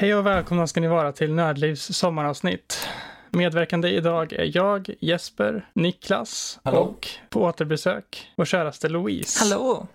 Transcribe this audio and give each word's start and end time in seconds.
Hej 0.00 0.14
och 0.14 0.26
välkomna 0.26 0.66
ska 0.66 0.80
ni 0.80 0.88
vara 0.88 1.12
till 1.12 1.34
Nördlivs 1.34 1.82
sommaravsnitt. 1.82 2.88
Medverkande 3.30 3.88
idag 3.88 4.32
är 4.32 4.56
jag, 4.56 4.90
Jesper, 5.00 5.66
Niklas 5.72 6.60
Hallå. 6.62 6.78
och 6.78 7.08
på 7.30 7.42
återbesök 7.42 8.32
vår 8.36 8.44
käraste 8.44 8.88
Louise. 8.88 9.44
Hallå! 9.44 9.86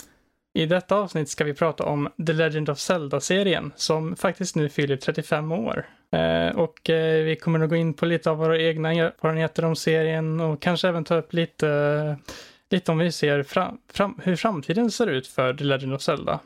I 0.54 0.66
detta 0.66 0.95
avsnitt 0.95 1.30
ska 1.30 1.44
vi 1.44 1.54
prata 1.54 1.84
om 1.84 2.09
The 2.28 2.34
Legend 2.34 2.70
of 2.70 2.80
Zelda-serien 2.80 3.72
som 3.76 4.16
faktiskt 4.16 4.55
nu 4.55 4.70
fyller 4.70 4.98
35 4.98 5.52
år. 5.52 5.86
Eh, 6.12 6.56
och 6.56 6.90
eh, 6.90 7.23
vi 7.23 7.36
kommer 7.36 7.59
att 7.59 7.70
gå 7.70 7.76
in 7.76 7.94
på 7.94 8.06
lite 8.06 8.30
av 8.30 8.38
våra 8.38 8.62
egna 8.62 8.94
erfarenheter 8.94 9.66
om 9.66 9.76
serien 9.76 10.40
och 10.40 10.62
kanske 10.62 10.88
även 10.88 11.04
ta 11.04 11.16
upp 11.16 11.34
lite, 11.34 12.17
lite 12.70 12.92
om 12.92 12.98
vi 12.98 13.12
ser 13.12 13.44
fram, 13.44 13.78
fram, 13.94 14.20
hur 14.23 14.36
framtiden 14.36 14.92
ser 14.92 15.08
ut 15.08 15.28
för 15.28 15.54
The 15.54 15.64
Legend 15.64 15.94
of 15.94 16.02
Zelda. 16.02 16.40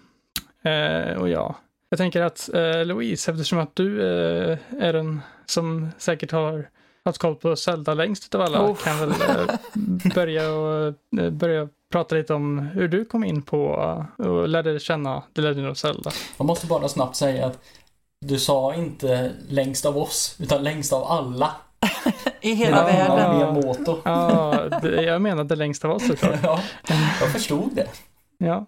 Eh, 0.64 1.18
och 1.18 1.30
ja, 1.30 1.56
jag 1.90 1.98
tänker 1.98 2.22
att 2.22 2.50
eh, 2.54 2.86
Louise, 2.86 3.32
eftersom 3.32 3.60
att 3.60 3.76
du 3.76 4.02
eh, 4.02 4.58
är 4.80 4.94
den 4.94 5.22
som 5.46 5.90
säkert 5.98 6.32
har 6.32 6.70
haft 7.06 7.18
koll 7.18 7.36
på 7.36 7.56
Zelda 7.56 7.94
längst 7.94 8.26
utav 8.26 8.42
alla, 8.42 8.62
Oh. 8.70 8.76
kan 8.76 9.00
väl 9.00 9.10
eh, 9.12 10.14
börja, 10.16 10.52
och, 10.52 10.94
eh, 11.20 11.30
börja 11.30 11.68
prata 11.92 12.16
lite 12.16 12.34
om 12.34 12.60
hur 12.60 12.88
du 12.88 13.06
kom 13.06 13.24
in 13.24 13.42
på 13.42 13.74
eh, 14.20 14.26
och 14.26 14.48
lärde 14.48 14.80
känna 14.80 15.24
The 15.36 15.42
Legend 15.42 15.68
of 15.68 15.78
Zelda. 15.78 16.12
Jag 16.38 16.46
måste 16.46 16.68
bara 16.68 16.88
snabbt 16.88 17.16
säga 17.16 17.46
att 17.46 17.60
du 18.26 18.40
sa 18.40 18.76
inte 18.76 19.32
längst 19.50 19.86
av 19.86 19.98
oss, 19.98 20.36
utan 20.40 20.64
längst 20.64 20.94
av 20.94 21.04
alla. 21.04 21.52
I 22.42 22.54
hela 22.54 22.78
Ja. 22.78 22.86
världen. 22.86 24.00
Ja, 24.06 24.80
det, 24.82 25.02
jag 25.04 25.22
menade 25.22 25.56
längst 25.56 25.86
av 25.86 25.92
oss 25.92 26.08
såklart. 26.08 26.40
Ja, 26.44 26.60
jag 27.22 27.32
förstod 27.32 27.76
det. 27.76 27.88
Ja, 28.38 28.66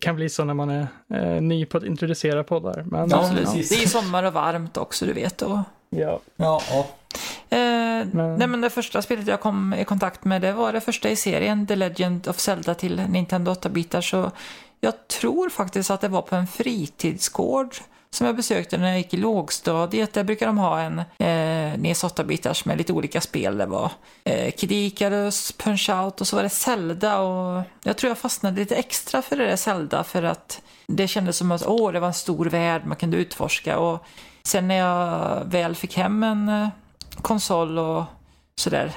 kan 0.00 0.16
bli 0.16 0.28
så 0.28 0.44
när 0.44 0.54
man 0.54 0.70
är 0.70 0.86
eh, 1.14 1.42
ny 1.42 1.66
på 1.66 1.78
att 1.78 1.84
introducera 1.84 2.44
poddar. 2.44 2.84
Men, 2.86 3.10
Ja, 3.10 3.30
precis. 3.36 3.68
Det 3.68 3.82
är 3.82 3.88
sommar 3.88 4.22
och 4.22 4.32
varmt 4.32 4.76
också, 4.76 5.06
du 5.06 5.12
vet. 5.12 5.42
Och, 5.42 5.58
ja. 5.90 6.20
Ja, 6.36 6.62
ja. 6.70 6.78
eh, 7.56 8.06
Nej, 8.12 8.46
men 8.46 8.60
det 8.60 8.70
första 8.70 9.02
spelet 9.02 9.26
jag 9.26 9.40
kom 9.40 9.74
i 9.74 9.84
kontakt 9.84 10.24
med, 10.24 10.42
det 10.42 10.52
var 10.52 10.72
det 10.72 10.80
första 10.80 11.10
i 11.10 11.16
serien, 11.16 11.66
The 11.66 11.76
Legend 11.76 12.28
of 12.28 12.38
Zelda 12.38 12.74
till 12.74 13.02
Nintendo 13.08 13.52
8-bitar. 13.52 14.00
Så 14.00 14.30
jag 14.80 15.08
tror 15.08 15.48
faktiskt 15.48 15.90
att 15.90 16.00
det 16.00 16.08
var 16.08 16.22
på 16.22 16.36
en 16.36 16.46
fritidsgård 16.46 17.74
som 18.12 18.26
jag 18.26 18.36
besökte 18.36 18.78
när 18.78 18.88
jag 18.88 18.98
gick 18.98 19.14
i 19.14 19.16
lågstadiet. 19.16 20.12
Där 20.12 20.24
brukar 20.24 20.46
de 20.46 20.58
ha 20.58 20.80
en 20.80 20.98
eh, 20.98 21.78
NES 21.78 22.04
8-bitars 22.04 22.66
med 22.66 22.78
lite 22.78 22.92
olika 22.92 23.20
spel. 23.20 23.58
Det 23.58 23.66
var 23.66 23.92
eh, 24.24 24.50
Kid 24.50 24.72
Icarus, 24.72 25.54
Punch-Out 25.58 26.20
och 26.20 26.26
så 26.26 26.36
var 26.36 26.42
det 26.42 26.48
Zelda. 26.48 27.18
Och 27.18 27.62
jag 27.82 27.96
tror 27.96 28.10
jag 28.10 28.18
fastnade 28.18 28.60
lite 28.60 28.76
extra 28.76 29.22
för 29.22 29.36
det 29.36 29.46
där 29.46 29.56
Zelda 29.56 30.04
för 30.04 30.22
att 30.22 30.62
det 30.86 31.08
kändes 31.08 31.36
som 31.36 31.52
att 31.52 31.66
åh, 31.66 31.92
det 31.92 32.00
var 32.00 32.08
en 32.08 32.14
stor 32.14 32.46
värld 32.46 32.82
man 32.86 32.96
kunde 32.96 33.16
utforska. 33.16 33.78
Och 33.78 34.04
sen 34.42 34.68
när 34.68 34.74
jag 34.74 35.44
väl 35.44 35.74
fick 35.74 35.96
hem 35.96 36.22
en 36.22 36.48
eh, 36.48 36.68
konsol 37.22 37.78
och 37.78 38.04
sådär 38.56 38.92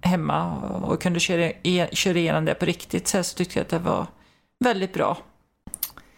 hemma 0.00 0.56
och, 0.82 1.02
kunde 1.02 1.20
köra, 1.20 1.52
köra 1.92 2.18
igenom 2.18 2.44
det 2.44 2.54
på 2.54 2.64
riktigt 2.64 3.08
så, 3.08 3.16
här 3.16 3.22
så 3.22 3.36
tyckte 3.36 3.58
jag 3.58 3.64
att 3.64 3.70
det 3.70 3.78
var 3.78 4.06
väldigt 4.64 4.92
bra. 4.94 5.18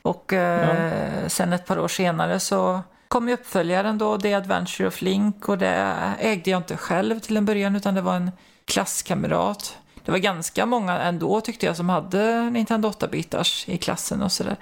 Och 0.09 0.33
eh, 0.33 1.27
sen 1.27 1.53
ett 1.53 1.67
par 1.67 1.79
år 1.79 1.89
senare 1.89 2.41
så 2.41 2.81
kom 3.09 3.29
ju 3.29 3.35
uppföljaren 3.35 3.99
då, 3.99 4.19
The 4.19 4.35
Adventure 4.35 4.89
of 4.89 5.03
Link 5.03 5.49
och 5.49 5.59
det 5.59 5.95
ägde 6.19 6.51
jag 6.51 6.59
inte 6.59 6.77
själv 6.77 7.21
till 7.21 7.37
en 7.37 7.45
början 7.45 7.77
utan 7.77 7.95
det 7.95 8.01
var 8.01 8.15
en 8.15 8.31
klasskamrat. 8.65 9.79
Det 10.05 10.11
var 10.11 10.19
ganska 10.19 10.67
många 10.67 10.99
ändå 10.99 11.41
tyckte 11.41 11.67
jag 11.67 11.77
som 11.77 11.89
hade 11.89 12.51
Nintendo 12.51 12.91
8-bitars 12.91 13.71
i 13.71 13.79
klassen 13.79 14.23
och 14.23 14.33
sådär. 14.33 14.57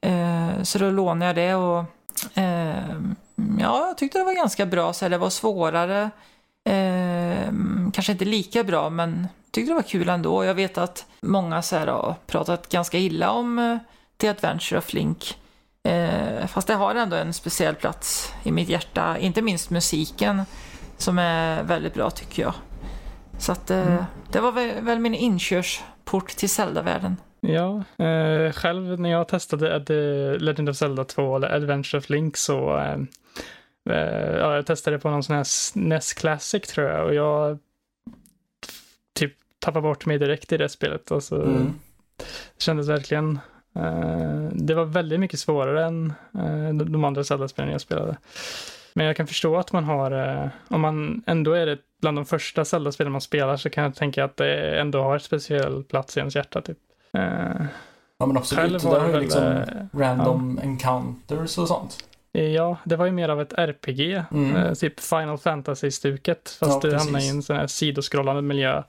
Eh, 0.00 0.62
så 0.62 0.78
då 0.78 0.90
lånade 0.90 1.26
jag 1.26 1.36
det 1.36 1.54
och 1.54 1.84
eh, 2.38 2.96
ja, 3.60 3.86
jag 3.86 3.98
tyckte 3.98 4.18
det 4.18 4.24
var 4.24 4.34
ganska 4.34 4.66
bra. 4.66 4.92
Så 4.92 5.08
det 5.08 5.18
var 5.18 5.30
svårare, 5.30 6.10
eh, 6.64 7.52
kanske 7.92 8.12
inte 8.12 8.24
lika 8.24 8.64
bra 8.64 8.90
men 8.90 9.28
tyckte 9.50 9.70
det 9.70 9.74
var 9.74 9.82
kul 9.82 10.08
ändå. 10.08 10.44
Jag 10.44 10.54
vet 10.54 10.78
att 10.78 11.06
många 11.20 11.62
så 11.62 11.76
här, 11.76 11.86
har 11.86 12.14
pratat 12.26 12.68
ganska 12.68 12.98
illa 12.98 13.30
om 13.30 13.78
The 14.16 14.28
Adventure 14.28 14.78
of 14.78 14.92
Link. 14.92 15.38
Eh, 15.82 16.46
fast 16.46 16.68
det 16.68 16.74
har 16.74 16.94
ändå 16.94 17.16
en 17.16 17.32
speciell 17.32 17.74
plats 17.74 18.32
i 18.42 18.52
mitt 18.52 18.68
hjärta. 18.68 19.18
Inte 19.18 19.42
minst 19.42 19.70
musiken 19.70 20.42
som 20.96 21.18
är 21.18 21.62
väldigt 21.62 21.94
bra 21.94 22.10
tycker 22.10 22.42
jag. 22.42 22.54
Så 23.38 23.52
att 23.52 23.70
eh, 23.70 24.04
det 24.32 24.40
var 24.40 24.52
väl, 24.52 24.84
väl 24.84 24.98
min 24.98 25.14
inkörsport 25.14 26.28
till 26.28 26.50
Zelda-världen. 26.50 27.16
Ja, 27.40 27.82
eh, 28.04 28.52
själv 28.52 29.00
när 29.00 29.10
jag 29.10 29.28
testade 29.28 29.84
The 29.84 29.94
Legend 30.44 30.68
of 30.68 30.76
Zelda 30.76 31.04
2 31.04 31.36
eller 31.36 31.54
Adventure 31.54 31.98
of 31.98 32.10
Link 32.10 32.36
så 32.36 32.76
eh, 32.78 32.98
eh, 33.90 34.36
ja, 34.36 34.54
jag 34.54 34.66
testade 34.66 34.98
på 34.98 35.10
någon 35.10 35.22
sån 35.22 35.36
här 35.36 35.46
NES 35.74 36.12
Classic 36.12 36.62
tror 36.62 36.86
jag 36.88 37.06
och 37.06 37.14
jag 37.14 37.58
typ 39.18 39.32
tappade 39.58 39.82
bort 39.82 40.06
mig 40.06 40.18
direkt 40.18 40.52
i 40.52 40.56
det 40.56 40.68
spelet. 40.68 41.12
Alltså, 41.12 41.42
Mm. 41.42 41.78
Det 42.18 42.62
kändes 42.62 42.88
verkligen 42.88 43.38
det 44.52 44.74
var 44.74 44.84
väldigt 44.84 45.20
mycket 45.20 45.40
svårare 45.40 45.84
än 45.84 46.12
eh, 46.34 46.74
de 46.74 47.04
andra 47.04 47.24
Zelda-spelen 47.24 47.70
jag 47.72 47.80
spelade. 47.80 48.16
Men 48.94 49.06
jag 49.06 49.16
kan 49.16 49.26
förstå 49.26 49.56
att 49.56 49.72
man 49.72 49.84
har, 49.84 50.10
eh, 50.10 50.48
om 50.68 50.80
man 50.80 51.22
ändå 51.26 51.52
är 51.52 51.66
det 51.66 51.78
bland 52.00 52.18
de 52.18 52.24
första 52.26 52.64
Zelda-spelen 52.64 53.12
man 53.12 53.20
spelar 53.20 53.56
så 53.56 53.70
kan 53.70 53.84
jag 53.84 53.94
tänka 53.94 54.24
att 54.24 54.36
det 54.36 54.80
ändå 54.80 55.02
har 55.02 55.14
en 55.14 55.20
speciell 55.20 55.84
plats 55.84 56.16
i 56.16 56.20
ens 56.20 56.36
hjärta. 56.36 56.60
Typ. 56.62 56.78
Eh, 57.12 57.22
Ja, 58.18 58.26
men 58.26 58.36
absolut. 58.36 58.62
Själv 58.64 58.80
var 58.82 59.00
där 59.00 59.06
det 59.06 59.12
är 59.12 59.14
ju 59.14 59.20
liksom 59.20 59.44
eh, 59.44 59.98
random 60.00 60.60
encounters 60.62 61.58
och 61.58 61.68
sånt. 61.68 61.98
Ja, 62.32 62.76
det 62.84 62.96
var 62.96 63.06
ju 63.06 63.12
mer 63.12 63.28
av 63.28 63.40
ett 63.40 63.52
RPG, 63.52 64.22
Mm. 64.30 64.56
eh, 64.56 64.72
typ 64.72 65.00
Final 65.00 65.38
Fantasy-stuket. 65.38 66.56
Fast 66.60 66.84
Ja, 66.84 66.90
du 66.90 66.96
hamnade 66.96 67.24
i 67.24 67.28
en 67.28 67.42
sån 67.42 67.56
här 67.56 67.66
sidoskrollande 67.66 68.42
miljö 68.42 68.82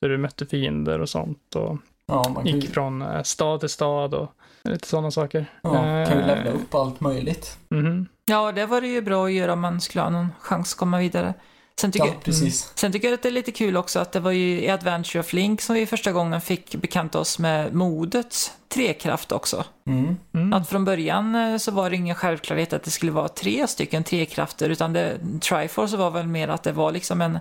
där 0.00 0.08
du 0.08 0.18
mötte 0.18 0.46
fiender 0.46 1.00
och 1.00 1.08
sånt 1.08 1.56
och 1.56 1.78
Ja, 2.06 2.28
man 2.34 2.46
ju, 2.46 2.52
gick 2.52 2.70
från 2.74 3.02
eh, 3.02 3.22
stad 3.22 3.60
till 3.60 3.68
stad 3.68 4.14
och 4.14 4.32
lite 4.64 4.88
sådana 4.88 5.10
saker. 5.10 5.46
ja, 5.62 5.70
kan 5.72 5.88
ju 5.88 6.02
Eh, 6.20 6.26
levla 6.26 6.50
upp 6.50 6.74
allt 6.74 7.00
möjligt. 7.00 7.58
mhm. 7.68 8.08
Ja, 8.24 8.52
det 8.52 8.66
var 8.66 8.80
det 8.80 8.86
ju 8.86 9.00
bra 9.02 9.24
att 9.26 9.32
göra 9.32 9.52
om 9.52 9.60
man 9.60 9.80
skulle 9.80 10.02
ha 10.02 10.10
någon 10.10 10.28
chans 10.40 10.72
att 10.72 10.78
komma 10.78 10.98
vidare. 10.98 11.34
Sen 11.80 11.92
tycker, 11.92 12.06
Ja, 12.06 12.12
precis. 12.24 12.72
sen 12.74 12.92
tycker 12.92 13.08
jag 13.08 13.14
att 13.14 13.22
det 13.22 13.28
är 13.28 13.32
lite 13.32 13.52
kul 13.52 13.76
också 13.76 14.00
att 14.00 14.12
det 14.12 14.20
var 14.20 14.30
ju 14.30 14.60
i 14.60 14.68
Adventure 14.70 15.20
of 15.20 15.32
Link 15.32 15.60
som 15.60 15.74
vi 15.74 15.86
första 15.86 16.12
gången 16.12 16.40
fick 16.40 16.74
bekanta 16.74 17.18
oss 17.18 17.38
med 17.38 17.74
modets 17.74 18.52
trekraft 18.68 19.32
också. 19.32 19.64
Mm. 19.86 20.16
Mm. 20.34 20.52
Att 20.52 20.68
från 20.68 20.84
början 20.84 21.34
eh, 21.34 21.56
så 21.56 21.70
var 21.70 21.90
det 21.90 21.96
ingen 21.96 22.14
självklarhet 22.14 22.72
att 22.72 22.82
det 22.82 22.90
skulle 22.90 23.12
vara 23.12 23.28
tre 23.28 23.66
stycken 23.66 24.04
trekrafter 24.04 24.70
utan 24.70 24.92
det, 24.92 25.18
Triforce 25.40 25.96
var 25.96 26.10
väl 26.10 26.26
mer 26.26 26.48
att 26.48 26.62
det 26.62 26.72
var 26.72 26.92
liksom 26.92 27.20
en, 27.20 27.38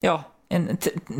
ja, 0.00 0.22
en 0.52 0.76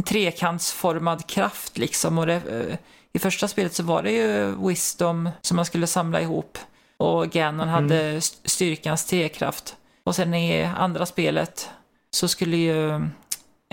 trekantsformad 0.07 1.27
kraft 1.27 1.79
liksom. 1.79 2.19
Och 2.19 2.27
det, 2.27 2.35
eh, 2.35 2.77
I 3.13 3.19
första 3.19 3.49
spelet 3.49 3.75
så 3.75 3.83
var 3.83 4.03
det 4.03 4.13
ju 4.13 4.55
Wisdom 4.69 5.31
som 5.41 5.57
man 5.57 5.65
skulle 5.65 5.87
samla 5.87 6.21
ihop 6.21 6.59
och 6.97 7.31
Ganon 7.31 7.69
hade 7.69 7.97
st- 8.17 8.49
styrkans 8.49 9.05
trekraft. 9.05 9.77
Och 10.05 10.15
sen 10.17 10.35
i 10.35 10.65
andra 10.65 11.07
spelet 11.07 11.71
så 12.11 12.29
skulle 12.29 12.57
ju 12.57 12.95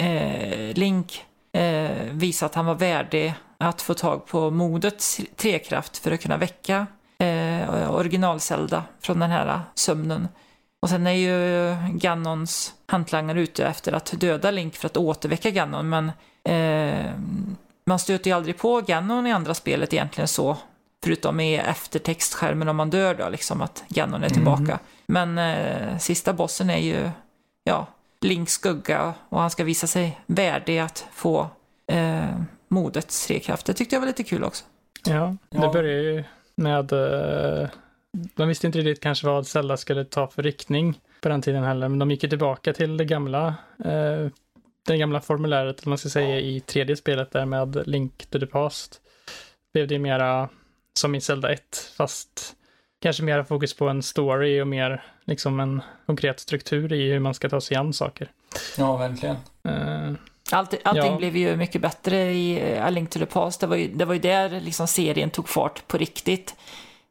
eh, 0.01 0.73
Link 0.75 1.25
eh, 1.53 1.89
visa 2.11 2.45
att 2.45 2.55
han 2.55 2.65
var 2.65 2.75
värdig 2.75 3.33
att 3.57 3.81
få 3.81 3.93
tag 3.93 4.25
på 4.25 4.51
modets 4.51 5.21
trekraft 5.35 5.97
för 5.97 6.11
att 6.11 6.21
kunna 6.21 6.37
väcka 6.37 6.87
eh, 7.19 7.91
original-Zelda 7.95 8.83
från 9.01 9.19
den 9.19 9.31
här 9.31 9.61
sömnen. 9.75 10.27
Och 10.81 10.89
sen 10.89 11.07
är 11.07 11.11
ju 11.11 11.75
Ganons 11.97 12.73
hantlangare 12.85 13.41
ute 13.41 13.65
efter 13.67 13.93
att 13.93 14.13
döda 14.19 14.51
Link 14.51 14.75
för 14.75 14.85
att 14.85 14.97
återväcka 14.97 15.49
Ganon, 15.51 15.89
men 15.89 16.11
eh, 16.43 17.11
man 17.85 17.99
stöter 17.99 18.29
ju 18.29 18.35
aldrig 18.35 18.57
på 18.57 18.81
Ganon 18.81 19.27
i 19.27 19.31
andra 19.31 19.53
spelet 19.53 19.93
egentligen 19.93 20.27
så. 20.27 20.57
Förutom 21.03 21.39
i 21.39 21.55
eftertextskärmen 21.55 22.67
om 22.67 22.75
man 22.75 22.89
dör 22.89 23.15
då, 23.15 23.29
liksom 23.29 23.61
att 23.61 23.83
Ganon 23.89 24.23
är 24.23 24.29
tillbaka. 24.29 24.79
Men 25.07 25.37
eh, 25.37 25.97
sista 25.97 26.33
bossen 26.33 26.69
är 26.69 26.77
ju, 26.77 27.09
ja, 27.63 27.87
Links 28.21 28.53
skugga 28.53 29.13
och 29.29 29.39
han 29.41 29.49
ska 29.49 29.63
visa 29.63 29.87
sig 29.87 30.19
värdig 30.25 30.79
att 30.79 31.07
få 31.13 31.49
eh, 31.87 32.25
modets 32.67 33.27
trekraft. 33.27 33.65
Det 33.65 33.73
tyckte 33.73 33.95
jag 33.95 33.99
var 34.01 34.07
lite 34.07 34.23
kul 34.23 34.43
också. 34.43 34.65
Ja, 35.05 35.35
det 35.49 35.57
Ja. 35.57 35.71
började 35.73 36.01
ju 36.01 36.23
med... 36.55 36.91
Eh, 36.91 37.69
de 38.35 38.47
visste 38.47 38.67
inte 38.67 38.79
riktigt 38.79 39.03
kanske 39.03 39.27
vad 39.27 39.47
Zelda 39.47 39.77
skulle 39.77 40.05
ta 40.05 40.27
för 40.27 40.43
riktning 40.43 40.99
på 41.21 41.29
den 41.29 41.41
tiden 41.41 41.63
heller, 41.63 41.87
men 41.87 41.99
de 41.99 42.11
gick 42.11 42.23
ju 42.23 42.29
tillbaka 42.29 42.73
till 42.73 42.97
det 42.97 43.05
gamla, 43.05 43.47
eh, 43.85 44.27
det 44.87 44.97
gamla 44.97 45.21
formuläret, 45.21 45.85
om 45.85 45.89
man 45.89 45.97
ska 45.97 46.09
säga, 46.09 46.39
i 46.39 46.59
tredje 46.59 46.95
spelet 46.95 47.31
där 47.31 47.45
med 47.45 47.87
Link 47.87 48.25
to 48.29 48.39
the 48.39 48.45
Past. 48.45 49.01
Blev 49.73 49.87
det 49.87 49.99
mera 49.99 50.49
som 50.93 51.15
i 51.15 51.21
Zelda 51.21 51.53
1, 51.53 51.91
fast 51.97 52.53
kanske 53.01 53.23
mera 53.23 53.45
fokus 53.45 53.73
på 53.73 53.89
en 53.89 54.03
story 54.03 54.61
och 54.61 54.67
mer 54.67 55.03
liksom 55.25 55.59
en 55.59 55.81
konkret 56.05 56.39
struktur 56.39 56.93
i 56.93 57.11
hur 57.11 57.19
man 57.19 57.33
ska 57.33 57.49
ta 57.49 57.61
sig 57.61 57.77
an 57.77 57.93
saker. 57.93 58.31
Ja, 58.77 58.97
verkligen. 58.97 59.35
Eh, 59.63 60.13
Allt, 60.51 60.73
allting 60.83 61.11
Ja. 61.11 61.17
blev 61.17 61.37
ju 61.37 61.55
mycket 61.55 61.81
bättre 61.81 62.31
i 62.31 62.71
eh, 62.73 62.85
A 62.85 62.89
Link 62.89 63.09
to 63.09 63.19
the 63.19 63.25
Past. 63.25 63.61
Det 63.61 63.67
var 63.67 63.75
ju, 63.75 63.87
det 63.87 64.05
var 64.05 64.13
ju 64.13 64.19
där 64.19 64.49
liksom 64.61 64.87
serien 64.87 65.29
tog 65.29 65.49
fart 65.49 65.87
på 65.87 65.97
riktigt. 65.97 66.55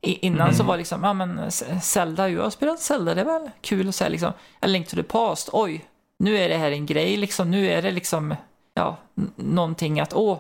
Innan 0.01 0.47
mm. 0.47 0.55
så 0.55 0.63
var 0.63 0.77
liksom, 0.77 1.05
ja 1.05 1.13
men 1.13 1.51
Zelda, 1.83 2.29
jag 2.29 2.43
har 2.43 2.51
spelat 2.51 2.81
Zelda, 2.81 3.15
det 3.15 3.21
är 3.21 3.25
väl 3.25 3.51
kul 3.61 3.89
att 3.89 3.95
säga 3.95 4.09
liksom, 4.09 4.33
A 4.61 4.67
Link 4.67 4.89
to 4.89 4.97
the 4.97 5.03
Past, 5.03 5.49
oj, 5.53 5.85
nu 6.19 6.39
är 6.39 6.49
det 6.49 6.57
här 6.57 6.71
en 6.71 6.87
grej 6.87 7.17
liksom, 7.17 7.51
nu 7.51 7.67
är 7.67 7.83
det 7.83 7.91
liksom, 7.91 8.35
ja, 8.75 8.97
någonting 9.37 10.01
att, 10.01 10.15
åh, 10.15 10.39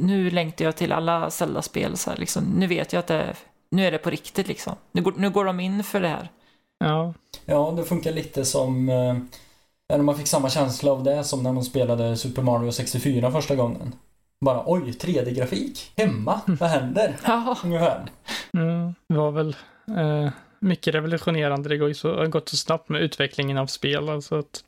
nu 0.00 0.30
längtar 0.30 0.64
jag 0.64 0.76
till 0.76 0.92
alla 0.92 1.30
Zelda-spel, 1.30 1.96
så 1.96 2.10
här, 2.10 2.16
liksom, 2.16 2.44
nu 2.44 2.66
vet 2.66 2.92
jag 2.92 3.00
att 3.00 3.06
det, 3.06 3.34
nu 3.70 3.86
är 3.86 3.90
det 3.90 3.98
på 3.98 4.10
riktigt 4.10 4.48
liksom, 4.48 4.74
nu 4.92 5.02
går, 5.02 5.14
nu 5.16 5.30
går 5.30 5.44
de 5.44 5.60
in 5.60 5.84
för 5.84 6.00
det 6.00 6.08
här. 6.08 6.28
Ja. 6.78 7.14
Ja, 7.44 7.74
det 7.76 7.84
funkar 7.84 8.12
lite 8.12 8.44
som 8.44 8.88
eh, 8.88 9.16
när 9.88 10.02
man 10.02 10.16
fick 10.16 10.26
samma 10.26 10.50
känsla 10.50 10.92
av 10.92 11.04
det 11.04 11.24
som 11.24 11.42
när 11.42 11.52
man 11.52 11.64
spelade 11.64 12.16
Super 12.16 12.42
Mario 12.42 12.72
64 12.72 13.30
första 13.32 13.56
gången. 13.56 13.94
Bara 14.44 14.62
oj, 14.66 14.90
3D-grafik 15.00 15.92
hemma, 15.96 16.40
vad 16.46 16.68
händer? 16.68 17.16
Ja. 17.24 17.56
Ungefär. 17.64 18.02
Mm, 18.52 18.94
det 19.08 19.14
var 19.14 19.30
väl 19.30 19.56
eh, 19.88 20.30
mycket 20.60 20.94
revolutionerande. 20.94 21.68
Det 21.68 21.76
går 21.76 21.88
ju 21.88 21.94
så, 21.94 22.16
har 22.16 22.26
gått 22.26 22.48
så 22.48 22.56
snabbt 22.56 22.88
med 22.88 23.02
utvecklingen 23.02 23.58
av 23.58 23.66
spel. 23.66 24.08
Alltså 24.08 24.38
att 24.38 24.64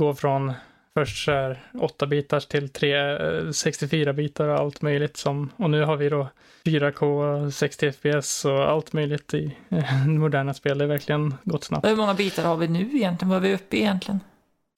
gå 0.00 0.14
från 0.14 0.52
först 0.94 1.24
så 1.24 1.32
här 1.32 1.60
8 1.80 2.06
bitars 2.06 2.46
till 2.46 2.68
3, 2.68 3.52
64 3.52 4.10
eh, 4.10 4.16
bitar 4.16 4.48
och 4.48 4.58
allt 4.58 4.82
möjligt 4.82 5.16
som, 5.16 5.50
och 5.56 5.70
nu 5.70 5.84
har 5.84 5.96
vi 5.96 6.08
då 6.08 6.28
4K, 6.64 7.50
60 7.50 7.92
FPS 7.92 8.44
och 8.44 8.70
allt 8.70 8.92
möjligt 8.92 9.34
i 9.34 9.56
eh, 9.68 10.06
moderna 10.06 10.54
spel. 10.54 10.78
Det 10.78 10.84
har 10.84 10.88
verkligen 10.88 11.34
gått 11.44 11.64
snabbt. 11.64 11.86
Hur 11.86 11.96
många 11.96 12.14
bitar 12.14 12.44
har 12.44 12.56
vi 12.56 12.68
nu 12.68 12.80
egentligen? 12.80 13.28
Vad 13.28 13.36
är 13.36 13.48
vi 13.48 13.54
uppe 13.54 13.76
i 13.76 13.80
egentligen? 13.80 14.20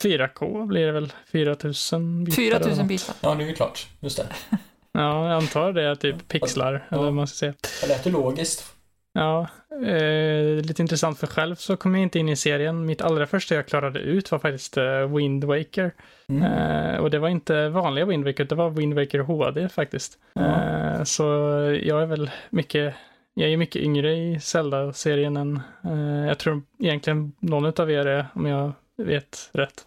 4K 0.04 0.66
blir 0.66 0.86
det 0.86 0.92
väl 0.92 1.12
4000 1.32 2.24
bitar? 2.24 2.36
4000 2.36 2.86
bitar. 2.86 3.14
Ja, 3.20 3.34
nu 3.34 3.44
är 3.44 3.48
det 3.48 3.54
klart. 3.54 3.86
Just 4.00 4.16
det. 4.16 4.26
ja, 4.92 5.28
jag 5.28 5.36
antar 5.36 5.72
det 5.72 5.82
är 5.82 5.94
typ 5.94 6.28
pixlar, 6.28 6.72
ja. 6.72 6.96
eller 6.96 7.04
vad 7.04 7.14
man 7.14 7.26
ska 7.26 7.36
säga. 7.36 7.54
Det 7.80 7.88
lät 7.88 8.06
ju 8.06 8.10
logiskt. 8.10 8.74
Ja, 9.12 9.48
eh, 9.86 10.64
lite 10.64 10.82
intressant 10.82 11.18
för 11.18 11.26
själv 11.26 11.54
så 11.54 11.76
kom 11.76 11.94
jag 11.94 12.02
inte 12.02 12.18
in 12.18 12.28
i 12.28 12.36
serien. 12.36 12.86
Mitt 12.86 13.02
allra 13.02 13.26
första 13.26 13.54
jag 13.54 13.66
klarade 13.66 13.98
ut 13.98 14.30
var 14.30 14.38
faktiskt 14.38 14.76
eh, 14.76 15.16
Wind 15.16 15.44
Waker. 15.44 15.94
Mm. 16.28 16.42
Eh, 16.42 17.00
och 17.00 17.10
det 17.10 17.18
var 17.18 17.28
inte 17.28 17.68
vanliga 17.68 18.04
Wind 18.04 18.24
Waker, 18.24 18.44
det 18.44 18.54
var 18.54 18.70
Wind 18.70 18.94
Waker 18.94 19.18
HD 19.18 19.68
faktiskt. 19.68 20.18
Mm. 20.34 21.06
så 21.06 21.22
jag 21.82 22.02
är 22.02 22.06
väl 22.06 22.30
mycket, 22.50 22.94
jag 23.34 23.50
är 23.50 23.56
mycket 23.56 23.82
yngre 23.82 24.16
i 24.16 24.40
Zelda-serien 24.40 25.36
än, 25.36 25.60
eh, 25.84 26.26
jag 26.26 26.38
tror 26.38 26.62
egentligen 26.78 27.32
någon 27.38 27.72
av 27.80 27.90
er 27.90 28.06
är, 28.06 28.26
om 28.34 28.46
jag 28.46 28.72
vet 28.98 29.50
rätt. 29.52 29.86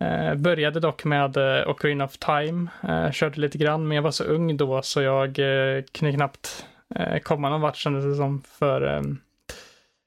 Eh, 0.00 0.34
började 0.34 0.80
dock 0.80 1.04
med 1.04 1.36
eh, 1.36 1.68
Ocarina 1.68 2.04
of 2.04 2.18
Time, 2.18 2.70
eh, 2.88 3.10
körde 3.10 3.40
lite 3.40 3.58
grann, 3.58 3.88
men 3.88 3.94
jag 3.94 4.02
var 4.02 4.10
så 4.10 4.24
ung 4.24 4.56
då 4.56 4.82
så 4.82 5.02
jag 5.02 5.28
eh, 5.38 5.82
kunde 5.92 6.14
knappt 6.14 6.66
eh, 6.94 7.18
komma 7.18 7.50
någon 7.50 7.60
vart 7.60 7.76
kändes 7.76 8.04
det 8.04 8.14
som 8.14 8.42
för 8.42 8.96
eh, 8.96 9.02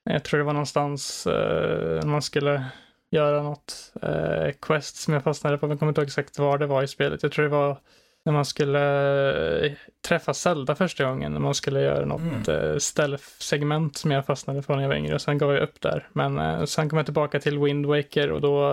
jag 0.04 0.22
tror 0.22 0.38
det 0.38 0.44
var 0.44 0.52
någonstans 0.52 1.26
eh, 1.26 2.04
man 2.04 2.22
skulle 2.22 2.64
göra 3.10 3.42
något 3.42 3.92
eh, 4.02 4.50
quest 4.60 4.96
som 4.96 5.14
jag 5.14 5.22
fastnade 5.24 5.58
på, 5.58 5.66
men 5.66 5.70
jag 5.70 5.78
kommer 5.78 5.90
inte 5.90 6.00
ihåg 6.00 6.08
exakt 6.08 6.38
var 6.38 6.58
det 6.58 6.66
var 6.66 6.82
i 6.82 6.88
spelet. 6.88 7.22
Jag 7.22 7.32
tror 7.32 7.42
det 7.42 7.48
var 7.48 7.78
när 8.24 8.32
man 8.32 8.44
skulle 8.44 9.64
eh, 9.64 9.72
träffa 10.08 10.34
Zelda 10.34 10.74
första 10.74 11.04
gången, 11.04 11.32
när 11.32 11.40
man 11.40 11.54
skulle 11.54 11.80
göra 11.80 12.06
något 12.06 12.48
mm. 12.48 12.70
Eh, 12.70 12.76
stealth-segment 12.76 13.96
som 13.96 14.10
jag 14.10 14.26
fastnade 14.26 14.62
för 14.62 14.74
när 14.74 14.82
jag 14.82 14.88
var 14.88 14.96
yngre. 14.96 15.18
Sen 15.18 15.38
gav 15.38 15.52
jag 15.52 15.62
upp 15.62 15.80
där. 15.80 16.08
Men 16.12 16.38
eh, 16.38 16.64
sen 16.64 16.88
kom 16.88 16.96
jag 16.96 17.06
tillbaka 17.06 17.40
till 17.40 17.58
Wind 17.58 17.86
Waker 17.86 18.32
och 18.32 18.40
då 18.40 18.72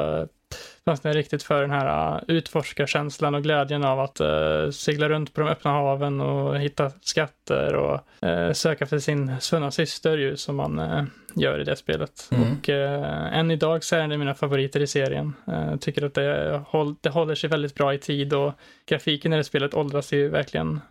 fastnade 0.85 1.15
jag 1.15 1.19
riktigt 1.19 1.43
för 1.43 1.61
den 1.61 1.71
här 1.71 2.15
uh, 2.15 2.21
utforskarkänslan 2.27 3.35
och 3.35 3.43
glädjen 3.43 3.83
av 3.83 3.99
att 3.99 4.21
uh, 4.21 4.69
segla 4.71 5.09
runt 5.09 5.33
på 5.33 5.41
de 5.41 5.49
öppna 5.49 5.71
haven 5.71 6.21
och 6.21 6.59
hitta 6.59 6.91
skatter 7.01 7.75
och 7.75 7.99
uh, 8.25 8.51
söka 8.53 8.85
för 8.85 8.99
sin 8.99 9.35
svunna 9.39 9.71
syster 9.71 10.17
ju 10.17 10.37
som 10.37 10.55
man 10.55 10.79
uh, 10.79 11.03
gör 11.35 11.61
i 11.61 11.63
det 11.63 11.75
spelet. 11.75 12.29
Mm. 12.31 12.57
Och 12.57 12.69
än 12.69 13.51
idag 13.51 13.83
så 13.83 13.95
är 13.95 14.07
det 14.07 14.17
mina 14.17 14.33
favoriter 14.33 14.79
i 14.79 14.87
serien. 14.87 15.33
Tycker 15.79 16.05
att 16.05 16.13
det, 16.13 16.61
håll, 16.67 16.95
det 17.01 17.09
håller 17.09 17.35
sig 17.35 17.49
väldigt 17.49 17.75
bra 17.75 17.93
i 17.93 17.97
tid 17.97 18.33
och 18.33 18.53
grafiken 18.85 19.33
i 19.33 19.37
det 19.37 19.43
spelet 19.43 19.73
åldras 19.73 20.13
ju 20.13 20.29
verkligen 20.29 20.81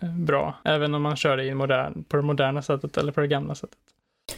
bra. 0.00 0.54
Även 0.64 0.94
om 0.94 1.02
man 1.02 1.16
kör 1.16 1.36
det 1.36 1.44
i 1.44 1.54
modern, 1.54 2.04
på 2.04 2.16
det 2.16 2.22
moderna 2.22 2.62
sättet 2.62 2.96
eller 2.96 3.12
på 3.12 3.20
det 3.20 3.26
gamla 3.26 3.54
sättet. 3.54 3.78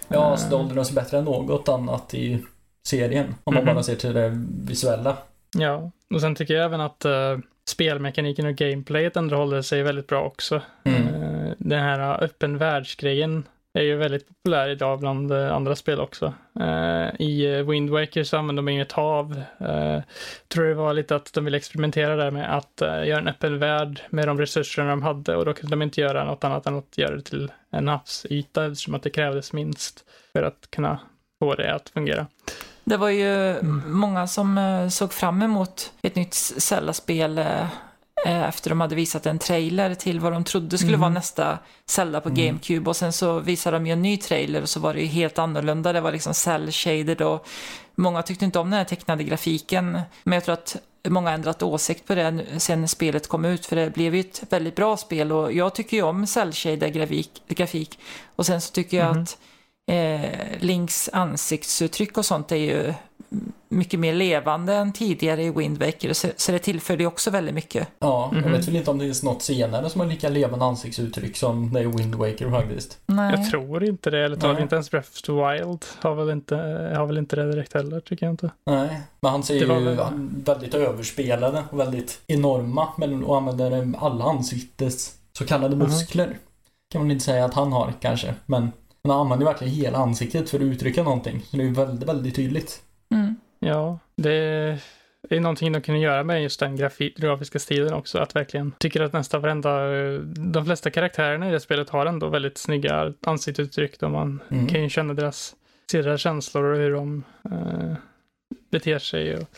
Ja, 0.09 0.37
så 0.37 0.51
det 0.51 0.57
åldras 0.57 0.93
bättre 0.93 1.19
än 1.19 1.25
något 1.25 1.69
annat 1.69 2.15
i 2.15 2.45
serien. 2.87 3.35
Om 3.45 3.55
man 3.55 3.63
mm 3.63 3.75
bara 3.75 3.83
ser 3.83 3.97
till 3.97 4.15
det 4.15 4.33
visuella. 4.67 5.17
Ja, 5.59 5.91
och 6.15 6.21
sen 6.21 6.35
tycker 6.35 6.55
jag 6.55 6.65
även 6.65 6.81
att 6.81 7.05
uh, 7.05 7.39
spelmekaniken 7.69 8.47
och 8.47 8.55
gameplayet 8.55 9.17
ändå 9.17 9.37
håller 9.37 9.63
sig 9.63 9.83
väldigt 9.83 10.07
bra 10.07 10.23
också. 10.25 10.63
Mm. 10.85 11.15
Uh, 11.15 11.53
den 11.59 11.81
här 11.81 12.25
öppen 12.25 12.59
världsgrejen 12.59 13.45
är 13.75 13.83
ju 13.83 13.97
väldigt 13.97 14.29
populär 14.29 14.69
idag 14.69 15.01
bland 15.01 15.33
uh, 15.33 15.53
andra 15.53 15.77
spel 15.77 16.01
också. 16.01 16.35
I 17.19 17.47
Wind 17.47 17.91
Waker 17.91 18.25
så 18.25 18.37
använder 18.37 18.63
de 18.63 18.69
inget 18.69 18.93
hav. 18.93 19.43
Tror 20.49 20.65
det 20.65 20.75
var 20.75 20.95
lite 20.95 21.17
att 21.17 21.33
de 21.33 21.45
ville 21.45 21.57
experimentera 21.57 22.17
där 22.17 22.31
med 22.31 22.57
att 22.57 22.81
göra 22.81 23.19
en 23.19 23.29
öppen 23.29 23.59
värld 23.59 24.01
med 24.11 24.29
de 24.29 24.41
resurserna 24.41 24.91
de 24.91 25.03
hade 25.03 25.37
och 25.37 25.45
då 25.45 25.53
kunde 25.53 25.77
de 25.77 25.83
inte 25.83 26.01
göra 26.01 26.25
något 26.25 26.45
annat 26.45 26.67
än 26.67 26.79
att 26.79 26.99
göra 26.99 27.17
det 27.17 27.23
till 27.23 27.53
en 27.71 27.89
havsyta 27.89 28.67
eftersom 28.67 28.95
att 28.95 29.03
det 29.03 29.11
krävdes 29.11 29.53
minst 29.53 30.05
för 30.33 30.43
att 30.43 30.71
kunna 30.71 31.01
få 31.39 31.55
det 31.55 31.75
att 31.75 31.89
fungera. 31.89 32.27
Det 32.89 32.97
var 32.97 33.09
ju 33.09 33.51
mm. 33.51 33.83
många 33.87 34.27
som 34.27 34.59
eh, 34.59 34.89
såg 34.89 35.13
fram 35.13 35.43
emot 35.43 35.93
ett 36.03 36.15
nytt 36.15 36.35
Zelda-spel 36.35 37.39
eh, 37.39 37.61
eh, 38.27 38.45
efter 38.45 38.71
de 38.71 38.81
hade 38.81 38.95
visat 38.95 39.27
en 39.27 39.39
trailer 39.39 39.95
till 39.95 40.21
vad 40.21 40.33
de 40.33 40.45
trodde 40.45 40.79
skulle 40.79 40.93
mm. 40.93 41.01
vara 41.01 41.11
nästa 41.11 41.59
Zelda 41.87 42.21
på 42.21 42.29
mm. 42.29 42.47
GameCube 42.47 42.91
och 42.91 42.97
sen 42.97 43.13
så 43.13 43.39
visade 43.39 43.77
de 43.77 43.87
ju 43.87 43.93
en 43.93 44.03
ny 44.03 44.17
trailer 44.17 44.63
och 44.63 44.69
så 44.69 44.81
var 44.81 44.95
det 44.95 45.01
ju 45.01 45.07
helt 45.07 45.39
annorlunda. 45.39 45.93
Det 45.93 46.01
var 46.01 46.13
liksom 46.13 46.33
cell-shaded 46.33 47.23
och 47.23 47.47
många 47.95 48.23
tyckte 48.23 48.45
inte 48.45 48.59
om 48.59 48.71
den 48.71 48.79
här 48.79 48.85
tecknade 48.85 49.25
grafiken 49.25 50.01
men 50.25 50.37
jag 50.37 50.45
tror 50.45 50.53
att 50.53 50.77
många 51.09 51.29
har 51.29 51.35
ändrat 51.35 51.63
åsikt 51.63 52.07
på 52.07 52.15
det 52.15 52.45
sen 52.59 52.89
spelet 52.89 53.29
kom 53.29 53.45
ut 53.45 53.67
för 53.67 53.77
det 53.77 53.95
blev 53.95 54.15
ju 54.15 54.21
ett 54.21 54.43
väldigt 54.51 54.77
bra 54.77 54.97
spel 54.97 55.33
och 55.33 55.53
jag 55.53 55.75
tycker 55.75 55.97
ju 55.97 56.03
om 56.03 56.25
cell-shaded 56.25 56.91
grafik 57.49 57.99
och 58.37 58.47
sen 58.47 58.61
så 58.61 58.73
tycker 58.73 58.97
jag 58.97 59.11
mm. 59.11 59.23
att 59.23 59.39
eh, 59.87 60.31
Links 60.59 61.11
ansiktsuttryck 61.13 62.19
och 62.19 62.27
sånt 62.27 62.53
är 62.53 62.57
ju 62.57 62.95
mycket 63.69 64.01
mer 64.01 64.15
levande 64.15 64.75
än 64.75 64.93
tidigare 64.93 65.43
i 65.43 65.51
Wind 65.51 65.79
Waker, 65.79 66.13
så, 66.13 66.29
så 66.37 66.53
det 66.53 66.59
tillför 66.59 66.97
det 66.97 67.07
också 67.07 67.31
väldigt 67.31 67.55
mycket. 67.55 67.89
Ja, 67.99 68.31
jag 68.33 68.39
mm 68.39 68.51
-hmm. 68.51 68.57
vet 68.57 68.69
väl 68.69 68.77
inte 68.77 68.91
om 68.91 68.99
det 68.99 69.05
är 69.05 69.25
något 69.25 69.43
senare 69.43 69.91
som 69.91 70.01
har 70.01 70.09
lika 70.09 70.29
levande 70.29 70.65
ansiktsuttryck 70.65 71.37
som 71.37 71.73
det 71.73 71.81
är 71.81 71.87
Wind 71.87 72.15
Waker 72.15 72.51
faktiskt. 72.51 72.99
Nej. 73.07 73.35
Jag 73.37 73.51
tror 73.51 73.85
inte 73.85 74.11
det, 74.11 74.25
eller 74.25 74.37
talar 74.37 74.63
inte 74.63 74.75
ens 74.75 74.91
Breath 74.91 75.09
of 75.09 75.23
the 75.23 75.33
Wild 75.33 75.85
har 76.01 76.15
väl 76.15 76.31
inte, 76.31 76.57
har 76.97 77.07
väl 77.07 77.19
inte 77.19 77.37
det 77.37 77.51
direkt 77.51 77.75
heller, 77.75 78.01
tycker 78.01 78.27
jag 78.27 78.33
inte. 78.33 78.51
Nej, 78.67 79.01
men 79.21 79.31
han 79.31 79.43
ser 79.43 79.55
ju 79.55 79.67
väl... 79.67 79.99
väldigt 80.45 80.75
överspelade 80.75 81.65
och 81.71 81.81
väldigt 81.81 82.21
enorma 82.27 82.89
men, 82.97 83.25
och 83.25 83.37
använder 83.37 83.93
alla 83.99 84.25
ansiktets 84.25 85.15
så 85.33 85.47
kallade 85.47 85.77
muskler. 85.77 86.25
Mm 86.25 86.37
-hmm. 86.37 86.93
Kan 86.93 87.03
man 87.03 87.11
inte 87.11 87.25
säga 87.25 87.45
att 87.45 87.55
han 87.55 87.73
har 87.73 87.93
kanske, 88.01 88.35
men 88.47 88.73
men 89.07 89.17
han 89.17 89.21
använder 89.21 89.47
verkligen 89.47 89.75
hela 89.75 89.99
ansiktet 89.99 90.51
för 90.51 90.59
att 90.59 90.63
uttrycka 90.63 91.03
någonting. 91.03 91.43
Så 91.43 91.57
det 91.57 91.63
är 91.63 91.71
väldigt, 91.71 92.09
väldigt 92.09 92.37
tydligt. 92.37 92.83
Mm. 93.11 93.37
Ja, 93.59 93.99
det 94.17 94.35
är 95.31 95.41
någonting 95.41 95.73
de 95.73 95.81
kunde 95.81 96.01
göra 96.01 96.25
med 96.25 96.43
just 96.43 96.61
den 96.61 96.77
grafiska 97.17 97.59
stilen 97.59 97.93
också. 97.93 98.19
Att 98.19 98.37
verkligen 98.37 98.73
tycker 98.79 99.01
att 99.01 99.13
nästan 99.13 99.41
varenda, 99.41 99.89
de 100.53 100.65
flesta 100.65 100.91
karaktärerna 100.91 101.49
i 101.49 101.53
det 101.53 101.61
spelet 101.61 101.91
har 101.91 102.07
ändå 102.07 102.29
väldigt 102.29 102.59
snygga 102.59 103.13
ansiktsuttryck. 103.27 104.01
Då 104.01 104.09
man 104.09 104.43
mm. 104.49 104.69
kan 104.69 104.83
ju 104.83 104.89
känna 104.89 105.15
deras, 105.15 105.55
se 105.91 106.03
deras 106.03 106.21
känslor 106.21 106.65
och 106.65 106.77
hur 106.77 106.93
de 106.93 107.25
uh, 107.53 107.95
beter 108.71 108.99
sig. 108.99 109.37
Och, 109.37 109.49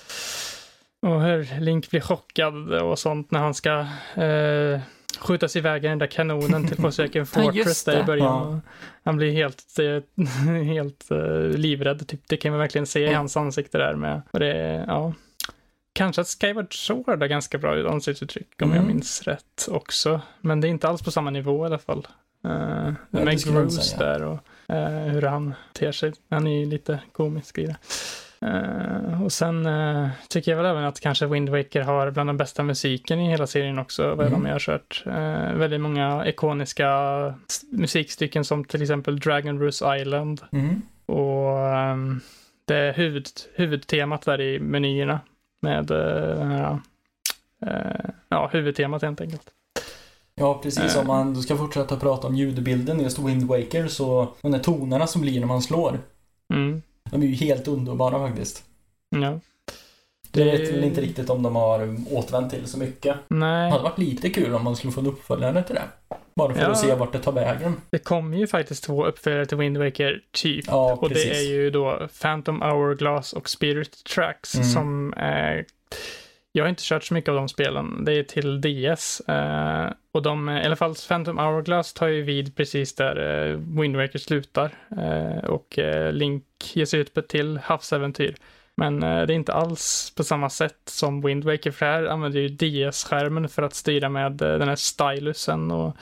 och 1.06 1.22
hur 1.22 1.60
Link 1.60 1.90
blir 1.90 2.00
chockad 2.00 2.72
och 2.72 2.98
sånt 2.98 3.30
när 3.30 3.40
han 3.40 3.54
ska 3.54 3.80
uh, 4.22 4.80
skjutas 5.18 5.56
iväg 5.56 5.84
i 5.84 5.88
den 5.88 5.98
där 5.98 6.06
kanonen 6.06 6.68
till 6.68 6.76
Forsaken 6.76 7.26
Fortress 7.26 7.86
ja, 7.86 7.92
där 7.92 8.00
i 8.00 8.04
början. 8.04 8.52
Ja. 8.52 8.60
Han 9.04 9.16
blir 9.16 9.32
helt, 9.32 9.78
eh, 9.78 10.24
helt 10.64 11.08
uh, 11.12 11.50
livrädd. 11.50 12.08
Typ. 12.08 12.20
Det 12.26 12.36
kan 12.36 12.50
man 12.50 12.60
verkligen 12.60 12.86
se 12.86 13.00
i 13.00 13.14
hans 13.14 13.36
ansikte 13.36 13.78
där 13.78 13.94
med. 13.94 14.22
Och 14.30 14.40
det, 14.40 14.84
ja. 14.86 15.12
Kanske 15.92 16.20
att 16.20 16.28
Skyward 16.28 16.86
Sword 16.86 17.08
har 17.08 17.28
ganska 17.28 17.58
bra 17.58 17.90
ansiktsuttryck 17.90 18.62
om 18.62 18.70
mm. 18.70 18.76
jag 18.76 18.86
minns 18.86 19.22
rätt 19.22 19.68
också. 19.68 20.20
Men 20.40 20.60
det 20.60 20.68
är 20.68 20.70
inte 20.70 20.88
alls 20.88 21.02
på 21.02 21.10
samma 21.10 21.30
nivå 21.30 21.64
i 21.64 21.66
alla 21.66 21.78
fall. 21.78 22.06
Uh, 22.46 22.92
med 23.10 23.38
Bruce 23.46 23.96
där 23.98 24.22
och 24.22 24.38
uh, 24.72 25.12
hur 25.12 25.22
han 25.22 25.54
ter 25.72 25.92
sig. 25.92 26.12
Han 26.30 26.46
är 26.46 26.58
ju 26.58 26.66
lite 26.66 27.00
komisk 27.12 27.58
i 27.58 27.66
det. 27.66 27.76
Uh, 28.42 29.22
och 29.22 29.32
sen 29.32 29.66
uh, 29.66 30.08
tycker 30.28 30.50
jag 30.50 30.56
väl 30.56 30.66
även 30.66 30.84
att 30.84 31.00
kanske 31.00 31.26
Wind 31.26 31.48
Waker 31.48 31.80
har 31.80 32.10
bland 32.10 32.28
den 32.28 32.36
bästa 32.36 32.62
musiken 32.62 33.20
i 33.20 33.30
hela 33.30 33.46
serien 33.46 33.78
också, 33.78 34.14
vad 34.14 34.26
mm. 34.26 34.42
de 34.42 34.50
har 34.50 34.58
kört. 34.58 35.02
Uh, 35.06 35.52
väldigt 35.54 35.80
många 35.80 36.26
ikoniska 36.26 37.34
musikstycken 37.70 38.44
som 38.44 38.64
till 38.64 38.82
exempel 38.82 39.20
Dragon 39.20 39.58
Bruce 39.58 39.96
Island. 39.96 40.40
Mm. 40.52 40.82
Och 41.06 41.92
um, 41.92 42.20
det 42.64 42.94
huvud, 42.96 43.26
huvudtemat 43.54 44.22
där 44.22 44.40
i 44.40 44.60
menyerna 44.60 45.20
med 45.60 45.90
uh, 45.90 46.78
ja, 48.28 48.48
huvudtemat 48.52 49.02
helt 49.02 49.20
enkelt. 49.20 49.50
Ja, 50.34 50.60
precis. 50.62 50.96
Om 50.96 51.06
man 51.06 51.34
då 51.34 51.40
ska 51.40 51.56
fortsätta 51.56 51.96
prata 51.96 52.26
om 52.26 52.34
ljudbilden 52.34 53.00
i 53.00 53.02
just 53.02 53.18
Wind 53.18 53.42
Waker 53.42 53.88
så 53.88 54.28
de 54.40 54.52
där 54.52 54.58
tonerna 54.58 55.06
som 55.06 55.20
blir 55.20 55.40
när 55.40 55.46
man 55.46 55.62
slår. 55.62 55.98
Mm. 56.54 56.82
De 57.10 57.22
är 57.22 57.26
ju 57.26 57.34
helt 57.34 57.68
underbara 57.68 58.28
faktiskt. 58.28 58.64
Ja. 59.16 59.40
Det 60.30 60.44
vet 60.44 60.72
väl 60.74 60.84
inte 60.84 61.00
riktigt 61.00 61.30
om 61.30 61.42
de 61.42 61.56
har 61.56 61.96
återvänt 62.10 62.50
till 62.52 62.66
så 62.66 62.78
mycket. 62.78 63.16
Nej. 63.28 63.64
Det 63.66 63.70
hade 63.72 63.82
varit 63.84 63.98
lite 63.98 64.30
kul 64.30 64.54
om 64.54 64.64
man 64.64 64.76
skulle 64.76 64.92
få 64.92 65.00
en 65.00 65.06
uppföljare 65.06 65.62
till 65.62 65.74
det. 65.74 65.82
Bara 66.36 66.54
för 66.54 66.62
Ja. 66.62 66.68
att 66.68 66.78
se 66.78 66.94
vart 66.94 67.12
det 67.12 67.18
tar 67.18 67.32
vägen. 67.32 67.76
Det 67.90 67.98
kommer 67.98 68.36
ju 68.36 68.46
faktiskt 68.46 68.84
två 68.84 69.06
uppföljare 69.06 69.46
till 69.46 69.58
Wind 69.58 69.76
Waker 69.78 70.20
typ. 70.32 70.64
Ja, 70.68 70.92
och 70.92 71.08
precis. 71.08 71.24
det 71.30 71.36
är 71.38 71.48
ju 71.50 71.70
då 71.70 72.08
Phantom 72.22 72.62
Hourglass 72.62 73.32
och 73.32 73.48
Spirit 73.50 74.04
Tracks 74.04 74.54
Mm. 74.54 74.66
som 74.68 75.12
eh, 75.14 75.64
jag 76.52 76.64
har 76.64 76.68
inte 76.68 76.82
kört 76.84 77.04
så 77.04 77.14
mycket 77.14 77.28
av 77.28 77.36
de 77.36 77.48
spelen. 77.48 78.04
Det 78.04 78.12
är 78.12 78.22
till 78.22 78.60
DS. 78.60 79.20
Eh, 79.20 79.92
och 80.12 80.22
de, 80.22 80.48
i 80.48 80.64
alla 80.64 80.76
fall 80.76 80.94
Phantom 81.08 81.38
Hourglass 81.38 81.92
tar 81.92 82.06
ju 82.06 82.22
vid 82.22 82.56
precis 82.56 82.94
där 82.94 83.46
eh, 83.50 83.80
Wind 83.80 83.96
Waker 83.96 84.18
slutar. 84.18 84.74
Eh, 84.98 85.44
och 85.44 85.78
eh, 85.78 86.12
Link 86.12 86.44
ger 86.74 86.84
sig 86.84 87.00
ut 87.00 87.14
på 87.14 87.20
ett 87.20 87.28
till 87.28 87.58
havsäventyr. 87.58 88.36
Men 88.78 89.02
eh, 89.02 89.26
det 89.26 89.32
är 89.32 89.36
inte 89.36 89.52
alls 89.52 90.12
på 90.16 90.24
samma 90.24 90.50
sätt 90.50 90.80
som 90.84 91.22
Wind 91.22 91.44
Waker, 91.44 91.70
för 91.70 91.86
här 91.86 92.04
använder 92.04 92.40
ju 92.40 92.48
DS-skärmen 92.48 93.48
för 93.48 93.62
att 93.62 93.74
styra 93.74 94.08
med 94.08 94.42
eh, 94.42 94.58
den 94.58 94.68
här 94.68 94.76
stylusen 94.76 95.70
och 95.70 95.96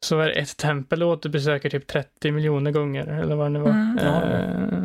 så 0.00 0.18
är 0.20 0.26
det 0.26 0.32
ett 0.32 0.56
tempel 0.56 1.18
du 1.22 1.28
besöker 1.28 1.70
typ 1.70 1.86
30 1.86 2.30
miljoner 2.32 2.70
gånger, 2.70 3.06
eller 3.06 3.36
vad 3.36 3.46
det 3.46 3.50
nu 3.50 3.58
var. 3.60 3.70
Mm. 3.70 3.98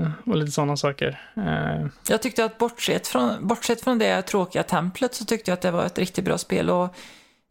Eh, 0.04 0.12
och 0.26 0.38
lite 0.38 0.52
sådana 0.52 0.78
saker. 0.78 1.22
Eh, 1.38 1.88
Jag 2.10 2.22
tyckte 2.22 2.46
att 2.46 2.58
bortsett 2.58 3.08
från, 3.08 3.48
bortsett 3.48 3.82
från 3.82 4.00
det 4.00 4.22
tråkiga 4.22 4.64
templet 4.64 5.14
så 5.16 5.26
tyckte 5.26 5.52
jag 5.52 5.56
att 5.56 5.62
det 5.62 5.72
var 5.72 5.86
ett 5.86 6.00
riktigt 6.00 6.26
bra 6.26 6.38
spel. 6.38 6.70
Och, 6.70 6.96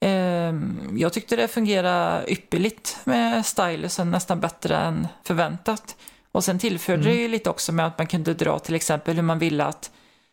ehm, 0.01 0.81
jag 0.97 1.13
tyckte 1.13 1.37
det 1.37 1.49
fungerade 1.49 2.25
ypperligt 2.33 2.99
med 3.05 3.47
stylusen, 3.47 4.11
nästan 4.11 4.41
bättre 4.41 4.77
än 4.77 5.07
förväntat. 5.25 5.97
Och 6.33 6.45
sen 6.45 6.59
tillförde 6.59 7.03
det 7.03 7.15
ju 7.15 7.29
lite 7.29 7.51
också 7.51 7.73
med 7.73 7.87
att 7.87 7.99
man 7.99 8.07
kunde 8.07 8.35
dra 8.35 8.59
till 8.59 8.75
exempel 8.75 9.17
hur 9.17 9.23
man 9.23 9.39
ville 9.39 9.65
att 9.65 9.91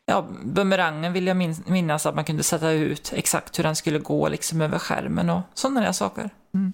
Ja, 0.09 0.25
bumerangen 0.43 1.13
vill 1.13 1.27
jag 1.27 1.37
min- 1.37 1.63
minnas 1.65 2.05
att 2.05 2.15
man 2.15 2.23
kunde 2.25 2.43
sätta 2.43 2.71
ut 2.71 3.13
exakt 3.15 3.59
hur 3.59 3.63
den 3.63 3.75
skulle 3.75 3.99
gå 3.99 4.29
liksom 4.29 4.61
över 4.61 4.79
skärmen 4.79 5.29
och 5.29 5.41
sådana 5.53 5.81
där 5.81 5.91
saker. 5.91 6.29
mm. 6.53 6.73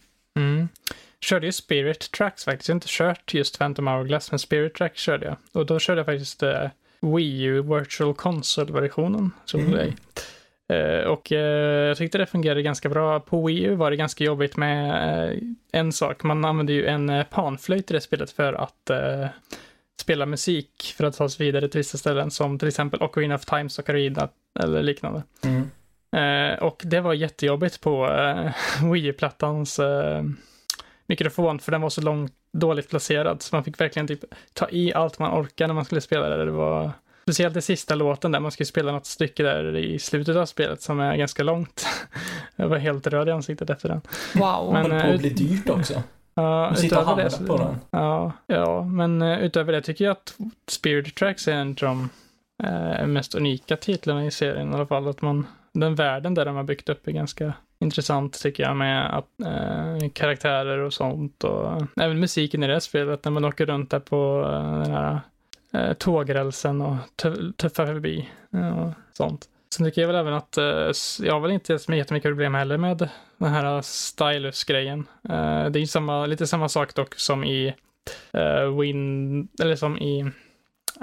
Körde 1.20 1.46
ju 1.46 1.52
Spirit 1.52 2.12
Tracks 2.12 2.46
faktiskt. 2.46 2.70
Jag 2.70 2.74
har 2.74 2.78
inte 2.78 2.88
kört 2.90 3.34
just 3.34 3.60
Phantom 3.60 3.88
Hourglass, 3.88 4.32
men 4.32 4.40
Spirit 4.40 4.74
Tracks 4.74 5.02
körde 5.02 5.26
jag. 5.26 5.36
Och 5.52 5.66
då 5.66 5.80
körde 5.80 6.00
jag 6.00 6.06
faktiskt 6.06 6.44
eh, 6.44 6.68
Wii 7.00 7.42
U 7.44 7.62
Virtual 7.62 8.14
Console-versionen. 8.14 9.32
Som 9.46 9.60
Mm. 9.60 9.72
det. 9.72 9.94
Eh, 10.76 11.06
och 11.08 11.32
eh, 11.32 11.88
jag 11.88 11.98
tyckte 11.98 12.18
det 12.18 12.26
fungerade 12.26 12.62
ganska 12.62 12.90
bra. 12.90 13.20
På 13.20 13.46
Wii 13.48 13.64
U 13.64 13.76
var 13.76 13.92
det 13.92 13.98
ganska 13.98 14.24
jobbigt 14.24 14.58
med 14.58 14.90
eh, 15.30 15.38
en 15.72 15.92
sak. 15.94 16.24
Man 16.24 16.46
använde 16.46 16.74
ju 16.74 16.86
en 16.86 17.10
eh, 17.10 17.24
panflöjt 17.26 17.92
i 17.92 17.94
det 17.94 18.02
spelet 18.02 18.32
för 18.32 18.54
att 18.54 18.92
spela 20.02 20.26
musik 20.26 20.94
för 20.98 21.04
att 21.04 21.18
ta 21.18 21.30
sig 21.30 21.46
vidare 21.46 21.68
till 21.68 21.80
vissa 21.80 21.98
ställen 21.98 22.32
som 22.32 22.60
till 22.60 22.68
exempel 22.68 23.02
Ocarina 23.04 23.36
of 23.36 23.46
Time, 23.46 23.70
Ocarina 23.80 24.30
eller 24.60 24.84
liknande. 24.84 25.24
Mm. 25.44 25.70
Eh, 26.14 26.64
och 26.64 26.82
det 26.86 27.02
var 27.02 27.14
jättejobbigt 27.14 27.82
på 27.82 28.08
eh, 28.08 28.52
Wii 28.92 29.06
U-plattans 29.06 29.80
eh, 29.80 30.24
mikrofon 31.06 31.60
för 31.60 31.72
den 31.72 31.82
var 31.82 31.90
så 31.90 32.02
långt 32.02 32.34
dåligt 32.54 32.90
placerad 32.90 33.42
så 33.42 33.56
man 33.56 33.64
fick 33.64 33.82
verkligen 33.82 34.08
typ 34.08 34.24
ta 34.54 34.70
i 34.70 34.94
allt 34.94 35.20
man 35.20 35.42
orkade 35.42 35.68
när 35.68 35.74
man 35.74 35.86
skulle 35.86 36.02
spela 36.02 36.30
det. 36.30 36.46
Det 36.46 36.52
var 36.52 36.92
speciellt 37.24 37.58
i 37.58 37.62
sista 37.62 37.96
låten 37.96 38.32
där 38.32 38.40
man 38.40 38.52
skulle 38.52 38.68
spela 38.68 38.92
något 38.92 39.06
stycke 39.06 39.44
där 39.44 39.76
i 39.78 40.00
slutet 40.00 40.36
av 40.36 40.46
spelet 40.46 40.82
som 40.82 41.00
är 41.00 41.16
ganska 41.16 41.44
långt. 41.44 41.86
Jag 42.56 42.68
var 42.68 42.78
helt 42.78 43.08
röd 43.08 43.28
i 43.28 43.32
ansiktet 43.32 43.70
efter 43.70 43.90
den. 43.90 44.02
Wow. 44.36 44.74
Men, 44.74 44.90
Men, 44.90 45.02
på 45.02 45.08
eh, 45.08 45.14
att 45.14 45.20
bli 45.20 45.30
dyrt 45.30 45.70
också. 45.70 46.04
Ja, 46.36 46.70
Och 46.70 46.78
sitta 46.78 47.06
och 47.06 47.18
det, 47.18 47.48
på 47.48 47.58
den. 47.58 47.76
Ja, 47.92 48.32
ja, 48.48 48.84
men 48.84 49.22
eh, 49.22 49.40
utöver 49.40 49.74
det 49.74 49.82
tycker 49.82 50.06
jag 50.06 50.12
att 50.12 50.36
Spirit 50.68 51.16
Tracks 51.16 51.48
är 51.48 51.54
en 51.54 51.70
av 51.70 51.76
de 51.76 52.10
eh, 52.64 53.08
mest 53.08 53.36
unika 53.36 53.78
titlarna 53.78 54.26
i 54.26 54.32
serien 54.32 54.72
i 54.72 54.74
alla 54.74 54.86
fall. 54.86 55.08
Att 55.08 55.22
man, 55.22 55.48
den 55.74 55.96
världen 55.96 56.34
där 56.34 56.46
de 56.46 56.56
har 56.56 56.64
byggt 56.64 56.90
upp 56.90 57.08
är 57.08 57.12
ganska 57.12 57.54
intressant 57.80 58.42
tycker 58.42 58.64
jag 58.64 58.76
med 58.76 59.18
att, 59.18 59.28
eh, 59.46 60.10
karaktärer 60.14 60.78
och 60.78 60.94
sånt 60.94 61.44
och 61.44 61.82
även 62.02 62.20
musiken 62.20 62.64
i 62.64 62.68
det 62.68 62.74
här 62.74 62.80
spelet 62.80 63.26
när 63.26 63.32
man 63.32 63.46
åker 63.46 63.66
runt 63.66 63.92
där 63.92 64.00
på 64.00 64.50
eh, 64.54 64.80
den 64.84 64.92
här 64.92 65.20
eh, 65.74 65.94
tågrälsen 65.94 66.82
och 66.82 66.96
tuffar 67.58 67.86
förbi 67.86 68.30
eh, 68.54 68.80
och 68.80 68.94
sånt. 69.14 69.48
Sen 69.76 69.86
tycker 69.86 70.02
jag 70.02 70.08
väl 70.08 70.16
även 70.16 70.34
att 70.34 70.58
eh, 70.58 70.92
jag 71.20 71.34
har 71.34 71.40
väl 71.40 71.52
inte 71.52 71.80
så 71.80 71.94
jättemycket 71.94 72.30
problem 72.30 72.54
heller 72.54 72.78
med 72.78 73.10
den 73.38 73.50
här 73.50 73.82
stylus-grejen. 73.82 75.08
Eh, 75.30 75.66
det 75.66 75.80
är 75.80 75.82
ju 75.82 75.88
samma, 75.88 76.26
lite 76.26 76.48
samma 76.48 76.70
sak 76.70 76.96
dock 76.96 77.16
som 77.16 77.44
i 77.44 77.74
eh, 78.34 78.80
Win, 78.80 79.48
eller 79.62 79.76
som 79.76 79.98
i 79.98 80.32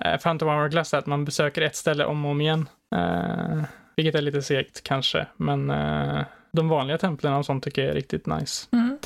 eh, 0.04 0.16
Phantom 0.20 0.48
Hourglass, 0.48 0.94
att 0.94 1.06
man 1.06 1.24
besöker 1.24 1.62
ett 1.62 1.76
ställe 1.76 2.04
om 2.04 2.24
och 2.24 2.30
om 2.30 2.40
igen. 2.40 2.68
Eh, 2.94 3.62
vilket 4.00 4.14
är 4.14 4.22
lite 4.22 4.42
segt 4.42 4.84
kanske, 4.84 5.26
men 5.36 5.70
eh, 5.70 6.24
de 6.52 6.68
vanliga 6.68 6.98
templen 6.98 7.32
och 7.32 7.46
sånt 7.46 7.64
tycker 7.64 7.82
jag 7.82 7.90
är 7.90 7.94
riktigt 7.94 8.26
nice. 8.26 8.68
Mm. 8.72 8.98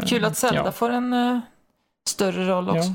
Eh, 0.00 0.06
Kul 0.06 0.24
att 0.24 0.36
Zelda 0.36 0.62
ja. 0.64 0.72
får 0.72 0.90
en 0.90 1.12
eh, 1.12 1.38
större 2.08 2.48
roll 2.48 2.68
också. 2.68 2.94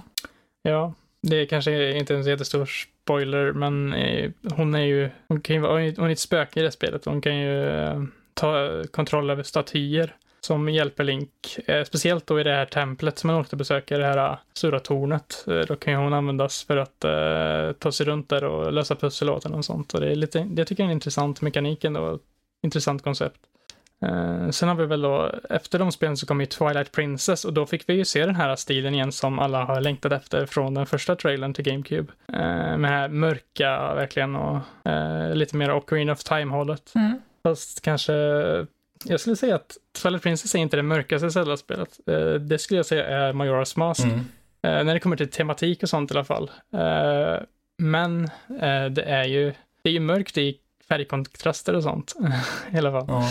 Ja. 0.62 0.72
ja, 0.72 0.94
det 1.22 1.36
är 1.36 1.46
kanske 1.46 1.98
inte 1.98 2.16
en 2.16 2.24
jättestor 2.24 2.66
spoiler, 2.66 3.52
men 3.52 3.94
eh, 3.94 4.32
hon 4.56 4.76
är 4.76 4.80
ju, 4.80 5.10
hon 5.28 5.42
kan 5.42 5.56
ju 5.56 5.62
hon 5.62 6.10
är 6.10 6.10
ett 6.10 6.20
spöke 6.20 6.60
i 6.60 6.64
det 6.64 6.72
spelet. 6.72 7.06
Hon 7.06 7.22
kan 7.22 7.38
ju 7.38 7.70
eh, 7.70 8.04
ta 8.34 8.84
kontroll 8.92 9.30
över 9.30 9.44
statyer 9.44 10.16
som 10.46 10.70
hjälper 10.70 11.04
Link. 11.04 11.60
Eh, 11.66 11.84
speciellt 11.84 12.28
då 12.28 12.40
i 12.40 12.44
det 12.44 12.52
här 12.52 12.66
templet 12.66 13.20
som 13.20 13.28
man 13.28 13.36
åkte 13.36 13.56
besöka, 13.56 13.98
det 13.98 14.06
här 14.06 14.18
eh, 14.18 14.38
stora 14.54 14.80
tornet. 14.80 15.46
Eh, 15.48 15.60
då 15.60 15.76
kan 15.76 15.94
ju 15.94 16.00
hon 16.00 16.14
användas 16.14 16.64
för 16.64 16.78
att 16.78 17.04
eh, 17.04 17.72
ta 17.80 17.92
sig 17.92 18.06
runt 18.06 18.30
där 18.30 18.44
och 18.44 18.74
lösa 18.74 18.96
pussel 18.96 19.30
åt 19.30 19.46
och 19.46 19.66
sånt. 19.66 19.94
Och 19.94 20.02
det, 20.02 20.12
är 20.12 20.16
lite, 20.16 20.40
det 20.40 20.66
tycker 20.66 20.84
jag 20.84 20.88
är 20.88 20.92
en 20.92 20.98
intressant 20.98 21.42
mekanik 21.42 21.84
ändå. 21.84 22.20
Intressant 22.64 23.04
koncept. 23.04 23.40
Eh, 24.06 24.50
sen 24.50 24.70
har 24.70 24.76
vi 24.76 24.86
väl 24.86 25.02
då, 25.02 25.32
efter 25.50 25.80
de 25.80 25.92
spelen 25.92 26.18
så 26.18 26.26
kom 26.26 26.40
ju 26.40 26.46
Twilight 26.46 26.92
Princess 26.92 27.46
och 27.46 27.54
då 27.54 27.66
fick 27.66 27.90
vi 27.90 27.94
ju 27.94 28.06
se 28.06 28.26
den 28.26 28.36
här 28.36 28.56
stilen 28.56 28.94
igen 28.94 29.12
som 29.12 29.40
alla 29.40 29.64
har 29.64 29.82
längtat 29.82 30.12
efter 30.12 30.46
från 30.46 30.74
den 30.74 30.86
första 30.86 31.16
trailern 31.16 31.54
till 31.54 31.66
GameCube. 31.66 32.14
Eh, 32.34 32.78
med 32.78 32.82
det 32.82 32.88
här 32.88 33.08
mörka 33.08 33.94
verkligen 33.96 34.36
och 34.36 34.60
lite 35.34 35.58
mer 35.58 35.72
Ocarina 35.72 36.12
of 36.12 36.24
Time-hållet. 36.24 36.92
Mm. 36.96 37.22
Fast 37.44 37.82
kanske, 37.82 38.14
jag 39.06 39.20
skulle 39.20 39.36
säga 39.36 39.56
att 39.56 39.78
Twilight 40.02 40.24
Princess 40.24 40.56
är 40.56 40.60
inte 40.60 40.78
det 40.78 40.84
mörkaste 40.84 41.32
Zelda-spelet. 41.32 42.00
Eh, 42.08 42.34
det 42.34 42.60
skulle 42.60 42.78
jag 42.78 42.86
säga 42.86 43.06
är 43.06 43.34
Majora's 43.34 43.80
Mask. 43.80 44.04
Mm. 44.04 44.20
Eh, 44.62 44.84
när 44.84 44.94
det 44.94 45.00
kommer 45.00 45.18
till 45.18 45.30
tematik 45.30 45.84
och 45.84 45.90
sånt 45.90 46.12
i 46.12 46.14
alla 46.14 46.26
fall. 46.26 46.52
Eh, 46.74 47.44
men 47.78 48.30
det 48.92 49.04
är 49.08 49.24
ju, 49.26 49.54
det 49.82 49.90
är 49.90 49.94
ju 49.94 50.00
mörkt 50.00 50.38
i 50.38 50.58
färgkontraster 50.88 51.76
och 51.76 51.84
sånt. 51.84 52.14
I 52.74 52.78
alla 52.78 52.92
fall. 52.92 53.06
Ja. 53.08 53.30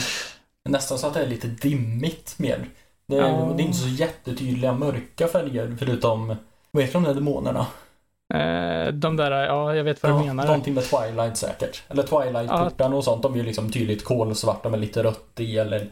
Nästan 0.69 0.99
så 0.99 1.07
att 1.07 1.15
det 1.15 1.23
är 1.23 1.27
lite 1.27 1.47
dimmigt 1.47 2.39
mer. 2.39 2.69
Det 3.07 3.17
är, 3.17 3.21
Ja. 3.21 3.55
det 3.57 3.63
är 3.63 3.67
inte 3.67 3.79
så 3.79 3.89
jättetydliga 3.89 4.73
mörka 4.73 5.29
färger 5.29 5.77
förutom, 5.79 6.37
vad 6.71 6.83
heter 6.83 6.95
de 6.95 7.05
där 7.05 7.15
demonerna? 7.15 7.67
Eh, 8.35 8.93
de 8.93 9.17
där, 9.17 9.31
ja, 9.45 9.75
jag 9.75 9.85
vet 9.85 10.03
vad 10.03 10.13
du 10.13 10.17
Ja, 10.17 10.25
menar. 10.27 10.45
någonting 10.47 10.75
med 10.75 10.85
Twilight 10.85 11.37
säkert. 11.37 11.83
Eller 11.89 12.03
Twilight-portarna 12.03 12.97
och 12.97 13.05
sånt, 13.05 13.23
de 13.23 13.33
är 13.33 13.37
ju 13.37 13.43
liksom 13.43 13.71
tydligt 13.73 14.05
kolsvarta 14.05 14.69
med 14.69 14.81
lite 14.81 15.03
rött 15.03 15.41
i 15.41 15.59
eller 15.59 15.87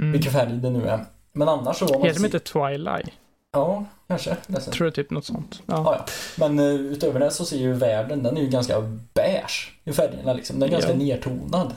Mm. 0.00 0.12
vilken 0.12 0.32
färg 0.32 0.52
det 0.52 0.70
nu 0.70 0.88
är. 0.88 1.04
Men 1.32 1.48
annars 1.48 1.76
så... 1.78 1.84
man 1.84 2.02
Heter 2.02 2.20
de 2.20 2.24
inte 2.26 2.38
Twilight? 2.38 3.10
Ja, 3.52 3.84
kanske. 4.08 4.36
Ledsen. 4.46 4.72
Tror 4.72 4.86
jag 4.86 4.94
typ 4.94 5.10
något 5.10 5.24
sånt. 5.24 5.62
Ja. 5.66 5.74
Ja, 5.76 5.94
ja. 5.98 6.04
Men 6.36 6.58
uh, 6.58 6.80
utöver 6.80 7.20
det 7.20 7.30
så 7.30 7.44
ser 7.44 7.56
ju 7.56 7.72
världen, 7.72 8.22
den 8.22 8.36
är 8.36 8.40
ju 8.40 8.48
ganska 8.48 8.80
beige 9.14 9.72
i 9.84 9.92
färgerna 9.92 10.32
liksom. 10.32 10.58
Den 10.60 10.68
är 10.68 10.72
ganska 10.72 10.90
Ja. 10.92 10.96
nertonad. 10.98 11.74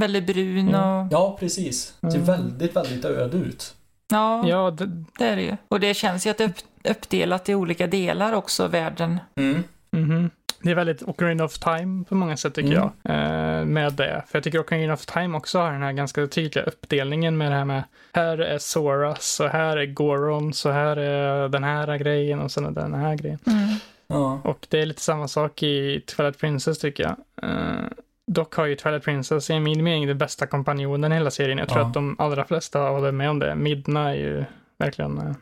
Väldigt 0.00 0.26
brun 0.26 0.68
och... 0.68 0.74
Ja. 0.74 1.08
Ja, 1.10 1.36
precis. 1.40 1.94
Det 2.00 2.10
ser 2.10 2.18
Mm. 2.18 2.26
väldigt, 2.26 2.76
väldigt 2.76 3.04
öde 3.04 3.36
ut. 3.36 3.74
Ja, 4.12 4.48
Ja, 4.48 4.70
det, 4.70 4.86
det 5.18 5.24
är 5.26 5.36
det 5.36 5.42
ju. 5.42 5.56
Och 5.68 5.80
det 5.80 5.94
känns 5.94 6.26
ju 6.26 6.30
att 6.30 6.38
det 6.38 6.44
är 6.44 6.48
upp, 6.48 6.56
uppdelat 6.84 7.48
i 7.48 7.54
olika 7.54 7.86
delar 7.86 8.32
också, 8.32 8.68
världen. 8.68 9.18
Mm. 9.36 9.62
mhm. 9.96 10.30
det 10.62 10.70
är 10.70 10.74
väldigt 10.74 11.02
Ocarina 11.02 11.44
of 11.44 11.58
Time 11.58 12.04
på 12.04 12.14
många 12.14 12.36
sätt 12.36 12.54
tycker 12.54 12.72
Mm. 12.76 12.90
jag. 13.02 13.14
Eh, 13.60 13.64
med 13.64 13.92
det. 13.92 14.22
För 14.28 14.38
jag 14.38 14.44
tycker 14.44 14.60
Ocarina 14.60 14.92
of 14.92 15.06
Time 15.06 15.36
också 15.36 15.58
har 15.58 15.72
den 15.72 15.82
här 15.82 15.92
ganska 15.92 16.26
tydliga 16.26 16.64
uppdelningen 16.64 17.36
med 17.38 17.52
det 17.52 17.56
här 17.56 17.64
med 17.64 17.82
här 18.12 18.38
är 18.38 18.58
Soras 18.58 19.40
och 19.40 19.48
här 19.48 19.76
är 19.76 19.86
Goron 19.86 20.52
så 20.52 20.70
här 20.70 20.96
är 20.96 21.48
den 21.48 21.64
här 21.64 21.96
grejen 21.98 22.40
och 22.40 22.50
sen 22.50 22.64
är 22.66 22.70
den 22.70 22.94
här 22.94 23.14
grejen. 23.14 23.38
Mm. 23.46 23.68
Ja. 24.06 24.40
Och 24.44 24.66
det 24.70 24.80
är 24.80 24.86
lite 24.86 25.00
samma 25.00 25.28
sak 25.28 25.62
i 25.62 26.00
Twilight 26.00 26.38
Princess 26.38 26.78
tycker 26.78 27.02
jag. 27.02 27.16
Eh, 27.50 27.86
dock 28.26 28.54
har 28.54 28.66
ju 28.66 28.76
Twilight 28.76 29.04
Princess 29.04 29.50
i 29.50 29.60
min 29.60 29.84
mening 29.84 30.06
den 30.06 30.18
bästa 30.18 30.46
kompanjonen 30.46 31.12
i 31.12 31.14
hela 31.14 31.30
serien. 31.30 31.58
Jag 31.58 31.68
tror 31.68 31.80
Ja. 31.80 31.86
att 31.86 31.94
de 31.94 32.16
allra 32.18 32.44
flesta 32.44 32.78
håller 32.80 33.12
med 33.12 33.30
om 33.30 33.38
det. 33.38 33.54
Midna 33.54 34.10
är 34.10 34.14
ju 34.14 34.44
verkligen 34.78 35.18
eh, 35.18 35.32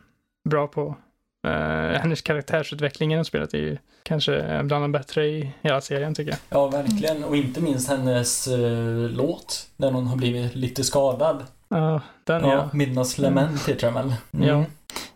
bra 0.49 0.67
på. 0.67 0.95
eh, 1.47 1.99
hennes 2.01 2.21
karaktärsutveckling 2.21 3.13
i 3.13 3.17
det 3.17 3.25
spelet 3.25 3.53
är 3.53 3.57
ju 3.57 3.77
kanske 4.03 4.61
bland 4.63 4.83
de 4.83 4.91
bättre 4.91 5.25
i 5.25 5.51
hela 5.61 5.81
serien 5.81 6.15
tycker 6.15 6.31
jag. 6.31 6.39
ja, 6.49 6.67
verkligen. 6.67 7.23
Och 7.23 7.35
inte 7.35 7.61
minst 7.61 7.89
hennes 7.89 8.47
eh, 8.47 9.09
låt. 9.09 9.67
När 9.77 9.91
hon 9.91 10.07
har 10.07 10.15
blivit 10.17 10.55
lite 10.55 10.83
skadad. 10.83 11.45
Ja, 11.69 12.01
den 12.23 12.41
ja. 12.41 12.51
ja. 12.53 12.69
Midnas 12.73 13.17
Lament 13.17 13.67
heter 13.69 13.81
den 13.87 13.93
väl? 13.93 14.13
Mm. 14.33 14.47
Ja. 14.47 14.65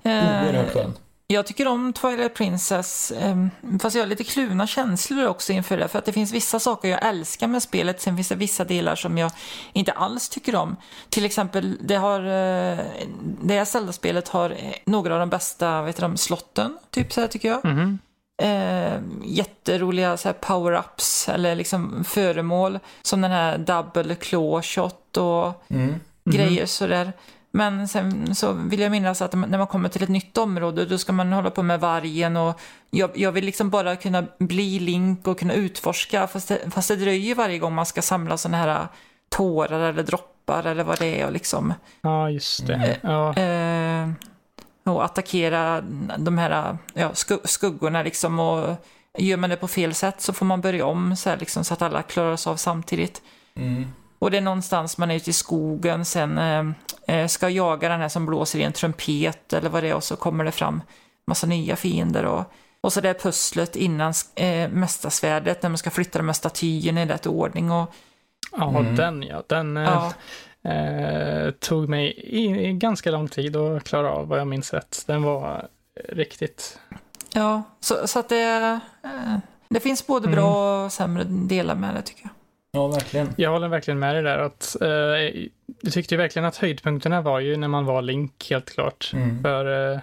Oerhört 0.03 0.71
skön. 0.73 0.93
Jag 1.27 1.45
tycker 1.45 1.67
om 1.67 1.93
Twilight 1.93 2.33
Princess, 2.33 3.11
ehm, 3.11 3.49
fast 3.81 3.95
jag 3.95 4.03
har 4.03 4.07
lite 4.07 4.23
kluna 4.23 4.67
känslor 4.67 5.27
också 5.27 5.53
inför 5.53 5.77
det. 5.77 5.87
För 5.87 5.99
att 5.99 6.05
det 6.05 6.13
finns 6.13 6.31
vissa 6.31 6.59
saker 6.59 6.89
jag 6.89 7.05
älskar 7.05 7.47
med 7.47 7.63
spelet, 7.63 8.01
sen 8.01 8.15
finns 8.15 8.29
det 8.29 8.35
vissa 8.35 8.63
delar 8.63 8.95
som 8.95 9.17
jag 9.17 9.31
inte 9.73 9.91
alls 9.91 10.29
tycker 10.29 10.55
om. 10.55 10.75
Till 11.09 11.25
exempel, 11.25 11.77
det 11.81 11.95
har, 11.95 12.19
eh, 12.19 12.79
det 13.41 13.53
här 13.53 13.65
Zelda-spelet 13.65 14.27
har 14.27 14.57
några 14.85 15.13
av 15.13 15.19
de 15.19 15.29
bästa, 15.29 15.81
vet 15.81 15.97
du, 15.97 16.17
slotten, 16.17 16.77
typ 16.89 17.13
så 17.13 17.21
här 17.21 17.27
tycker 17.27 17.47
jag. 17.49 17.65
Mm. 17.65 17.99
Eh, 18.41 18.99
jätteroliga 19.23 20.17
så 20.17 20.27
här 20.27 20.35
power-ups 20.41 21.33
eller 21.33 21.55
liksom 21.55 22.03
föremål 22.03 22.79
som 23.01 23.21
den 23.21 23.31
här 23.31 23.57
double 23.57 24.15
claw 24.15 24.61
shot 24.61 25.17
och 25.17 25.63
mm. 25.69 25.99
grejer 26.29 26.65
sådär. 26.65 27.13
Men 27.55 27.87
sen 27.87 28.35
så 28.35 28.51
vill 28.51 28.79
jag 28.79 28.91
minnas 28.91 29.21
att 29.21 29.33
när 29.33 29.57
man 29.57 29.67
kommer 29.67 29.89
till 29.89 30.03
ett 30.03 30.09
nytt 30.09 30.37
område 30.37 30.85
då 30.85 30.97
ska 30.97 31.13
man 31.13 31.33
hålla 31.33 31.51
på 31.51 31.63
med 31.63 31.79
vargen 31.79 32.37
och 32.37 32.59
jag, 32.89 33.09
jag 33.13 33.31
vill 33.31 33.45
liksom 33.45 33.69
bara 33.69 33.95
kunna 33.95 34.25
bli 34.39 34.79
Link 34.79 35.27
och 35.27 35.39
kunna 35.39 35.53
utforska 35.53 36.27
fast 36.27 36.47
det, 36.47 36.71
fast 36.71 36.87
det 36.87 36.95
dröjer 36.95 37.35
varje 37.35 37.59
gång 37.59 37.73
man 37.73 37.85
ska 37.85 38.01
samla 38.01 38.37
sådana 38.37 38.57
här 38.57 38.87
tårar 39.29 39.79
eller 39.79 40.03
droppar 40.03 40.65
eller 40.65 40.83
vad 40.83 40.99
det 40.99 41.21
är 41.21 41.25
och 41.25 41.31
liksom. 41.31 41.73
Ja, 42.01 42.29
just 42.29 42.67
det. 42.67 42.99
Ja. 43.01 43.35
Eh, 43.35 44.09
och 44.83 45.05
attackera 45.05 45.81
de 46.17 46.37
här 46.37 46.77
ja, 46.93 47.11
skuggorna 47.43 48.03
liksom 48.03 48.39
och 48.39 48.75
gör 49.17 49.37
man 49.37 49.49
det 49.49 49.55
på 49.55 49.67
fel 49.67 49.93
sätt 49.93 50.21
så 50.21 50.33
får 50.33 50.45
man 50.45 50.61
börja 50.61 50.85
om 50.85 51.15
så, 51.15 51.29
här, 51.29 51.37
liksom, 51.37 51.63
så 51.63 51.73
att 51.73 51.81
alla 51.81 52.01
klarar 52.01 52.35
sig 52.35 52.51
av 52.51 52.55
samtidigt. 52.55 53.21
Mm. 53.55 53.85
Och 54.19 54.31
det 54.31 54.37
är 54.37 54.41
någonstans 54.41 54.97
man 54.97 55.11
är 55.11 55.15
ute 55.15 55.29
i 55.29 55.33
skogen 55.33 56.05
sen 56.05 56.37
eh, 56.37 56.65
eh, 57.15 57.27
ska 57.27 57.49
jaga 57.49 57.89
den 57.89 58.01
här 58.01 58.09
som 58.09 58.25
blåser 58.25 58.59
i 58.59 58.63
en 58.63 58.73
trumpet 58.73 59.53
eller 59.53 59.69
vad 59.69 59.83
det 59.83 59.89
är 59.89 59.95
och 59.95 60.03
så 60.03 60.15
kommer 60.15 60.43
det 60.43 60.51
fram 60.51 60.81
massa 61.27 61.47
nya 61.47 61.75
fiender 61.75 62.25
och, 62.25 62.43
och 62.81 62.93
så 62.93 63.01
det 63.01 63.09
är 63.09 63.13
pusslet 63.13 63.75
innan 63.75 64.13
eh, 64.35 64.69
mästarsvärdet 64.69 65.63
när 65.63 65.69
man 65.69 65.77
ska 65.77 65.89
flytta 65.89 66.19
de 66.19 66.27
här 66.27 66.33
statyerna 66.33 67.03
i 67.03 67.05
rätt 67.05 67.27
ordning 67.27 67.71
och 67.71 67.93
Ja, 68.57 68.69
mm. 68.69 68.95
den 68.95 69.23
ja. 69.23 69.43
Den 69.47 69.75
ja. 69.75 70.13
Eh, 70.71 71.51
tog 71.51 71.89
mig 71.89 72.07
i, 72.17 72.69
i, 72.69 72.73
ganska 72.73 73.11
lång 73.11 73.27
tid 73.27 73.55
att 73.55 73.83
klara 73.83 74.11
av 74.11 74.27
vad 74.27 74.39
jag 74.39 74.47
minns 74.47 74.73
rätt. 74.73 75.03
Den 75.07 75.23
var 75.23 75.67
riktigt... 76.09 76.79
Ja, 77.33 77.63
så, 77.79 78.07
så 78.07 78.19
att 78.19 78.29
det, 78.29 78.79
eh, 79.03 79.37
det 79.69 79.79
finns 79.79 80.07
både 80.07 80.27
bra 80.27 80.73
mm. 80.73 80.85
och 80.85 80.91
sämre 80.91 81.23
delar 81.23 81.75
med 81.75 81.95
det 81.95 82.01
tycker 82.01 82.23
jag. 82.23 82.31
Ja, 82.75 82.87
verkligen. 82.87 83.33
Jag 83.35 83.51
håller 83.51 83.67
verkligen 83.67 83.99
med 83.99 84.15
dig 84.15 84.23
där. 84.23 84.37
Att, 84.37 84.75
eh, 84.81 84.89
jag 85.81 85.93
tyckte 85.93 86.17
verkligen 86.17 86.45
att 86.45 86.57
höjdpunkterna 86.57 87.21
var 87.21 87.39
ju 87.39 87.57
när 87.57 87.67
man 87.67 87.85
var 87.85 88.01
Link, 88.01 88.47
helt 88.49 88.73
klart. 88.73 89.11
Mm. 89.13 89.43
För 89.43 89.93
eh, 89.93 89.99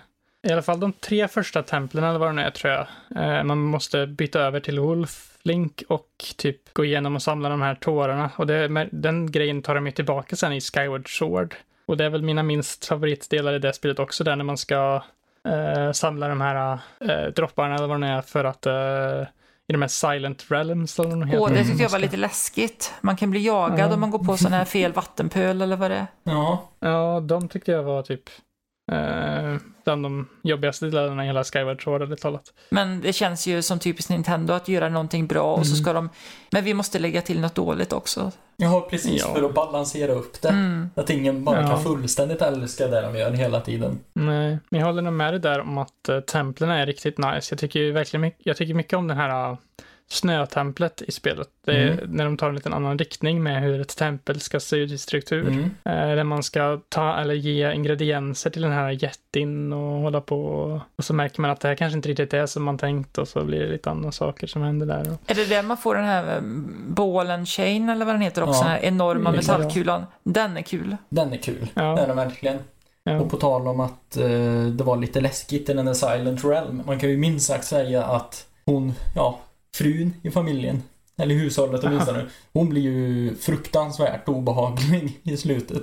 i 0.48 0.52
alla 0.52 0.62
fall 0.62 0.80
de 0.80 0.92
tre 0.92 1.28
första 1.28 1.62
templen, 1.62 2.04
eller 2.04 2.18
vad 2.18 2.28
det 2.28 2.32
nu 2.32 2.42
är, 2.42 2.50
tror 2.50 2.72
jag. 2.72 2.86
Eh, 3.16 3.44
man 3.44 3.58
måste 3.58 4.06
byta 4.06 4.40
över 4.40 4.60
till 4.60 4.80
Wolf, 4.80 5.28
Link 5.42 5.82
och 5.88 6.08
typ 6.36 6.74
gå 6.74 6.84
igenom 6.84 7.16
och 7.16 7.22
samla 7.22 7.48
de 7.48 7.62
här 7.62 7.74
tårarna. 7.74 8.30
Och 8.36 8.46
det, 8.46 8.88
den 8.92 9.30
grejen 9.30 9.62
tar 9.62 9.74
de 9.74 9.86
ju 9.86 9.92
tillbaka 9.92 10.36
sen 10.36 10.52
i 10.52 10.60
Skyward 10.60 11.18
Sword. 11.18 11.54
Och 11.86 11.96
det 11.96 12.04
är 12.04 12.10
väl 12.10 12.22
mina 12.22 12.42
minst 12.42 12.86
favoritdelar 12.86 13.54
i 13.54 13.58
det 13.58 13.72
spelet 13.72 13.98
också, 13.98 14.24
där 14.24 14.36
när 14.36 14.44
man 14.44 14.58
ska 14.58 15.02
eh, 15.48 15.92
samla 15.92 16.28
de 16.28 16.40
här 16.40 16.78
eh, 17.00 17.32
dropparna 17.36 17.74
eller 17.74 17.86
vad 17.86 18.00
det 18.00 18.06
nu 18.06 18.12
är 18.12 18.22
för 18.22 18.44
att 18.44 18.66
eh, 18.66 19.26
i 19.68 19.72
de 19.72 19.82
här 19.82 19.88
Silent 19.88 20.50
Realms 20.50 20.98
eller 20.98 21.08
vad 21.08 21.34
Åh, 21.34 21.52
det 21.52 21.64
tyckte 21.64 21.82
jag 21.82 21.90
var 21.90 21.98
lite 21.98 22.16
läskigt. 22.16 22.92
Man 23.00 23.16
kan 23.16 23.30
bli 23.30 23.46
jagad 23.46 23.90
ja. 23.90 23.94
om 23.94 24.00
man 24.00 24.10
går 24.10 24.18
på 24.18 24.36
sån 24.36 24.52
här 24.52 24.64
fel 24.64 24.92
vattenpöl 24.92 25.62
eller 25.62 25.76
vad 25.76 25.90
det 25.90 25.96
är. 25.96 26.06
Ja. 26.22 26.70
Ja, 26.80 27.20
de 27.20 27.48
tyckte 27.48 27.72
jag 27.72 27.82
var 27.82 28.02
typ 28.02 28.22
Eh, 28.92 29.56
bland 29.84 30.02
de 30.02 30.28
jobbigaste 30.42 30.86
delarna 30.86 31.24
i 31.24 31.26
hela 31.26 31.44
Skyward 31.44 31.82
Sword, 31.82 32.02
ärligt 32.02 32.20
talat. 32.20 32.52
Men 32.70 33.00
det 33.00 33.12
känns 33.12 33.46
ju 33.46 33.62
som 33.62 33.78
typiskt 33.78 34.10
Nintendo 34.10 34.54
att 34.54 34.68
göra 34.68 34.88
någonting 34.88 35.26
bra 35.26 35.52
och 35.52 35.58
mm. 35.58 35.64
så 35.64 35.76
ska 35.76 35.92
de... 35.92 36.08
Men 36.50 36.64
vi 36.64 36.74
måste 36.74 36.98
lägga 36.98 37.22
till 37.22 37.40
något 37.40 37.54
dåligt 37.54 37.92
också. 37.92 38.32
Ja, 38.56 38.86
precis. 38.90 39.24
Ja. 39.26 39.34
För 39.34 39.42
att 39.42 39.54
balansera 39.54 40.12
upp 40.12 40.42
det. 40.42 40.48
Mm. 40.48 40.90
Att 40.94 41.10
ingen 41.10 41.44
bara 41.44 41.60
ja. 41.60 41.68
kan 41.68 41.82
fullständigt 41.82 42.42
älska 42.42 42.86
det 42.86 43.00
de 43.00 43.16
gör 43.16 43.30
hela 43.30 43.60
tiden. 43.60 43.98
Nej, 44.12 44.58
men 44.68 44.80
jag 44.80 44.86
håller 44.86 45.02
nog 45.02 45.12
med 45.12 45.32
dig 45.32 45.40
där 45.40 45.60
om 45.60 45.78
att 45.78 46.08
uh, 46.10 46.20
templen 46.20 46.70
är 46.70 46.86
riktigt 46.86 47.18
nice. 47.18 47.52
Jag 47.52 47.58
tycker 47.58 47.92
verkligen 47.92 48.20
mycket, 48.20 48.46
jag 48.46 48.56
tycker 48.56 48.74
mycket 48.74 48.98
om 48.98 49.08
den 49.08 49.16
här 49.16 49.50
uh, 49.50 49.58
snötemplet 50.12 51.02
i 51.02 51.12
spelet. 51.12 51.48
Det 51.64 51.72
är 51.72 51.90
mm. 51.90 52.10
när 52.10 52.24
de 52.24 52.36
tar 52.36 52.48
en 52.48 52.54
liten 52.54 52.72
annan 52.72 52.98
riktning 52.98 53.42
med 53.42 53.62
hur 53.62 53.80
ett 53.80 53.96
tempel 53.96 54.40
ska 54.40 54.60
se 54.60 54.76
ut 54.76 54.92
i 54.92 54.98
struktur. 54.98 55.48
Mm. 55.48 55.64
Eh, 55.84 56.16
där 56.16 56.24
man 56.24 56.42
ska 56.42 56.80
ta 56.88 57.20
eller 57.20 57.34
ge 57.34 57.72
ingredienser 57.72 58.50
till 58.50 58.62
den 58.62 58.72
här 58.72 58.90
jättin 58.90 59.72
och 59.72 60.00
hålla 60.00 60.20
på. 60.20 60.36
Och 60.96 61.04
så 61.04 61.14
märker 61.14 61.40
man 61.40 61.50
att 61.50 61.60
det 61.60 61.68
här 61.68 61.74
kanske 61.74 61.96
inte 61.96 62.08
riktigt 62.08 62.34
är 62.34 62.46
som 62.46 62.62
man 62.62 62.78
tänkt 62.78 63.18
och 63.18 63.28
så 63.28 63.44
blir 63.44 63.60
det 63.60 63.68
lite 63.68 63.90
andra 63.90 64.12
saker 64.12 64.46
som 64.46 64.62
händer 64.62 64.86
där. 64.86 65.16
Är 65.26 65.34
det 65.34 65.44
där 65.44 65.62
man 65.62 65.76
får 65.76 65.94
den 65.94 66.04
här 66.04 66.36
eh, 66.36 66.42
ball 66.86 67.46
chain 67.46 67.88
eller 67.88 68.04
vad 68.04 68.14
den 68.14 68.22
heter 68.22 68.42
också? 68.42 68.60
Ja. 68.60 68.64
Den 68.64 68.70
här 68.70 68.84
enorma 68.84 69.30
metallkulan. 69.32 70.04
Den 70.22 70.56
är 70.56 70.62
kul. 70.62 70.96
Den 71.08 71.32
är 71.32 71.36
kul. 71.36 71.68
Ja. 71.74 71.82
Det 71.82 72.02
är 72.02 72.06
den 72.06 72.16
verkligen. 72.16 72.58
Ja. 73.04 73.20
Och 73.20 73.30
på 73.30 73.36
tal 73.36 73.68
om 73.68 73.80
att 73.80 74.16
eh, 74.16 74.64
det 74.64 74.84
var 74.84 74.96
lite 74.96 75.20
läskigt 75.20 75.68
i 75.68 75.74
den 75.74 75.86
där 75.86 75.94
Silent 75.94 76.44
Realm. 76.44 76.82
Man 76.86 76.98
kan 76.98 77.10
ju 77.10 77.16
minst 77.16 77.46
sagt 77.46 77.64
säga 77.64 78.04
att 78.04 78.46
hon, 78.64 78.94
ja, 79.16 79.38
frun 79.76 80.14
i 80.22 80.30
familjen, 80.30 80.82
eller 81.16 81.34
hushållet 81.34 81.84
åtminstone, 81.84 82.26
hon 82.52 82.68
blir 82.68 82.82
ju 82.82 83.34
fruktansvärt 83.36 84.28
obehaglig 84.28 85.20
i 85.22 85.36
slutet. 85.36 85.82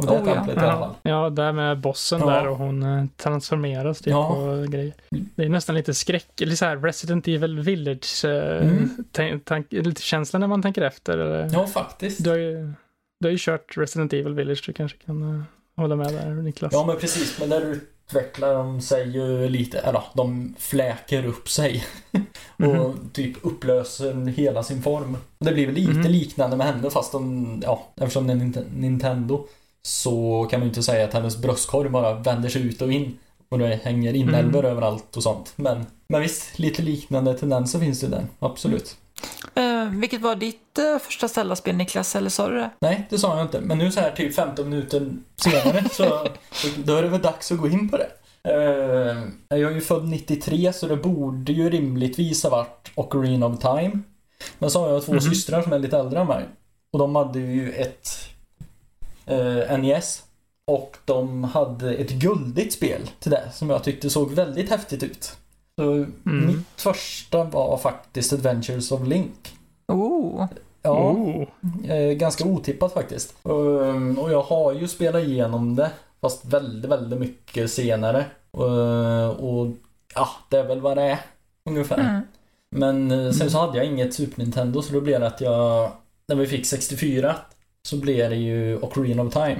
Och 0.00 0.06
det 0.06 0.12
oh, 0.12 0.24
templet 0.24 0.56
ja. 0.56 0.62
i 0.62 0.66
alla 0.66 0.78
fall. 0.78 0.94
Ja, 1.02 1.30
där 1.30 1.52
med 1.52 1.80
bossen 1.80 2.20
ja. 2.20 2.26
där 2.26 2.48
och 2.48 2.56
hon 2.56 2.82
eh, 2.82 3.04
transformeras 3.16 3.98
typ 3.98 4.10
ja. 4.10 4.26
och 4.26 4.68
grejer. 4.68 4.94
Det 5.10 5.44
är 5.44 5.48
nästan 5.48 5.74
lite 5.74 5.94
skräck, 5.94 6.40
eller 6.40 6.54
så 6.54 6.64
här 6.64 6.76
Resident 6.76 7.28
Evil 7.28 7.60
Village 7.60 8.24
eh, 8.24 8.66
mm. 8.66 9.94
känsla 9.98 10.38
när 10.38 10.46
man 10.46 10.62
tänker 10.62 10.82
efter. 10.82 11.18
Eller? 11.18 11.50
Ja, 11.52 11.66
faktiskt. 11.66 12.24
Du 12.24 12.30
har, 12.30 12.36
ju, 12.36 12.72
du 13.20 13.26
har 13.26 13.30
ju 13.30 13.38
kört 13.40 13.76
Resident 13.76 14.12
Evil 14.12 14.34
Village, 14.34 14.62
du 14.66 14.72
kanske 14.72 14.98
kan 14.98 15.22
uh, 15.22 15.42
hålla 15.76 15.96
med 15.96 16.12
där 16.12 16.30
Niklas. 16.30 16.72
Ja, 16.72 16.86
men 16.86 16.96
precis. 16.96 17.40
Men 17.40 17.48
där 17.48 17.62
utvecklar 17.62 18.54
de 18.54 18.80
sig 18.80 19.08
ju 19.08 19.48
lite, 19.48 19.78
eller 19.78 20.02
de 20.14 20.54
fläker 20.58 21.26
upp 21.26 21.48
sig. 21.48 21.84
och 22.64 22.84
mm. 22.84 23.10
typ 23.12 23.36
upplöser 23.42 24.26
hela 24.26 24.62
sin 24.62 24.82
form. 24.82 25.16
Det 25.38 25.52
blir 25.52 25.66
väl 25.66 25.74
lite 25.74 25.90
mm. 25.90 26.12
liknande 26.12 26.56
med 26.56 26.66
henne 26.66 26.90
fast 26.90 27.12
de, 27.12 27.62
ja, 27.64 27.86
eftersom 27.96 28.26
det 28.26 28.32
är 28.32 28.64
Nintendo 28.76 29.46
så 29.82 30.46
kan 30.50 30.60
man 30.60 30.66
ju 30.66 30.70
inte 30.70 30.82
säga 30.82 31.04
att 31.04 31.14
hennes 31.14 31.36
bröstkorg 31.36 31.88
bara 31.88 32.14
vänder 32.14 32.48
sig 32.48 32.62
ut 32.62 32.82
och 32.82 32.92
in. 32.92 33.18
Och 33.48 33.58
det 33.58 33.80
hänger 33.82 34.14
inälvor 34.14 34.58
mm. 34.58 34.72
överallt 34.72 35.16
och 35.16 35.22
sånt. 35.22 35.52
Men, 35.56 35.86
men 36.08 36.20
visst, 36.20 36.58
lite 36.58 36.82
liknande 36.82 37.38
tendenser 37.38 37.78
finns 37.78 38.00
det 38.00 38.06
där. 38.06 38.26
Absolut. 38.38 38.96
Uh, 39.58 39.90
vilket 40.00 40.20
var 40.20 40.36
ditt 40.36 40.78
uh, 40.78 40.98
första 40.98 41.28
Zelda-spel 41.28 41.76
Niklas, 41.76 42.16
eller 42.16 42.30
sa 42.30 42.48
du 42.48 42.56
det? 42.56 42.70
Nej, 42.80 43.06
det 43.10 43.18
sa 43.18 43.36
jag 43.36 43.44
inte. 43.44 43.60
Men 43.60 43.78
nu 43.78 43.92
så 43.92 44.00
här 44.00 44.12
typ 44.12 44.34
15 44.34 44.68
minuter 44.68 45.10
senare 45.36 45.84
så 45.92 46.04
då 46.84 46.96
är 46.96 47.02
det 47.02 47.08
väl 47.08 47.20
dags 47.20 47.52
att 47.52 47.58
gå 47.58 47.68
in 47.68 47.88
på 47.88 47.96
det. 47.96 48.08
Uh, 48.48 49.24
jag 49.48 49.70
är 49.70 49.74
ju 49.74 49.80
född 49.80 50.08
93 50.08 50.72
så 50.72 50.86
det 50.86 50.96
borde 50.96 51.52
ju 51.52 51.70
rimligtvis 51.70 52.42
ha 52.42 52.50
varit 52.50 52.90
Ocarina 52.94 53.46
of 53.46 53.58
Time. 53.58 53.98
Men 54.58 54.70
så 54.70 54.80
har 54.80 54.88
jag 54.88 55.04
två 55.04 55.12
mm 55.12 55.24
-hmm. 55.24 55.30
systrar 55.30 55.62
som 55.62 55.72
är 55.72 55.78
lite 55.78 55.98
äldre 55.98 56.20
än 56.20 56.26
mig. 56.26 56.44
Och 56.92 56.98
de 56.98 57.16
hade 57.16 57.38
ju 57.38 57.72
ett 57.72 58.08
NES. 59.80 60.22
Och 60.66 60.96
de 61.04 61.44
hade 61.44 61.94
ett 61.94 62.10
guldigt 62.10 62.72
spel 62.72 63.10
till 63.18 63.30
det 63.30 63.50
som 63.52 63.70
jag 63.70 63.84
tyckte 63.84 64.10
såg 64.10 64.32
väldigt 64.32 64.70
häftigt 64.70 65.02
ut. 65.02 65.36
Så 65.78 65.92
mm. 65.92 66.16
mitt 66.46 66.66
första 66.76 67.44
var 67.44 67.78
faktiskt 67.78 68.32
Adventures 68.32 68.92
of 68.92 69.06
Link. 69.06 69.54
Oh. 69.88 70.46
Ja, 70.82 71.10
oh. 71.10 71.46
ganska 72.12 72.44
otippat 72.44 72.92
faktiskt. 72.92 73.34
Ehm, 73.44 74.18
och 74.18 74.32
jag 74.32 74.42
har 74.42 74.72
ju 74.72 74.88
spelat 74.88 75.22
igenom 75.22 75.76
det, 75.76 75.90
fast 76.20 76.44
väldigt, 76.44 76.90
väldigt 76.90 77.20
mycket 77.20 77.70
senare. 77.70 78.24
Och 79.38 79.66
ja, 80.14 80.28
det 80.50 80.56
är 80.56 80.64
väl 80.64 80.80
vad 80.80 80.96
det 80.96 81.02
är, 81.02 81.18
ungefär. 81.64 82.00
Mm. 82.00 82.22
Men 82.70 83.10
eh, 83.10 83.32
sen 83.32 83.50
så 83.50 83.58
hade 83.58 83.78
jag 83.78 83.86
inget 83.86 84.14
Super 84.14 84.42
Nintendo 84.42 84.82
så 84.82 84.92
då 84.92 85.00
blev 85.00 85.20
det 85.20 85.26
att 85.26 85.40
jag, 85.40 85.92
när 86.26 86.36
vi 86.36 86.46
fick 86.46 86.66
64, 86.66 87.36
så 87.82 87.96
blev 87.96 88.30
det 88.30 88.36
ju 88.36 88.76
Ocarina 88.76 89.22
of 89.22 89.32
Time. 89.32 89.58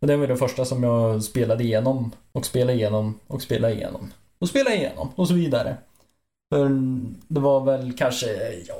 Och 0.00 0.06
det 0.06 0.16
var 0.16 0.26
det 0.26 0.36
första 0.36 0.64
som 0.64 0.82
jag 0.82 1.22
spelade 1.22 1.64
igenom 1.64 2.12
och 2.32 2.46
spelade 2.46 2.72
igenom 2.72 3.18
och 3.26 3.42
spelade 3.42 3.74
igenom 3.74 4.12
och 4.38 4.48
spela 4.48 4.74
igenom 4.74 5.08
och 5.14 5.28
så 5.28 5.34
vidare. 5.34 5.76
För 6.50 6.68
det 7.28 7.40
var 7.40 7.60
väl 7.64 7.92
kanske, 7.92 8.26
ja, 8.66 8.74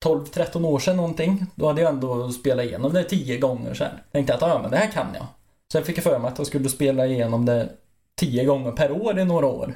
12-13 0.00 0.64
år 0.64 0.78
sedan 0.78 0.96
någonting. 0.96 1.46
Då 1.54 1.66
hade 1.66 1.80
jag 1.80 1.90
ändå 1.90 2.32
spelat 2.32 2.64
igenom 2.64 2.92
det 2.92 3.04
10 3.04 3.38
gånger 3.38 3.74
sen. 3.74 3.90
Tänkte 4.12 4.34
att 4.34 4.40
ja, 4.40 4.58
men 4.62 4.70
det 4.70 4.76
här 4.76 4.90
kan 4.90 5.06
jag. 5.14 5.26
Sen 5.72 5.84
fick 5.84 5.96
jag 5.96 6.04
för 6.04 6.18
mig 6.18 6.28
att 6.28 6.38
jag 6.38 6.46
skulle 6.46 6.68
spela 6.68 7.06
igenom 7.06 7.46
det 7.46 7.68
10 8.16 8.44
gånger 8.44 8.72
per 8.72 8.92
år 8.92 9.18
i 9.18 9.24
några 9.24 9.46
år. 9.46 9.74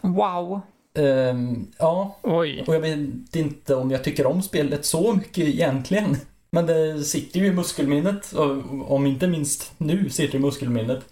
Wow. 0.00 0.60
Um, 0.98 1.72
ja. 1.78 2.18
Oj. 2.22 2.64
Och 2.66 2.74
jag 2.74 2.80
vet 2.80 3.36
inte 3.36 3.74
om 3.74 3.90
jag 3.90 4.04
tycker 4.04 4.26
om 4.26 4.42
spelet 4.42 4.84
så 4.84 5.14
mycket 5.14 5.44
egentligen. 5.44 6.16
Men 6.50 6.66
det 6.66 7.04
sitter 7.04 7.40
ju 7.40 7.46
i 7.46 7.52
muskelminnet. 7.52 8.32
Och 8.32 8.92
om 8.92 9.06
inte 9.06 9.26
minst 9.26 9.72
nu 9.78 10.10
sitter 10.10 10.32
det 10.32 10.38
i 10.38 10.40
muskelminnet. 10.40 11.04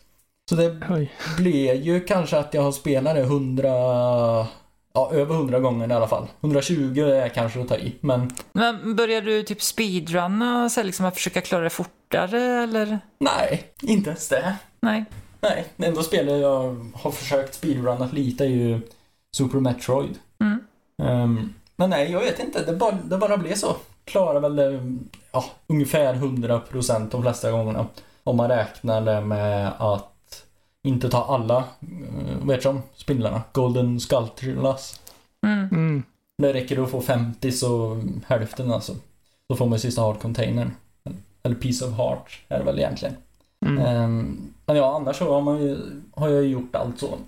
Så 0.51 0.57
det 0.57 0.77
Oj. 0.91 1.13
blir 1.37 1.75
ju 1.75 2.01
kanske 2.01 2.39
att 2.39 2.55
jag 2.55 2.63
har 2.63 2.73
spelat 2.73 3.15
det 3.15 3.25
hundra 3.25 3.73
Ja, 4.93 5.11
över 5.13 5.35
100 5.35 5.61
gånger 5.61 5.91
i 5.91 5.93
alla 5.93 6.09
fall. 6.09 6.27
120 6.41 7.01
är 7.01 7.29
kanske 7.29 7.61
att 7.61 7.69
ta 7.69 7.77
i, 7.77 7.97
men... 8.01 8.31
Men 8.53 8.97
börjar 8.97 9.23
du 9.23 9.43
typ 9.43 9.63
speedrunna, 9.63 10.69
så 10.69 10.83
liksom 10.83 11.07
att 11.07 11.15
försöka 11.15 11.41
klara 11.41 11.65
det 11.65 11.71
fortare, 11.71 12.41
eller? 12.63 12.99
Nej, 13.19 13.73
inte 13.83 14.11
ens 14.11 14.29
det. 14.29 14.57
Nej. 14.81 15.05
Nej, 15.41 15.65
det 15.77 15.87
enda 15.87 16.03
spelet 16.03 16.41
jag 16.41 16.87
har 16.95 17.11
försökt 17.11 17.55
speedrunna 17.55 18.09
lite 18.13 18.45
är 18.45 18.49
ju 18.49 18.81
Super 19.37 19.61
Metroid. 19.61 20.19
Mm. 20.41 20.61
Um, 21.03 21.55
men 21.77 21.91
nej, 21.91 22.13
jag 22.13 22.21
vet 22.21 22.41
inte. 22.41 22.65
Det 22.65 22.73
bara, 22.73 22.93
det 22.93 23.19
bara 23.19 23.37
blev 23.37 23.55
så. 23.55 23.77
Klarar 24.05 24.41
väl 24.41 24.57
det, 24.57 24.97
ja, 25.33 25.45
ungefär 25.67 26.15
100% 26.15 27.11
de 27.11 27.23
flesta 27.23 27.51
gångerna. 27.51 27.87
Om 28.25 28.37
man 28.37 28.49
räknar 28.49 29.01
det 29.01 29.21
med 29.21 29.73
att 29.79 30.13
inte 30.83 31.11
ta 31.11 31.25
alla, 31.25 31.59
uh, 31.59 32.37
vad 32.43 32.57
heter 32.57 32.73
de, 32.73 32.83
spindlarna? 32.95 33.43
Golden 33.53 34.01
Sculptulas. 34.01 35.01
Mm. 35.47 35.69
Mm. 35.73 36.03
Det 36.39 36.53
räcker 36.53 36.83
att 36.83 36.91
få 36.91 37.01
50 37.01 37.53
så 37.53 38.03
hälften 38.27 38.73
alltså. 38.73 38.95
Då 39.49 39.57
får 39.57 39.67
man 39.67 39.79
sista 39.79 40.03
hard 40.03 40.21
containern. 40.21 40.73
Eller 41.43 41.57
piece 41.57 41.85
of 41.85 41.97
heart 41.97 42.41
är 42.49 42.59
det 42.59 42.65
väl 42.65 42.79
egentligen. 42.79 43.17
Mm. 43.67 44.05
Um, 44.05 44.53
men 44.67 44.77
ja, 44.77 44.97
annars 44.97 45.17
så 45.17 45.35
har, 45.35 45.41
man 45.41 45.63
ju, 45.63 46.03
har 46.15 46.29
jag 46.29 46.47
gjort 46.47 46.77
allt 46.77 46.99
så. 46.99 47.19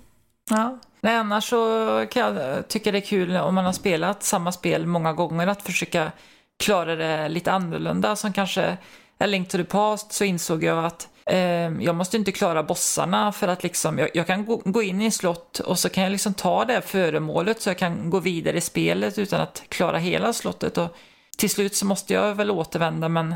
Ja. 0.49 0.77
Nej, 1.01 1.15
annars 1.15 1.49
så 1.49 2.05
kan 2.11 2.21
jag 2.21 2.67
tycka 2.67 2.91
det 2.91 2.97
är 2.97 3.01
kul 3.01 3.37
om 3.37 3.55
man 3.55 3.65
har 3.65 3.73
spelat 3.73 4.23
samma 4.23 4.51
spel 4.51 4.85
många 4.85 5.13
gånger 5.13 5.47
att 5.47 5.61
försöka 5.61 6.11
klara 6.59 6.95
det 6.95 7.29
lite 7.29 7.51
annorlunda. 7.51 8.15
Som 8.15 8.33
kanske 8.33 8.77
A 9.17 9.25
Link 9.25 9.49
to 9.49 9.57
the 9.57 9.63
Past 9.63 10.11
så 10.11 10.23
insåg 10.23 10.63
jag 10.63 10.85
att 10.85 11.03
eh, 11.03 11.09
Ehm, 11.25 11.81
jag 11.81 11.95
måste 11.95 12.17
inte 12.17 12.31
klara 12.31 12.63
bossarna 12.63 13.31
för 13.31 13.47
att 13.47 13.63
liksom, 13.63 13.99
jag, 13.99 14.09
jag 14.13 14.27
kan 14.27 14.45
gå, 14.45 14.61
gå, 14.65 14.81
in 14.81 15.01
i 15.01 15.11
slott 15.11 15.59
och 15.59 15.79
så 15.79 15.89
kan 15.89 16.03
jag 16.03 16.11
liksom 16.11 16.33
ta 16.33 16.65
det 16.65 16.73
här 16.73 16.81
föremålet 16.81 17.61
så 17.61 17.69
jag 17.69 17.77
kan 17.77 18.09
gå 18.09 18.19
vidare 18.19 18.57
i 18.57 18.61
spelet 18.61 19.17
utan 19.17 19.41
att 19.41 19.63
klara 19.69 19.97
hela 19.97 20.33
slottet. 20.33 20.77
Och 20.77 20.95
till 21.37 21.49
slut 21.49 21.75
så 21.75 21.85
måste 21.85 22.13
jag 22.13 22.35
väl 22.35 22.51
återvända 22.51 23.09
men 23.09 23.35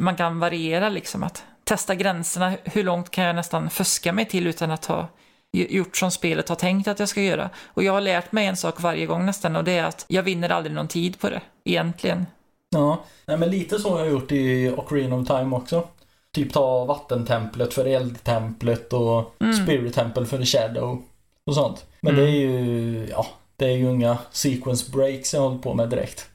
man 0.00 0.16
kan 0.16 0.38
variera 0.38 0.88
liksom 0.88 1.22
att 1.22 1.44
testa 1.64 1.94
gränserna. 1.94 2.52
Hur 2.64 2.84
långt 2.84 3.10
kan 3.10 3.24
jag 3.24 3.36
nästan 3.36 3.70
fuska 3.70 4.12
mig 4.12 4.24
till 4.24 4.46
utan 4.46 4.70
att 4.70 4.86
ha 4.86 5.08
gjort 5.52 5.96
som 5.96 6.10
spelet 6.10 6.48
har 6.48 6.56
tänkt 6.56 6.88
att 6.88 6.98
jag 6.98 7.08
ska 7.08 7.22
göra. 7.22 7.50
Och 7.66 7.82
jag 7.82 7.92
har 7.92 8.00
lärt 8.00 8.32
mig 8.32 8.46
en 8.46 8.56
sak 8.56 8.80
varje 8.80 9.06
gång 9.06 9.26
nästan 9.26 9.56
och 9.56 9.64
det 9.64 9.78
är 9.78 9.84
att 9.84 10.04
jag 10.08 10.22
vinner 10.22 10.48
aldrig 10.48 10.74
någon 10.74 10.88
tid 10.88 11.20
på 11.20 11.30
det, 11.30 11.40
egentligen. 11.64 12.26
Ja, 12.70 13.04
nej, 13.26 13.36
men 13.36 13.50
lite 13.50 13.78
så 13.78 13.90
har 13.90 13.98
jag 13.98 14.10
gjort 14.10 14.32
i 14.32 14.70
Ocarina 14.76 15.16
of 15.16 15.26
Time 15.26 15.56
också. 15.56 15.88
Typ 16.34 16.52
ta 16.52 16.84
vattentemplet 16.84 17.74
för 17.74 17.84
eldtemplet 17.84 18.92
och 18.92 19.34
mm. 19.40 19.52
spirit 19.52 19.94
temple 19.94 20.26
för 20.26 20.44
shadow 20.44 21.02
och 21.44 21.54
sånt. 21.54 21.86
Men 22.00 22.14
mm. 22.14 22.24
det 22.24 22.30
är 22.30 22.36
ju, 22.36 23.06
ja, 23.10 23.26
det 23.56 23.64
är 23.64 23.76
ju 23.76 23.90
inga 23.90 24.18
sequence 24.30 24.90
breaks 24.92 25.34
jag 25.34 25.40
håller 25.40 25.58
på 25.58 25.74
med 25.74 25.88
direkt. 25.88 26.28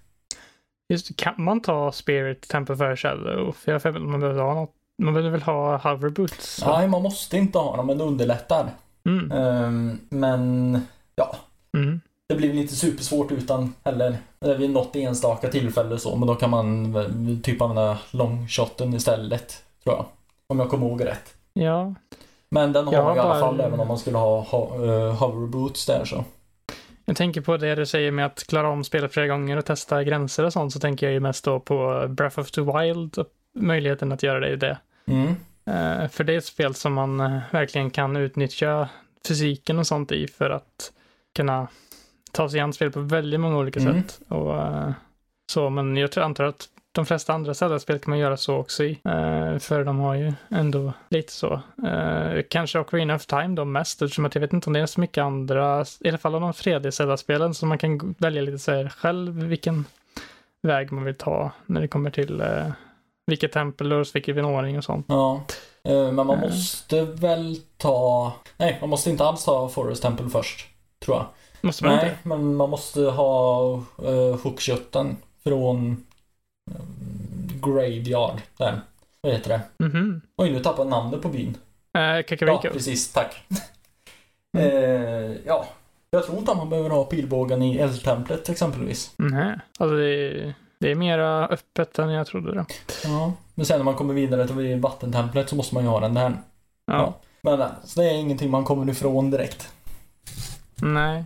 Just 0.90 1.16
kan 1.16 1.34
man 1.38 1.62
ta 1.62 1.92
spirit 1.92 2.48
temple 2.48 2.78
för 2.78 2.96
shadow? 2.96 3.52
För 3.52 3.72
jag 3.72 3.80
har 3.80 4.00
man 4.00 4.20
behöver 4.20 4.42
ha 4.42 4.54
något 4.54 4.76
man 4.98 5.14
behöver 5.14 5.32
väl 5.32 5.42
ha 5.42 5.78
hoverboots? 5.78 6.64
Nej, 6.66 6.88
man 6.88 7.02
måste 7.02 7.38
inte 7.38 7.58
ha 7.58 7.78
dem, 7.78 7.88
men 7.88 7.98
det 7.98 8.04
underlättar. 8.04 8.70
Mm. 9.06 9.32
Um, 9.32 10.00
men, 10.10 10.82
ja. 11.16 11.36
Mm. 11.78 12.02
Det 12.28 12.36
blir 12.36 12.54
inte 12.54 12.76
supersvårt 12.76 13.32
utan 13.32 13.74
heller. 13.84 14.18
Vid 14.58 14.70
något 14.70 14.96
enstaka 14.96 15.50
tillfälle 15.50 16.00
så, 16.00 16.16
men 16.16 16.28
då 16.28 16.36
kan 16.36 16.50
man 16.50 16.94
typ 17.44 17.62
använda 17.62 17.98
longshoten 18.12 18.94
istället. 18.94 19.64
Tror 19.86 19.98
jag. 19.98 20.06
Om 20.48 20.60
jag 20.60 20.70
kommer 20.70 20.88
ihåg 20.88 21.06
rätt. 21.06 21.34
Ja. 21.54 21.96
Men 22.50 22.74
den 22.74 22.86
har 22.86 22.94
ja, 22.94 23.04
man 23.04 23.18
i 23.18 23.20
alla 23.20 23.30
bara... 23.30 23.40
fall 23.40 23.60
även 23.60 23.80
om 23.80 23.88
man 23.88 23.98
skulle 23.98 24.18
ha, 24.18 24.42
ha 24.42 24.78
uh, 24.78 25.14
hoverboots 25.14 25.86
där 25.86 26.06
så. 26.06 26.24
Jag 27.06 27.18
tänker 27.18 27.42
på 27.42 27.58
det 27.58 27.76
du 27.76 27.86
säger 27.86 28.12
med 28.12 28.26
att 28.26 28.44
klara 28.48 28.70
om 28.70 28.84
spelet 28.84 29.14
flera 29.14 29.28
gånger 29.28 29.58
och 29.58 29.66
testa 29.66 30.04
gränser 30.04 30.44
och 30.44 30.54
sånt 30.54 30.74
så 30.74 30.80
tänker 30.80 31.06
jag 31.06 31.14
ju 31.14 31.20
mest 31.20 31.46
då 31.46 31.60
på 31.60 32.08
Breath 32.10 32.40
of 32.40 32.52
the 32.52 32.62
Wild 32.62 33.18
möjligheten 33.56 34.12
att 34.12 34.24
göra 34.24 34.40
det 34.40 34.50
i 34.50 34.56
det. 34.56 34.78
Mm. 35.06 35.28
Uh, 35.70 36.08
för 36.08 36.24
det 36.24 36.34
är 36.34 36.38
ett 36.38 36.46
spel 36.46 36.74
som 36.74 36.94
man 36.94 37.22
uh, 37.22 37.40
verkligen 37.52 37.90
kan 37.90 38.16
utnyttja 38.16 38.90
fysiken 39.28 39.80
och 39.80 39.88
sånt 39.88 40.12
i 40.12 40.28
för 40.28 40.50
att 40.50 40.92
kunna 41.36 41.68
ta 42.32 42.50
sig 42.50 42.60
an 42.60 42.74
spel 42.74 42.92
på 42.92 43.00
väldigt 43.00 43.40
många 43.40 43.58
olika 43.58 43.80
mm. 43.80 43.94
sätt. 43.94 44.20
Och, 44.28 44.54
uh, 44.54 44.92
så, 45.52 45.70
men 45.70 45.98
jag 45.98 46.12
tror, 46.12 46.24
antar 46.24 46.44
att 46.44 46.68
de 46.96 47.06
flesta 47.06 47.34
andra 47.34 47.54
Zelda-spel 47.54 48.00
kan 48.00 48.10
man 48.10 48.20
göra 48.20 48.38
så 48.38 48.56
också 48.56 48.84
i. 48.84 49.00
för 49.60 49.84
de 49.84 50.00
har 50.00 50.16
ju 50.16 50.34
ändå 50.50 50.94
lite 51.10 51.32
så. 51.32 51.62
kanske 52.50 52.80
Ocarina 52.80 53.16
of 53.16 53.26
Time 53.26 53.56
då 53.56 53.66
mest 53.66 54.02
eftersom 54.02 54.26
att 54.26 54.36
jag 54.36 54.40
vet 54.42 54.54
inte 54.54 54.70
om 54.70 54.74
det 54.74 54.80
är 54.80 54.86
så 54.86 55.00
mycket 55.00 55.22
andra, 55.22 55.86
i 56.00 56.10
alla 56.10 56.18
fall 56.18 56.36
av 56.36 56.42
de 56.42 56.54
fredliga 56.54 56.92
Zelda-spelen, 56.92 57.54
så 57.54 57.66
man 57.66 57.78
kan 57.78 58.16
välja 58.18 58.42
lite 58.42 58.60
så 58.60 58.90
själv 58.98 59.44
vilken 59.44 59.86
väg 60.64 60.92
man 60.92 61.04
vill 61.04 61.16
ta 61.16 61.52
när 61.66 61.82
det 61.82 61.88
kommer 61.88 62.10
till 62.10 62.42
vilket 63.28 63.52
tempel 63.52 63.94
och 63.94 64.06
vilken 64.14 64.46
ordning 64.46 64.78
och 64.78 64.84
sånt. 64.84 65.06
Ja. 65.10 65.42
Eh, 65.84 66.12
men 66.12 66.16
man 66.16 66.30
eh. 66.30 66.40
måste 66.40 67.02
väl 67.02 67.58
ta... 67.78 68.34
Nej, 68.58 68.78
man 68.82 68.90
måste 68.90 69.10
inte 69.10 69.26
alls 69.26 69.46
ta 69.46 69.70
Forest 69.70 70.02
Temple 70.02 70.30
först. 70.30 70.68
Tror 71.06 71.18
jag. 71.18 71.26
Måste 71.62 71.84
man 71.84 71.96
Nej, 71.96 72.06
inte? 72.06 72.18
men 72.28 72.56
man 72.56 72.70
måste 72.70 73.02
ha 73.02 73.64
uh, 74.06 74.36
från 75.44 76.06
Graveyard. 77.62 78.42
Där. 78.58 78.82
Vad 79.22 79.34
heter 79.34 79.50
det? 79.50 79.86
Mm 79.86 79.94
-hmm. 79.94 80.22
Oj, 80.38 80.52
nu 80.52 80.60
tappade 80.60 80.82
jag 80.82 80.90
namnet 80.90 81.22
på 81.22 81.30
byn. 81.30 81.58
Kakariko. 81.94 82.60
Ja, 82.64 82.70
precis. 82.72 83.14
Tack. 83.14 83.48
mm. 84.58 84.72
uh, 84.72 85.38
ja, 85.46 85.66
jag 86.12 86.26
tror 86.26 86.38
inte 86.38 86.52
att 86.52 86.58
man 86.58 86.70
behöver 86.70 86.90
ha 86.90 87.04
pilbågen 87.04 87.62
i 87.62 87.78
eldtemplet 87.78 88.50
exempelvis. 88.50 89.14
Nej, 89.18 89.60
alltså 89.80 89.96
det 89.96 90.54
det 90.80 90.92
är 90.92 90.96
mera 90.96 91.48
öppet 91.48 92.00
än 92.00 92.10
jag 92.10 92.28
trodde 92.28 92.54
det. 92.54 92.66
Ja, 93.04 93.34
men 93.56 93.66
sen 93.66 93.80
när 93.80 93.84
man 93.84 93.96
kommer 93.96 94.14
vidare 94.14 94.48
till 94.48 94.80
vattentemplet 94.80 95.50
så 95.50 95.56
måste 95.56 95.76
man 95.76 95.84
ju 95.84 95.90
ha 95.90 96.00
den 96.00 96.14
där. 96.14 96.38
Ja. 96.86 96.94
ja. 96.94 97.14
Men 97.42 97.62
eh, 97.62 97.68
så 97.84 98.00
det 98.00 98.10
är 98.10 98.14
ingenting 98.14 98.52
man 98.52 98.64
kommer 98.64 98.92
ifrån 98.92 99.32
direkt. 99.32 99.74
Nej. 100.76 101.26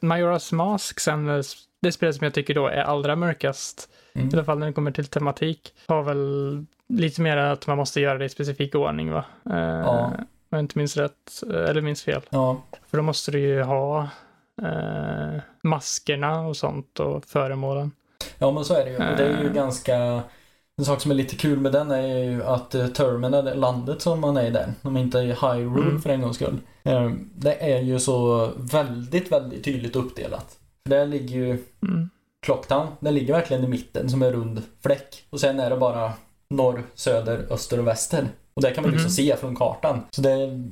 Majoras 0.00 0.52
Mask 0.52 1.00
sen, 1.00 1.28
eh, 1.28 1.42
det 1.82 1.92
spelet 1.92 2.16
som 2.16 2.24
jag 2.24 2.34
tycker 2.34 2.54
då 2.54 2.66
är 2.66 2.82
allra 2.82 3.16
mörkast, 3.16 3.88
mm. 4.12 4.28
i 4.28 4.32
alla 4.32 4.44
fall 4.44 4.58
när 4.58 4.66
det 4.66 4.72
kommer 4.72 4.90
till 4.90 5.06
tematik, 5.06 5.74
har 5.86 6.02
väl 6.02 6.64
lite 6.88 7.20
mer 7.20 7.36
att 7.36 7.66
man 7.66 7.76
måste 7.76 8.00
göra 8.00 8.18
det 8.18 8.24
i 8.24 8.28
specifik 8.28 8.74
ordning 8.74 9.10
va? 9.10 9.24
Eh, 9.50 9.58
ja. 9.58 10.12
Om 10.50 10.56
jag 10.56 10.60
inte 10.60 10.78
minns 10.78 10.96
rätt, 10.96 11.42
eller 11.50 11.80
minns 11.80 12.02
fel. 12.02 12.20
Ja. 12.30 12.62
För 12.86 12.96
då 12.96 13.02
måste 13.02 13.30
du 13.30 13.38
ju 13.38 13.62
ha 13.62 14.08
eh, 14.62 15.40
maskerna 15.62 16.40
och 16.40 16.56
sånt 16.56 17.00
och 17.00 17.24
föremålen. 17.24 17.90
Ja 18.38 18.50
men 18.50 18.64
så 18.64 18.74
är 18.74 18.84
det 18.84 18.90
ju. 18.90 18.96
Och 18.96 19.16
det 19.16 19.24
är 19.24 19.42
ju 19.42 19.52
ganska... 19.52 20.22
En 20.78 20.84
sak 20.84 21.00
som 21.00 21.10
är 21.10 21.14
lite 21.14 21.36
kul 21.36 21.58
med 21.58 21.72
den 21.72 21.90
är 21.90 22.18
ju 22.18 22.44
att 22.44 22.70
det 22.70 23.54
landet 23.54 24.02
som 24.02 24.20
man 24.20 24.36
är 24.36 24.46
i 24.46 24.50
där, 24.50 24.72
de 24.82 24.96
inte 24.96 25.18
är 25.18 25.22
i 25.22 25.26
Hyrule 25.26 25.88
mm. 25.88 26.02
för 26.02 26.10
en 26.10 26.22
gångs 26.22 26.36
skull. 26.36 26.58
Det 27.34 27.72
är 27.72 27.80
ju 27.80 27.98
så 27.98 28.50
väldigt, 28.56 29.32
väldigt 29.32 29.64
tydligt 29.64 29.96
uppdelat. 29.96 30.58
För 30.82 30.90
där 30.90 31.06
ligger 31.06 31.36
ju 31.36 31.64
mm. 31.82 32.10
Clocktown, 32.46 32.86
den 33.00 33.14
ligger 33.14 33.34
verkligen 33.34 33.64
i 33.64 33.68
mitten 33.68 34.10
som 34.10 34.22
en 34.22 34.32
rund 34.32 34.62
fläck. 34.82 35.24
Och 35.30 35.40
sen 35.40 35.60
är 35.60 35.70
det 35.70 35.76
bara 35.76 36.12
norr, 36.50 36.82
söder, 36.94 37.46
öster 37.50 37.78
och 37.78 37.86
väster. 37.86 38.28
Och 38.54 38.62
det 38.62 38.70
kan 38.70 38.82
man 38.82 38.90
liksom 38.90 39.06
mm. 39.06 39.10
se 39.10 39.36
från 39.36 39.56
kartan. 39.56 40.02
Så 40.10 40.22
det, 40.22 40.62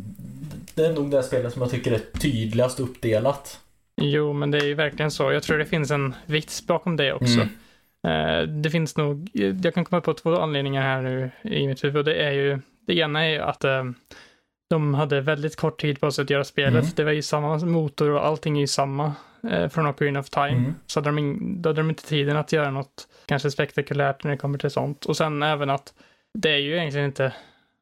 det 0.74 0.86
är 0.86 0.92
nog 0.92 1.10
det 1.10 1.22
spelet 1.22 1.52
som 1.52 1.62
jag 1.62 1.70
tycker 1.70 1.92
är 1.92 2.18
tydligast 2.20 2.80
uppdelat. 2.80 3.60
Jo, 4.00 4.32
men 4.32 4.50
det 4.50 4.58
är 4.58 4.64
ju 4.64 4.74
verkligen 4.74 5.10
så. 5.10 5.32
Jag 5.32 5.42
tror 5.42 5.58
det 5.58 5.66
finns 5.66 5.90
en 5.90 6.14
vits 6.26 6.66
bakom 6.66 6.96
det 6.96 7.12
också. 7.12 7.40
Mm. 7.40 7.48
Uh, 8.06 8.48
det 8.48 8.70
finns 8.70 8.96
nog, 8.96 9.30
jag 9.62 9.74
kan 9.74 9.84
komma 9.84 10.00
på 10.00 10.14
två 10.14 10.36
anledningar 10.36 10.82
här 10.82 11.02
nu 11.02 11.30
i 11.42 11.66
mitt 11.66 11.84
huvud. 11.84 12.04
Det 12.04 12.14
är 12.14 12.32
ju, 12.32 12.58
det 12.86 12.94
ena 12.98 13.24
är 13.24 13.30
ju 13.30 13.38
att 13.38 13.64
uh, 13.64 13.84
de 14.70 14.94
hade 14.94 15.20
väldigt 15.20 15.56
kort 15.56 15.80
tid 15.80 16.00
på 16.00 16.10
sig 16.10 16.22
att 16.22 16.30
göra 16.30 16.44
spelet. 16.44 16.82
Mm. 16.82 16.92
Det 16.96 17.04
var 17.04 17.12
ju 17.12 17.22
samma 17.22 17.58
motor 17.58 18.10
och 18.10 18.26
allting 18.26 18.56
är 18.56 18.60
ju 18.60 18.66
samma 18.66 19.14
uh, 19.44 19.68
från 19.68 19.86
Ocarina 19.86 20.20
of 20.20 20.30
Time. 20.30 20.48
Mm. 20.48 20.74
Så 20.86 21.00
hade 21.00 21.08
de, 21.08 21.18
in, 21.18 21.62
då 21.62 21.68
hade 21.68 21.80
de 21.80 21.88
inte 21.88 22.06
tiden 22.06 22.36
att 22.36 22.52
göra 22.52 22.70
något 22.70 23.08
kanske 23.26 23.50
spektakulärt 23.50 24.24
när 24.24 24.30
det 24.30 24.36
kommer 24.36 24.58
till 24.58 24.70
sånt. 24.70 25.04
Och 25.04 25.16
sen 25.16 25.42
även 25.42 25.70
att 25.70 25.94
det 26.34 26.50
är 26.50 26.58
ju 26.58 26.76
egentligen 26.76 27.06
inte 27.06 27.32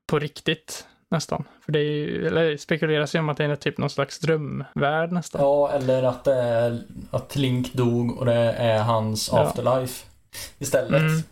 på 0.06 0.18
riktigt 0.18 0.86
nästan. 1.08 1.44
För 1.64 1.72
det 1.72 1.78
är 1.78 1.82
ju, 1.82 2.26
eller 2.26 2.56
spekuleras 2.56 3.14
ju 3.14 3.18
om 3.18 3.28
att 3.28 3.36
det 3.36 3.44
är 3.44 3.56
typ 3.56 3.78
någon 3.78 3.90
slags 3.90 4.18
drömvärld 4.18 5.12
nästan. 5.12 5.40
Ja, 5.40 5.72
eller 5.72 6.02
att 6.02 6.24
det 6.24 6.34
är 6.34 6.82
att 7.10 7.36
Link 7.36 7.72
dog 7.72 8.18
och 8.18 8.26
det 8.26 8.34
är 8.52 8.82
hans 8.82 9.30
ja. 9.32 9.40
afterlife 9.40 10.06
istället. 10.58 11.00
Mm. 11.00 11.22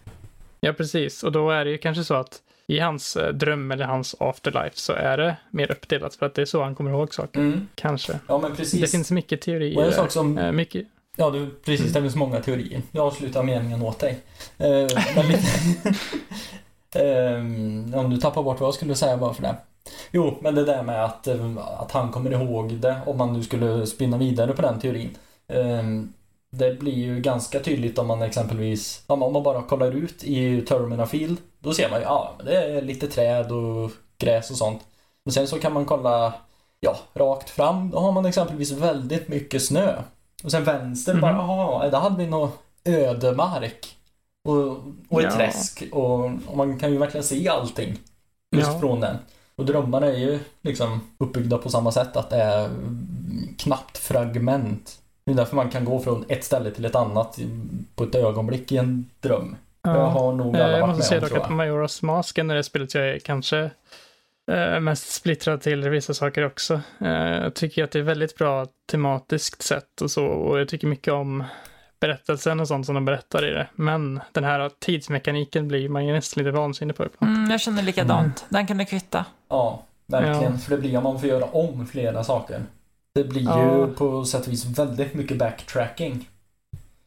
Ja, 0.61 0.73
precis. 0.73 1.23
Och 1.23 1.33
då 1.33 1.51
är 1.51 1.65
det 1.65 1.71
ju 1.71 1.79
kanske 1.79 2.05
så 2.05 2.15
att 2.15 2.41
i 2.67 2.79
hans 2.79 3.17
eh, 3.17 3.33
dröm 3.33 3.71
eller 3.71 3.85
hans 3.85 4.17
afterlife 4.19 4.77
så 4.77 4.93
är 4.93 5.17
det 5.17 5.37
mer 5.51 5.71
uppdelat 5.71 6.15
för 6.15 6.27
att 6.27 6.35
det 6.35 6.43
är 6.43 6.47
så 6.47 6.63
han 6.63 6.75
kommer 6.75 6.91
ihåg 6.91 7.15
saker. 7.15 7.41
Mm. 7.41 7.69
Kanske. 7.75 8.19
Ja, 8.29 8.39
men 8.39 8.57
precis. 8.57 8.81
Det 8.81 8.87
finns 8.87 9.11
mycket 9.11 9.41
teorier. 9.41 9.79
Och 9.79 9.85
en 9.85 9.93
sak 9.93 10.11
som... 10.11 10.39
Äh, 10.39 10.53
mycket... 10.53 10.87
Ja, 11.17 11.31
du, 11.31 11.51
precis. 11.65 11.93
Det 11.93 12.01
finns 12.01 12.17
många 12.17 12.41
teorier. 12.41 12.83
Jag 12.93 13.07
avslutar 13.07 13.43
meningen 13.43 13.83
åt 13.83 13.99
dig. 13.99 14.19
Eh, 14.59 14.87
men 15.17 15.27
lite... 15.29 15.49
eh, 17.05 18.01
om 18.01 18.11
du 18.11 18.17
tappar 18.17 18.43
bort 18.43 18.61
vad 18.61 18.67
jag 18.67 18.75
skulle 18.75 18.95
säga 18.95 19.17
bara 19.17 19.35
för 19.35 19.43
det. 19.43 19.57
Jo, 20.11 20.39
men 20.41 20.55
det 20.55 20.65
där 20.65 20.83
med 20.83 21.05
att, 21.05 21.27
eh, 21.27 21.57
att 21.57 21.93
han 21.93 22.13
kommer 22.13 22.31
ihåg 22.31 22.73
det, 22.73 23.01
om 23.07 23.19
man 23.19 23.33
nu 23.33 23.43
skulle 23.43 23.87
spinna 23.87 24.19
vidare 24.19 24.53
på 24.53 24.63
den 24.63 24.81
teorin. 24.81 25.17
Eh, 25.49 25.83
det 26.59 26.79
blir 26.79 26.95
ju 26.95 27.21
ganska 27.21 27.61
tydligt 27.61 27.99
om 27.99 28.07
man 28.07 28.23
exempelvis, 28.23 29.03
om 29.07 29.19
man 29.19 29.43
bara 29.43 29.63
kollar 29.63 29.91
ut 29.91 30.25
i 30.25 30.61
Terminal 30.61 31.07
Field, 31.07 31.39
då 31.59 31.75
ser 31.75 31.91
man 31.91 31.99
ju, 31.99 32.05
ja, 32.05 32.35
det 32.45 32.57
är 32.57 32.83
lite 32.83 33.07
träd 33.07 33.53
och 33.53 33.91
gräs 34.19 34.51
och 34.51 34.57
sånt. 34.57 34.83
Men 35.25 35.33
sen 35.33 35.49
så 35.49 35.59
kan 35.59 35.73
man 35.73 35.85
kolla, 35.85 36.35
ja, 36.81 36.97
rakt 37.15 37.51
fram, 37.51 37.91
då 37.91 37.99
har 37.99 38.13
man 38.13 38.27
exempelvis 38.27 38.73
väldigt 38.73 39.29
mycket 39.29 39.65
snö. 39.65 40.03
Och 40.45 40.51
sen 40.51 40.65
vänster 40.65 41.13
mm. 41.13 41.23
bara, 41.23 41.33
jaha, 41.33 41.91
där 41.91 41.99
hade 41.99 42.17
vi 42.17 42.27
nog 42.27 42.49
ödemark. 42.85 43.97
Och, 44.45 44.69
och 45.09 45.21
ett 45.21 45.31
ja. 45.31 45.37
träsk 45.37 45.85
och, 45.93 46.25
och, 46.25 46.57
man 46.57 46.79
kan 46.79 46.93
ju 46.93 46.99
verkligen 46.99 47.25
se 47.25 47.49
allting. 47.49 47.99
Just 48.57 48.73
ja. 48.73 48.79
från 48.81 49.01
den. 49.01 49.17
Och 49.57 49.65
drömmarna 49.65 50.07
är 50.07 50.19
ju 50.19 50.39
liksom 50.63 51.01
uppbyggda 51.19 51.59
på 51.59 51.71
samma 51.71 51.93
sätt 51.93 52.17
att 52.17 52.31
det 52.31 52.37
är 52.37 52.71
knappt 53.59 53.99
fragment. 53.99 54.99
Det 55.27 55.33
är 55.33 55.37
därför 55.37 55.57
man 55.57 55.71
kan 55.71 55.85
gå 55.85 56.01
från 56.01 56.25
ett 56.29 56.45
ställe 56.45 56.71
till 56.71 56.85
ett 56.85 56.95
annat 56.95 57.39
på 57.95 58.05
ett 58.05 58.15
ögonblick 58.15 58.73
i 58.73 58.77
en 58.77 59.11
dröm. 59.21 59.57
Ja. 59.83 59.97
Jag 59.97 60.07
har 60.07 60.33
nog 60.33 60.57
alla 60.57 60.73
eh, 60.73 60.79
Jag 60.79 60.89
måste 60.89 61.03
säga 61.03 61.21
dock 61.21 61.33
att 61.33 61.51
Majoras 61.51 62.03
Mask 62.03 62.39
är 62.39 62.45
det 62.45 62.63
spelet 62.63 62.95
jag 62.95 63.09
är 63.09 63.19
kanske 63.19 63.71
eh, 64.53 64.81
mest 64.81 65.13
splittrad 65.15 65.61
till 65.61 65.89
vissa 65.89 66.15
saker 66.15 66.47
också. 66.47 66.81
Eh, 67.01 67.11
jag 67.43 67.55
tycker 67.55 67.85
att 67.85 67.91
det 67.91 67.99
är 67.99 68.03
väldigt 68.03 68.37
bra 68.37 68.67
tematiskt 68.91 69.63
sett 69.63 70.01
och 70.01 70.11
så 70.11 70.27
och 70.27 70.61
jag 70.61 70.69
tycker 70.69 70.87
mycket 70.87 71.13
om 71.13 71.45
berättelsen 72.01 72.61
och 72.61 72.69
sånt 72.69 72.87
som 72.87 72.95
de 72.95 73.05
berättar 73.05 73.47
i 73.47 73.51
det. 73.51 73.69
Men 73.75 74.21
den 74.33 74.45
här 74.45 74.71
tidsmekaniken 74.79 75.69
blir 75.69 75.89
man 75.89 76.07
ju 76.07 76.13
nästan 76.13 76.45
lite 76.45 76.57
vansinnig 76.57 76.97
på 76.97 77.05
ibland. 77.05 77.37
Mm, 77.37 77.51
jag 77.51 77.61
känner 77.61 77.83
likadant. 77.83 78.41
Mm. 78.41 78.49
Den 78.49 78.67
kan 78.67 78.79
du 78.79 78.85
kvitta. 78.85 79.25
Ja, 79.49 79.83
verkligen. 80.07 80.53
Ja. 80.53 80.59
För 80.59 80.71
det 80.71 80.77
blir 80.77 80.97
om 80.97 81.03
man 81.03 81.21
får 81.21 81.29
göra 81.29 81.45
om 81.45 81.87
flera 81.87 82.25
saker. 82.25 82.63
Det 83.15 83.25
blir 83.25 83.43
ja. 83.43 83.87
ju 83.87 83.95
på 83.95 84.25
sätt 84.25 84.47
och 84.47 84.53
vis 84.53 84.79
väldigt 84.79 85.15
mycket 85.15 85.39
backtracking. 85.39 86.29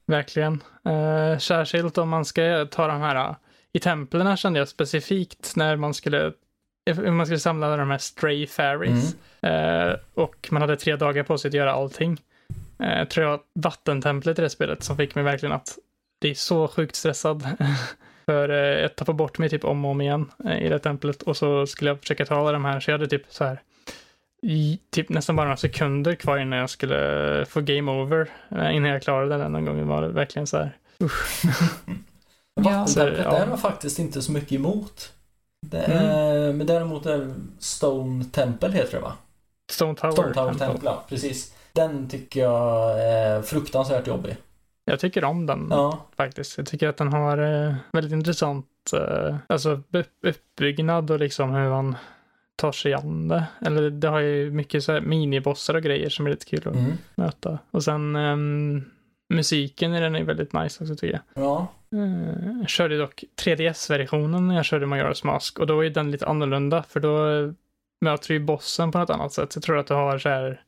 Verkligen. 0.05 0.63
Uh, 0.87 1.37
särskilt 1.37 1.97
om 1.97 2.09
man 2.09 2.25
ska 2.25 2.67
ta 2.71 2.87
de 2.87 3.01
här, 3.01 3.29
uh, 3.29 3.35
i 3.73 3.79
templen 3.79 4.37
kände 4.37 4.59
jag 4.59 4.67
specifikt 4.67 5.55
när 5.55 5.75
man 5.75 5.93
skulle 5.93 6.33
man 6.95 7.25
skulle 7.25 7.39
samla 7.39 7.77
de 7.77 7.89
här 7.89 7.97
stray 7.97 8.47
fairies. 8.47 9.15
Mm. 9.41 9.89
Uh, 9.89 9.95
och 10.13 10.47
man 10.51 10.61
hade 10.61 10.77
tre 10.77 10.95
dagar 10.95 11.23
på 11.23 11.37
sig 11.37 11.49
att 11.49 11.53
göra 11.53 11.73
allting. 11.73 12.21
Uh, 12.83 13.07
tror 13.07 13.25
jag 13.25 13.39
vattentemplet 13.53 14.39
i 14.39 14.41
det 14.41 14.49
spelet 14.49 14.83
som 14.83 14.97
fick 14.97 15.15
mig 15.15 15.23
verkligen 15.23 15.53
att 15.55 15.77
bli 16.21 16.35
så 16.35 16.67
sjukt 16.67 16.95
stressad. 16.95 17.47
För 18.25 18.49
uh, 18.49 18.81
jag 18.81 18.95
tappade 18.95 19.15
bort 19.15 19.37
mig 19.37 19.49
typ 19.49 19.65
om 19.65 19.85
och 19.85 19.91
om 19.91 20.01
igen 20.01 20.31
uh, 20.45 20.61
i 20.61 20.69
det 20.69 20.79
templet 20.79 21.21
och 21.21 21.37
så 21.37 21.67
skulle 21.67 21.89
jag 21.89 21.99
försöka 21.99 22.25
ta 22.25 22.35
alla 22.35 22.51
de 22.51 22.65
här 22.65 22.79
så 22.79 22.91
jag 22.91 22.97
hade 22.97 23.09
typ 23.09 23.25
så 23.29 23.43
här 23.43 23.61
i 24.41 24.79
typ 24.89 25.09
nästan 25.09 25.35
bara 25.35 25.43
några 25.43 25.57
sekunder 25.57 26.15
kvar 26.15 26.37
innan 26.37 26.59
jag 26.59 26.69
skulle 26.69 27.45
få 27.49 27.61
game 27.61 27.91
over. 27.91 28.29
Innan 28.51 28.91
jag 28.91 29.01
klarade 29.01 29.37
den 29.37 29.51
någon 29.51 29.65
gång 29.65 29.87
var 29.87 30.01
det 30.01 30.07
verkligen 30.07 30.47
så 30.47 30.57
här. 30.57 30.77
Usch. 31.03 31.43
Vattentemplet 32.55 33.25
ja. 33.25 33.37
är 33.37 33.47
man 33.47 33.57
faktiskt 33.57 33.99
inte 33.99 34.21
så 34.21 34.31
mycket 34.31 34.51
emot. 34.51 35.13
Det 35.61 35.77
är, 35.77 36.37
mm. 36.37 36.57
Men 36.57 36.67
däremot 36.67 37.05
är 37.05 37.33
Stone 37.59 38.25
Temple 38.25 38.71
heter 38.71 38.91
det 38.91 39.03
va? 39.03 39.13
Stone 39.71 39.95
Tower, 39.95 40.11
Stone 40.11 40.33
Tower 40.33 40.49
Temple. 40.49 40.67
Temple, 40.67 40.89
ja, 40.89 41.03
precis. 41.09 41.53
Den 41.73 42.09
tycker 42.09 42.39
jag 42.39 43.01
är 43.01 43.41
fruktansvärt 43.41 44.07
jobbig. 44.07 44.37
Jag 44.85 44.99
tycker 44.99 45.23
om 45.23 45.45
den 45.45 45.67
ja. 45.69 46.05
faktiskt. 46.17 46.57
Jag 46.57 46.67
tycker 46.67 46.87
att 46.87 46.97
den 46.97 47.13
har 47.13 47.37
eh, 47.37 47.75
väldigt 47.91 48.13
intressant 48.13 48.67
eh, 48.93 49.35
alltså 49.47 49.81
uppbyggnad 50.21 51.11
och 51.11 51.19
liksom 51.19 51.51
hur 51.51 51.69
man 51.69 51.95
tar 52.57 52.71
sig 52.71 52.93
an 52.93 53.27
det. 53.27 53.43
Eller 53.61 53.89
det 53.89 54.07
har 54.07 54.19
ju 54.19 54.51
mycket 54.51 54.83
så 54.83 54.91
här 54.91 55.01
minibossar 55.01 55.73
och 55.73 55.83
grejer 55.83 56.09
som 56.09 56.25
är 56.25 56.29
lite 56.29 56.45
kul 56.45 56.67
att 56.67 56.75
mm. 56.75 56.91
möta. 57.15 57.59
Och 57.71 57.83
sen 57.83 58.15
um, 58.15 58.85
musiken 59.33 59.93
i 59.93 59.99
den 59.99 60.15
är 60.15 60.23
väldigt 60.23 60.53
nice 60.53 60.83
också 60.83 60.95
tycker 60.95 61.21
jag. 61.33 61.43
Ja. 61.43 61.67
Uh, 61.93 62.59
jag 62.59 62.69
körde 62.69 62.97
dock 62.97 63.23
3DS-versionen 63.41 64.47
när 64.47 64.55
jag 64.55 64.65
körde 64.65 64.85
Majora's 64.85 65.25
Mask 65.25 65.59
och 65.59 65.67
då 65.67 65.85
är 65.85 65.89
den 65.89 66.11
lite 66.11 66.27
annorlunda 66.27 66.83
för 66.83 66.99
då 66.99 67.53
möter 68.01 68.27
du 68.27 68.33
ju 68.33 68.39
bossen 68.39 68.91
på 68.91 68.97
något 68.97 69.09
annat 69.09 69.33
sätt. 69.33 69.51
Så 69.51 69.57
jag 69.57 69.63
tror 69.63 69.77
att 69.77 69.87
du 69.87 69.93
har 69.93 70.17
så 70.17 70.29
här 70.29 70.61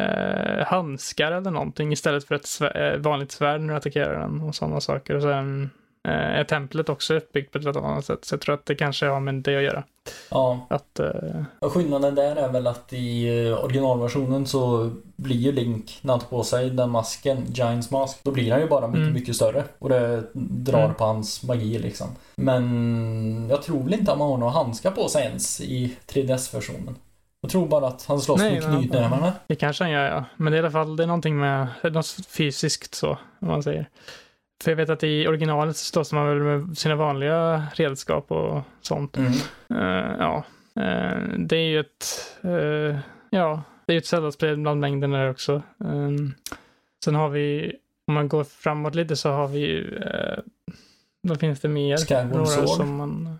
uh, 0.00 0.64
handskar 0.66 1.32
eller 1.32 1.50
någonting 1.50 1.92
istället 1.92 2.24
för 2.24 2.34
ett 2.34 2.46
svär, 2.46 2.94
uh, 2.94 3.00
vanligt 3.00 3.32
svärd 3.32 3.60
när 3.60 3.68
du 3.68 3.76
attackerar 3.76 4.20
den 4.20 4.40
och 4.40 4.54
sådana 4.54 4.80
saker. 4.80 5.14
Och 5.14 5.22
sen 5.22 5.70
är 6.10 6.44
templet 6.44 6.88
också 6.88 7.14
uppbyggt 7.14 7.52
på 7.52 7.58
ett 7.58 7.76
annat 7.76 8.04
sätt. 8.04 8.24
Så 8.24 8.34
jag 8.34 8.40
tror 8.40 8.54
att 8.54 8.66
det 8.66 8.74
kanske 8.74 9.06
har 9.06 9.20
med 9.20 9.34
det 9.34 9.56
att 9.56 9.62
göra. 9.62 9.84
Ja. 10.30 10.66
Att, 10.70 11.00
uh... 11.00 11.42
och 11.58 11.72
skillnaden 11.72 12.14
där 12.14 12.36
är 12.36 12.48
väl 12.48 12.66
att 12.66 12.92
i 12.92 13.30
originalversionen 13.62 14.46
så 14.46 14.90
blir 15.16 15.36
ju 15.36 15.52
Link, 15.52 15.98
när 16.02 16.12
han 16.12 16.20
tar 16.20 16.28
på 16.28 16.44
sig 16.44 16.70
den 16.70 16.90
masken, 16.90 17.44
Giants 17.48 17.90
Mask, 17.90 18.18
då 18.22 18.30
blir 18.30 18.52
han 18.52 18.60
ju 18.60 18.68
bara 18.68 18.86
mycket, 18.86 19.02
mm. 19.02 19.14
mycket 19.14 19.36
större. 19.36 19.64
Och 19.78 19.88
det 19.88 20.22
drar 20.32 20.84
mm. 20.84 20.94
på 20.94 21.04
hans 21.04 21.42
magi 21.42 21.78
liksom. 21.78 22.08
Men 22.34 23.46
jag 23.50 23.62
tror 23.62 23.82
väl 23.82 23.94
inte 23.94 24.12
att 24.12 24.18
man 24.18 24.30
har 24.30 24.38
några 24.38 24.52
handskar 24.52 24.90
på 24.90 25.08
sig 25.08 25.24
ens 25.24 25.60
i 25.60 25.96
3DS-versionen. 26.06 26.94
Jag 27.40 27.50
tror 27.50 27.66
bara 27.66 27.86
att 27.86 28.04
han 28.08 28.20
slåss 28.20 28.40
Nej, 28.40 28.60
med 28.60 28.62
knytnävarna. 28.62 29.32
Det 29.46 29.56
kanske 29.56 29.84
han 29.84 29.90
gör 29.90 30.04
ja. 30.04 30.24
Men 30.36 30.52
det 30.52 30.58
är 30.58 30.62
i 30.62 30.64
alla 30.64 30.70
fall 30.70 30.96
det 30.96 31.02
är 31.02 31.06
någonting 31.06 31.38
med, 31.38 31.68
något 31.82 32.26
fysiskt 32.28 32.94
så, 32.94 33.18
om 33.38 33.48
man 33.48 33.62
säger. 33.62 33.88
För 34.62 34.70
jag 34.70 34.76
vet 34.76 34.90
att 34.90 35.04
i 35.04 35.28
originalet 35.28 35.76
så 35.76 35.84
slåss 35.84 36.12
man 36.12 36.28
väl 36.28 36.38
med 36.38 36.78
sina 36.78 36.94
vanliga 36.94 37.66
redskap 37.74 38.30
och 38.30 38.62
sånt. 38.80 39.16
Mm. 39.16 39.32
Uh, 39.72 40.16
ja, 40.18 40.44
uh, 40.78 41.38
det 41.38 41.56
är 41.56 41.68
ju 41.68 41.80
ett, 41.80 42.36
uh, 42.44 42.98
ja, 43.30 43.62
det 43.86 43.92
är 43.92 43.94
ju 43.94 43.98
ett 43.98 44.06
Zelda-spel 44.06 44.56
bland 44.56 44.80
mängden 44.80 45.10
där 45.10 45.30
också. 45.30 45.62
Um, 45.78 46.34
sen 47.04 47.14
har 47.14 47.28
vi, 47.28 47.76
om 48.06 48.14
man 48.14 48.28
går 48.28 48.44
framåt 48.44 48.94
lite 48.94 49.16
så 49.16 49.30
har 49.30 49.48
vi, 49.48 49.90
vad 51.20 51.40
finns 51.40 51.60
det 51.60 51.68
mer? 51.68 51.96
Skyward 51.96 52.48
Sword. 52.48 52.68
Som 52.68 52.96
man, 52.96 53.38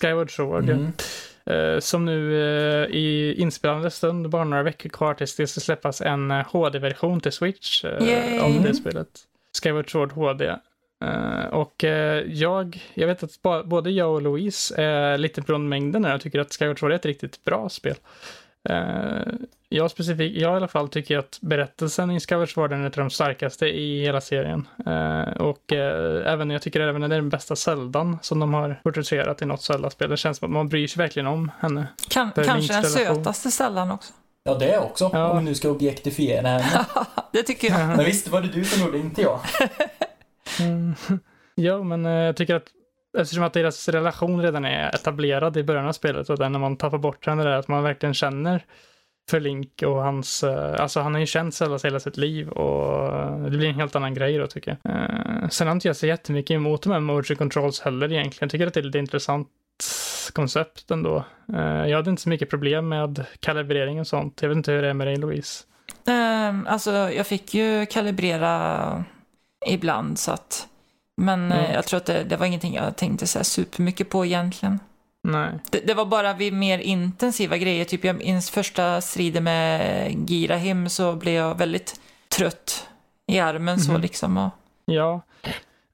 Skyward 0.00 0.30
Sword, 0.30 0.70
mm. 0.70 0.92
ja. 1.44 1.80
som 1.80 2.04
nu 2.04 2.34
i 2.90 3.34
inspelande 3.34 3.90
stund, 3.90 4.30
bara 4.30 4.44
några 4.44 4.62
veckor 4.62 4.88
kvar 4.88 5.14
tills 5.14 5.36
det 5.36 5.46
ska 5.46 5.60
släppas 5.60 6.00
en 6.00 6.30
HD-version 6.30 7.20
till 7.20 7.32
Switch 7.32 7.84
uh, 7.84 8.44
av 8.44 8.62
det 8.62 8.74
spelet. 8.74 9.08
Skyward 9.62 9.90
Sword 9.90 10.12
HD. 10.12 10.54
Uh, 11.04 11.46
och 11.46 11.84
uh, 11.84 11.90
jag, 12.32 12.82
jag 12.94 13.06
vet 13.06 13.22
att 13.22 13.64
både 13.64 13.90
jag 13.90 14.14
och 14.14 14.22
Louise 14.22 14.82
är 14.82 15.18
lite 15.18 15.42
från 15.42 15.68
mängden 15.68 16.04
här 16.04 16.14
och 16.14 16.20
tycker 16.20 16.40
att 16.40 16.54
Skyward 16.54 16.78
Sword 16.78 16.92
är 16.92 16.96
ett 16.96 17.06
riktigt 17.06 17.44
bra 17.44 17.68
spel. 17.68 17.94
Uh, 18.70 19.34
jag, 19.68 19.90
specifik, 19.90 20.36
jag 20.36 20.52
i 20.52 20.56
alla 20.56 20.68
fall 20.68 20.88
tycker 20.88 21.18
att 21.18 21.38
berättelsen 21.42 22.10
i 22.10 22.20
Skyward 22.20 22.52
Sword 22.52 22.72
är 22.72 22.76
en 22.76 22.84
av 22.84 22.90
de 22.90 23.10
starkaste 23.10 23.66
i 23.66 24.00
hela 24.00 24.20
serien. 24.20 24.68
och 25.38 25.72
även, 25.72 26.50
jag 26.50 26.62
tycker 26.62 26.80
även 26.80 27.02
att 27.02 27.10
det 27.10 27.16
är 27.16 27.20
den 27.20 27.28
bästa 27.28 27.56
Zeldan 27.56 28.18
som 28.22 28.40
de 28.40 28.54
har 28.54 28.80
porträtterat 28.82 29.42
i 29.42 29.46
något 29.46 29.62
Zelda-spel. 29.62 30.10
Det 30.10 30.16
känns 30.16 30.38
som 30.38 30.46
att 30.46 30.52
man 30.52 30.68
bryr 30.68 30.86
sig 30.86 31.02
verkligen 31.02 31.26
om 31.26 31.50
henne. 31.58 31.86
Kan, 32.08 32.32
kanske 32.32 32.72
den 32.72 32.84
sötaste 32.84 33.50
Zeldan 33.50 33.90
också. 33.90 34.12
Ja, 34.46 34.54
det 34.54 34.78
också. 34.78 35.10
Ja. 35.12 35.30
Om 35.30 35.38
vi 35.38 35.44
nu 35.44 35.54
ska 35.54 35.70
objektifiera 35.70 36.48
henne. 36.48 36.86
det 37.32 37.42
tycker 37.42 37.68
jag. 37.68 37.96
Men 37.96 38.04
visst 38.04 38.28
var 38.28 38.40
det 38.40 38.48
du 38.48 38.64
som 38.64 38.86
gjorde 38.86 38.98
inte 38.98 39.22
jag. 39.22 39.40
mm. 40.60 40.94
Ja, 41.54 41.82
men 41.82 42.06
eh, 42.06 42.12
jag 42.12 42.36
tycker 42.36 42.54
att 42.54 42.66
eftersom 43.18 43.44
att 43.44 43.52
deras 43.52 43.88
relation 43.88 44.42
redan 44.42 44.64
är 44.64 44.94
etablerad 44.94 45.56
i 45.56 45.62
början 45.62 45.88
av 45.88 45.92
spelet 45.92 46.30
och 46.30 46.38
när 46.38 46.58
man 46.58 46.76
tappar 46.76 46.98
bort 46.98 47.26
henne 47.26 47.42
där, 47.44 47.50
att 47.50 47.68
man 47.68 47.82
verkligen 47.82 48.14
känner 48.14 48.64
för 49.30 49.40
Link 49.40 49.82
och 49.82 50.02
hans, 50.02 50.42
eh, 50.42 50.80
alltså 50.80 51.00
han 51.00 51.14
har 51.14 51.20
ju 51.20 51.26
känt 51.26 51.54
Zelda 51.54 51.78
hela 51.84 52.00
sitt 52.00 52.16
liv 52.16 52.48
och 52.48 53.50
det 53.50 53.56
blir 53.56 53.68
en 53.68 53.74
helt 53.74 53.96
annan 53.96 54.14
grej 54.14 54.38
då 54.38 54.46
tycker 54.46 54.78
jag. 54.82 54.92
Eh, 54.92 55.48
sen 55.48 55.66
har 55.66 55.74
inte 55.74 55.88
jag 55.88 55.96
så 55.96 56.06
jättemycket 56.06 56.54
emot 56.54 56.82
de 56.82 56.92
här 56.92 57.00
motion 57.00 57.36
controls 57.36 57.80
heller 57.80 58.12
egentligen. 58.12 58.46
Jag 58.46 58.50
tycker 58.50 58.66
att 58.66 58.74
det 58.74 58.80
är 58.80 58.84
lite 58.84 58.98
intressant 58.98 59.48
koncept 60.30 60.90
ändå. 60.90 61.24
Uh, 61.52 61.88
jag 61.88 61.96
hade 61.96 62.10
inte 62.10 62.22
så 62.22 62.28
mycket 62.28 62.50
problem 62.50 62.88
med 62.88 63.24
kalibrering 63.40 64.00
och 64.00 64.06
sånt. 64.06 64.42
Jag 64.42 64.48
vet 64.48 64.56
inte 64.56 64.72
hur 64.72 64.82
det 64.82 64.88
är 64.88 64.94
med 64.94 65.06
dig 65.06 65.16
Louise. 65.16 65.64
Um, 66.04 66.66
alltså 66.66 66.90
jag 66.90 67.26
fick 67.26 67.54
ju 67.54 67.86
kalibrera 67.86 69.04
ibland 69.66 70.18
så 70.18 70.32
att 70.32 70.68
men 71.16 71.52
mm. 71.52 71.72
jag 71.72 71.86
tror 71.86 71.98
att 71.98 72.06
det, 72.06 72.24
det, 72.24 72.36
var 72.36 72.46
ingenting 72.46 72.74
jag 72.74 72.96
tänkte 72.96 73.26
så 73.26 73.38
här 73.38 73.44
supermycket 73.44 74.10
på 74.10 74.26
egentligen. 74.26 74.80
Nej. 75.22 75.50
Det, 75.70 75.80
det, 75.86 75.94
var 75.94 76.06
bara 76.06 76.34
vid 76.34 76.52
mer 76.52 76.78
intensiva 76.78 77.56
grejer. 77.56 77.84
Typ 77.84 78.04
jag 78.04 78.16
minns 78.16 78.50
första 78.50 79.00
striden 79.00 79.44
med 79.44 80.28
Girahim 80.28 80.88
så 80.88 81.16
blev 81.16 81.34
jag 81.34 81.58
väldigt 81.58 82.00
trött 82.28 82.88
i 83.26 83.38
armen 83.38 83.68
mm. 83.68 83.78
så 83.78 83.92
mhm. 83.92 84.00
liksom. 84.00 84.36
Och... 84.36 84.50
Ja, 84.84 85.20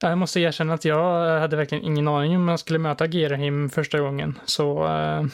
Jag 0.09 0.17
måste 0.17 0.39
erkänna 0.39 0.73
att 0.73 0.85
jag 0.85 1.39
hade 1.39 1.55
verkligen 1.55 1.83
ingen 1.83 2.07
aning 2.07 2.35
om 2.35 2.47
jag 2.47 2.59
skulle 2.59 2.79
möta 2.79 3.05
Gerahim 3.05 3.69
första 3.69 3.99
gången. 3.99 4.39
Så 4.45 4.85
äh, 4.87 5.25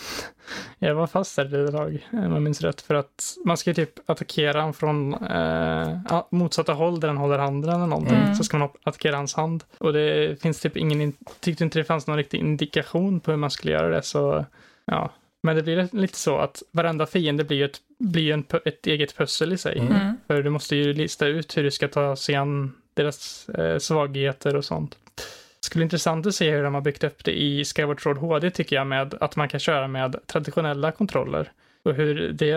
jag 0.80 0.96
var 0.96 1.08
fast 1.08 1.36
där 1.36 1.66
ett 1.66 1.72
tag, 1.72 2.08
om 2.12 2.34
jag 2.34 2.42
minns 2.42 2.62
rätt. 2.62 2.82
För 2.82 2.96
att 2.96 3.38
man 3.46 3.58
ska 3.58 3.74
typ 3.74 4.10
attackera 4.10 4.60
honom 4.60 4.74
från 4.74 5.14
äh, 5.14 6.24
motsatta 6.30 6.74
håll 6.74 7.00
där 7.00 7.08
han 7.08 7.18
håller 7.18 7.38
handen 7.38 7.76
eller 7.76 7.88
någonting. 7.88 8.18
Mm. 8.18 8.36
Så 8.36 8.44
ska 8.44 8.58
man 8.58 8.70
attackera 8.84 9.16
hans 9.16 9.34
hand. 9.34 9.64
Och 9.78 9.94
det 9.94 10.42
finns 10.42 10.60
typ 10.60 10.78
ingen, 10.78 11.14
tyckte 11.40 11.64
inte 11.64 11.80
det 11.80 11.84
fanns 11.84 12.08
någon 12.08 12.18
riktig 12.18 12.38
indikation 12.38 13.20
på 13.20 13.32
hur 13.32 13.38
man 13.38 13.52
skulle 13.52 13.74
göra 13.74 13.90
det. 13.90 14.02
Så 14.02 14.46
ja, 14.86 15.12
men 15.42 15.56
det 15.56 15.64
blir 15.64 15.90
lite 15.92 16.18
så 16.18 16.38
att 16.38 16.64
varenda 16.72 17.06
fiende 17.06 17.44
blir 17.44 17.66
ett, 17.66 17.78
blir 18.00 18.34
en, 18.34 18.44
ett 18.66 18.88
eget 18.88 19.18
pussel 19.18 19.54
i 19.54 19.58
sig. 19.58 19.80
Mm. 19.80 20.18
För 20.28 20.44
du 20.44 20.50
måste 20.50 20.76
ju 20.76 20.94
lista 20.94 21.28
ut 21.28 21.58
hur 21.58 21.64
du 21.64 21.72
ska 21.72 21.88
ta 21.88 22.16
sig 22.16 22.36
an 22.36 22.74
deras 23.00 23.50
eh, 23.50 23.78
svagheter 23.78 24.56
och 24.56 24.66
sånt. 24.66 24.98
Det 25.16 25.66
skulle 25.66 25.84
intressant 25.84 26.26
att 26.26 26.36
se 26.36 26.52
hur 26.52 26.64
de 26.64 26.74
har 26.74 26.82
byggt 26.82 27.04
upp 27.04 27.24
det 27.24 27.42
i 27.42 27.66
Skyward 27.66 28.02
Sword 28.02 28.18
HD 28.18 28.52
tycker 28.52 28.76
jag 28.76 28.88
med 28.88 29.14
att 29.14 29.36
man 29.36 29.50
kan 29.50 29.60
köra 29.60 29.88
med 29.88 30.16
traditionella 30.28 30.92
kontroller 30.92 31.52
och 31.84 31.94
hur 31.94 32.34
det 32.34 32.52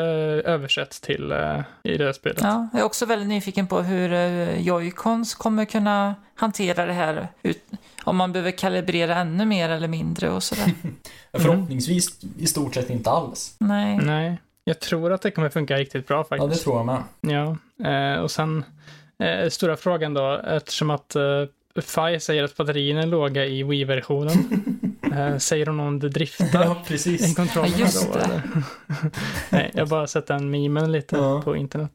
översätts 0.44 1.00
till 1.00 1.33
uh, 1.33 1.61
i 1.83 1.96
det 1.98 2.05
här 2.05 2.12
spelet. 2.12 2.38
Ja, 2.42 2.68
jag 2.72 2.81
är 2.81 2.85
också 2.85 3.07
väldigt 3.07 3.28
nyfiken 3.28 3.66
på 3.66 3.81
hur 3.81 4.12
uh, 4.12 4.59
Joy-Cons 4.59 5.37
kommer 5.38 5.64
kunna 5.64 6.14
hantera 6.35 6.87
det 6.87 6.92
här. 6.92 7.28
Ut, 7.42 7.64
om 8.05 8.16
man 8.16 8.33
behöver 8.33 8.50
kalibrera 8.50 9.16
ännu 9.16 9.44
mer 9.44 9.68
eller 9.68 9.88
mindre 9.88 10.31
och 10.31 10.42
sådär. 10.42 10.72
Förhoppningsvis 11.33 12.20
i 12.38 12.46
stort 12.46 12.74
sett 12.74 12.90
inte 12.90 13.11
alls. 13.11 13.57
Nej. 13.59 13.96
Nej. 13.96 14.40
Jag 14.64 14.81
tror 14.81 15.12
att 15.12 15.22
det 15.22 15.31
kommer 15.31 15.48
funka 15.48 15.76
riktigt 15.76 16.07
bra 16.07 16.24
faktiskt. 16.24 16.40
Ja, 16.40 16.46
det 16.46 16.57
tror 16.57 16.76
jag 16.76 16.87
med. 16.87 17.02
Ja, 17.20 17.57
eh, 17.90 18.20
och 18.20 18.31
sen 18.31 18.64
eh, 19.22 19.48
stora 19.48 19.76
frågan 19.76 20.14
då, 20.14 20.40
eftersom 20.44 20.90
att 20.90 21.16
eh, 21.16 21.44
Fai 21.80 22.20
säger 22.20 22.44
att 22.44 22.56
batterierna 22.56 23.02
är 23.02 23.06
låga 23.06 23.46
i 23.46 23.62
Wii-versionen. 23.62 24.64
eh, 25.12 25.38
säger 25.38 25.66
hon 25.66 25.80
om 25.80 25.98
det 25.98 26.08
driftar 26.08 26.64
ja, 26.64 26.82
precis. 26.87 27.28
en 27.28 27.35
kontroll 27.35 27.70
ja, 27.72 27.78
just? 27.78 28.16
Eller? 28.16 28.42
Nej, 29.50 29.70
jag 29.74 29.80
har 29.80 29.87
bara 29.87 30.06
sett 30.06 30.26
den 30.26 30.50
memen 30.50 30.92
lite 30.92 31.16
ja. 31.16 31.42
på 31.42 31.56
internet. 31.56 31.90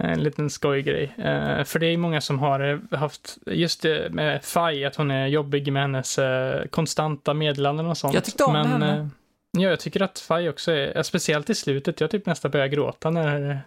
En 0.00 0.22
liten 0.22 0.50
skojgrej. 0.50 1.14
Uh, 1.18 1.64
för 1.64 1.78
det 1.78 1.86
är 1.86 1.96
många 1.96 2.20
som 2.20 2.38
har 2.38 2.80
haft, 2.96 3.38
just 3.46 3.82
det 3.82 4.12
med 4.12 4.44
Fai, 4.44 4.84
att 4.84 4.96
hon 4.96 5.10
är 5.10 5.26
jobbig 5.26 5.72
med 5.72 5.82
hennes 5.82 6.18
uh, 6.18 6.66
konstanta 6.70 7.34
meddelanden 7.34 7.86
och 7.86 7.96
sånt. 7.96 8.14
Jag 8.14 8.24
tyckte 8.24 8.44
om 8.44 8.52
Men, 8.52 8.66
henne. 8.66 9.08
Ja, 9.50 9.68
jag 9.68 9.80
tycker 9.80 10.02
att 10.02 10.18
Fai 10.18 10.48
också 10.48 10.72
är, 10.72 11.02
speciellt 11.02 11.50
i 11.50 11.54
slutet, 11.54 12.00
jag 12.00 12.10
typ 12.10 12.26
nästan 12.26 12.50
börjar 12.50 12.66
gråta 12.66 13.10
när 13.10 13.60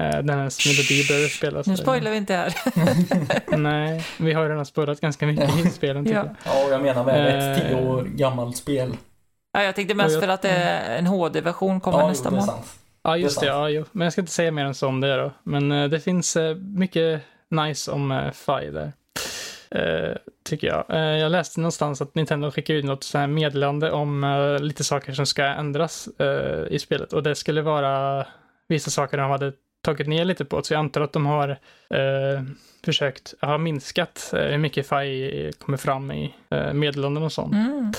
den 0.00 0.30
här 0.30 0.68
melodi 0.68 1.08
börjar 1.08 1.28
spelas. 1.28 1.66
Nu 1.66 1.76
spoilar 1.76 2.10
vi 2.10 2.16
inte 2.16 2.34
här. 2.34 2.54
Nej, 3.56 4.04
vi 4.18 4.32
har 4.32 4.42
ju 4.42 4.48
redan 4.48 4.66
spoilat 4.66 5.00
ganska 5.00 5.26
mycket 5.26 5.66
i 5.66 5.70
spelen 5.70 6.06
ja. 6.06 6.12
jag. 6.12 6.28
Ja, 6.44 6.70
jag 6.70 6.82
menar 6.82 7.04
med 7.04 7.52
ett 7.52 7.62
tio 7.62 7.86
år 7.86 8.02
gammalt 8.02 8.56
spel. 8.56 8.96
Ja, 9.52 9.62
jag 9.62 9.74
tänkte 9.74 9.94
mest 9.94 10.12
jag, 10.12 10.22
för 10.22 10.28
att 10.28 10.42
det 10.42 10.48
är 10.48 10.98
en 10.98 11.06
HD-version 11.06 11.80
kommer 11.80 11.98
ja, 11.98 12.08
nästa 12.08 12.30
månad. 12.30 12.58
Ja, 13.02 13.16
just 13.16 13.40
det. 13.40 13.46
Ja, 13.46 13.68
jo. 13.68 13.84
Men 13.92 14.04
jag 14.04 14.12
ska 14.12 14.20
inte 14.20 14.32
säga 14.32 14.50
mer 14.50 14.64
än 14.64 14.74
så 14.74 14.88
om 14.88 15.00
det 15.00 15.16
då. 15.16 15.32
Men 15.42 15.72
uh, 15.72 15.90
det 15.90 16.00
finns 16.00 16.36
uh, 16.36 16.54
mycket 16.56 17.22
nice 17.50 17.90
om 17.90 18.10
uh, 18.10 18.30
Fi 18.30 18.70
där. 18.70 18.92
Uh, 19.74 20.16
tycker 20.44 20.66
jag. 20.66 20.84
Uh, 20.90 21.18
jag 21.18 21.32
läste 21.32 21.60
någonstans 21.60 22.02
att 22.02 22.14
Nintendo 22.14 22.50
skickar 22.50 22.74
ut 22.74 22.84
något 22.84 23.04
så 23.04 23.18
här 23.18 23.26
meddelande 23.26 23.90
om 23.90 24.24
uh, 24.24 24.58
lite 24.58 24.84
saker 24.84 25.12
som 25.12 25.26
ska 25.26 25.44
ändras 25.44 26.08
i 26.70 26.78
spelet. 26.78 27.12
Och 27.12 27.22
det 27.22 27.34
skulle 27.34 27.62
vara 27.62 28.26
vissa 28.68 28.90
saker 28.90 29.16
de 29.16 29.30
hade 29.30 29.52
tagit 29.84 30.08
ner 30.08 30.24
lite 30.24 30.44
på. 30.44 30.62
Så 30.62 30.74
jag 30.74 30.78
antar 30.78 31.00
att 31.00 31.12
de 31.12 31.26
har 31.26 31.56
försökt, 32.84 33.34
ha 33.40 33.58
minskat 33.58 34.30
hur 34.32 34.58
mycket 34.58 34.88
Fi 34.88 35.52
kommer 35.58 35.78
fram 35.78 36.10
i 36.10 36.34
meddelanden 36.72 37.22
och 37.22 37.32
sånt. 37.32 37.54
Mm 37.54 37.92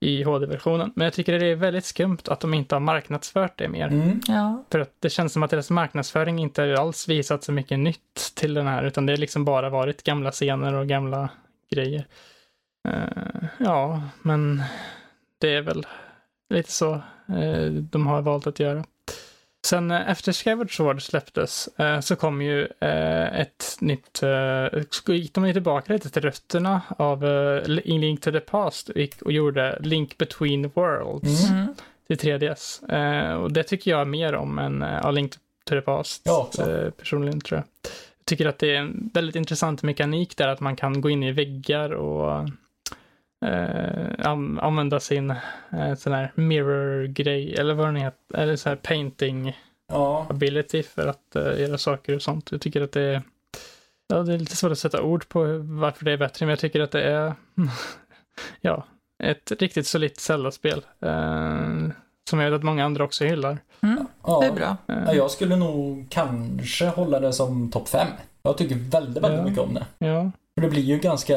i 0.00 0.22
HD-versionen. 0.22 0.92
Men 0.96 1.04
jag 1.04 1.12
tycker 1.12 1.38
det 1.38 1.46
är 1.46 1.56
väldigt 1.56 1.84
skumt 1.84 2.18
att 2.26 2.40
de 2.40 2.54
inte 2.54 2.74
har 2.74 2.80
marknadsfört 2.80 3.58
det 3.58 3.68
mer. 3.68 3.86
Mm. 3.86 4.20
Ja. 4.26 4.64
För 4.70 4.78
att 4.78 4.94
det 4.98 5.10
känns 5.10 5.32
som 5.32 5.42
att 5.42 5.50
deras 5.50 5.70
marknadsföring 5.70 6.38
inte 6.38 6.78
alls 6.78 7.08
visat 7.08 7.44
så 7.44 7.52
mycket 7.52 7.78
nytt 7.78 8.32
till 8.34 8.54
den 8.54 8.66
här, 8.66 8.84
utan 8.84 9.06
det 9.06 9.12
har 9.12 9.16
liksom 9.18 9.44
bara 9.44 9.70
varit 9.70 10.02
gamla 10.02 10.30
scener 10.30 10.74
och 10.74 10.88
gamla 10.88 11.28
grejer. 11.70 12.06
Uh, 12.88 13.44
ja, 13.58 14.02
men 14.22 14.62
det 15.38 15.54
är 15.54 15.62
väl 15.62 15.86
lite 16.54 16.72
så 16.72 16.94
uh, 17.30 17.72
de 17.72 18.06
har 18.06 18.22
valt 18.22 18.46
att 18.46 18.60
göra. 18.60 18.84
Sen 19.66 19.90
eh, 19.90 20.10
efter 20.10 20.32
Skyward 20.32 20.76
Sword 20.76 21.02
släpptes 21.02 21.68
eh, 21.78 22.00
så 22.00 22.16
kom 22.16 22.42
ju 22.42 22.68
eh, 22.80 23.40
ett 23.40 23.76
nytt, 23.80 24.22
eh, 24.22 24.66
gick 25.06 25.34
de 25.34 25.52
tillbaka 25.52 25.92
lite 25.92 26.10
till 26.10 26.22
rötterna 26.22 26.82
av 26.88 27.26
eh, 27.26 27.62
Link 27.66 28.20
to 28.20 28.32
the 28.32 28.40
Past 28.40 28.88
och, 28.88 29.22
och 29.24 29.32
gjorde 29.32 29.78
Link 29.80 30.18
Between 30.18 30.70
Worlds 30.74 31.50
mm. 31.50 31.74
till 32.06 32.18
3DS. 32.18 32.92
Eh, 32.92 33.34
och 33.34 33.52
det 33.52 33.62
tycker 33.62 33.90
jag 33.90 34.08
mer 34.08 34.34
om 34.34 34.58
än 34.58 34.82
uh, 34.82 35.12
Link 35.12 35.32
to 35.64 35.74
the 35.74 35.80
Past 35.80 36.22
ja, 36.24 36.50
eh, 36.58 36.90
personligen 36.90 37.40
tror 37.40 37.58
jag. 37.58 37.64
Jag 38.18 38.26
tycker 38.26 38.46
att 38.46 38.58
det 38.58 38.76
är 38.76 38.80
en 38.80 39.10
väldigt 39.14 39.36
intressant 39.36 39.82
mekanik 39.82 40.36
där 40.36 40.48
att 40.48 40.60
man 40.60 40.76
kan 40.76 41.00
gå 41.00 41.10
in 41.10 41.22
i 41.22 41.32
väggar 41.32 41.90
och 41.90 42.48
eh, 43.46 44.26
använda 44.62 45.00
sin 45.00 45.30
eh, 45.70 45.94
sån 45.96 46.12
här 46.12 46.32
mirror-grej, 46.34 47.54
eller 47.54 47.74
vad 47.74 47.86
den 47.86 47.96
heter, 47.96 48.38
eller 48.38 48.56
så 48.56 48.68
här 48.68 48.76
painting 48.76 49.56
ja. 49.88 50.26
ability 50.30 50.82
för 50.82 51.06
att 51.06 51.36
eh, 51.36 51.60
göra 51.60 51.78
saker 51.78 52.14
och 52.14 52.22
sånt. 52.22 52.52
Jag 52.52 52.60
tycker 52.60 52.82
att 52.82 52.92
det 52.92 53.02
är, 53.02 53.22
ja, 54.08 54.22
det 54.22 54.34
är 54.34 54.38
lite 54.38 54.56
svårt 54.56 54.72
att 54.72 54.78
sätta 54.78 55.02
ord 55.02 55.28
på 55.28 55.44
varför 55.58 56.04
det 56.04 56.12
är 56.12 56.16
bättre, 56.16 56.46
men 56.46 56.50
jag 56.50 56.58
tycker 56.58 56.80
att 56.80 56.90
det 56.90 57.02
är, 57.02 57.34
ja, 58.60 58.84
ett 59.22 59.52
riktigt 59.58 59.86
solitt 59.86 60.20
Zelda-spel. 60.20 60.84
Eh, 61.00 61.90
som 62.30 62.40
jag 62.40 62.50
vet 62.50 62.58
att 62.58 62.64
många 62.64 62.84
andra 62.84 63.04
också 63.04 63.24
hyllar. 63.24 63.58
Mm, 63.80 64.06
ja, 64.26 64.40
det 64.40 64.46
är 64.46 64.52
bra. 64.52 64.76
Ja, 64.86 65.14
jag 65.14 65.30
skulle 65.30 65.56
nog 65.56 66.06
kanske 66.10 66.86
hålla 66.86 67.20
det 67.20 67.32
som 67.32 67.70
topp 67.70 67.88
5. 67.88 68.06
Jag 68.42 68.58
tycker 68.58 68.74
väldigt, 68.74 69.22
väldigt 69.22 69.40
ja. 69.40 69.44
mycket 69.44 69.62
om 69.62 69.74
det. 69.74 70.06
Ja. 70.06 70.30
För 70.54 70.62
det 70.62 70.68
blir 70.68 70.82
ju 70.82 70.98
ganska 70.98 71.36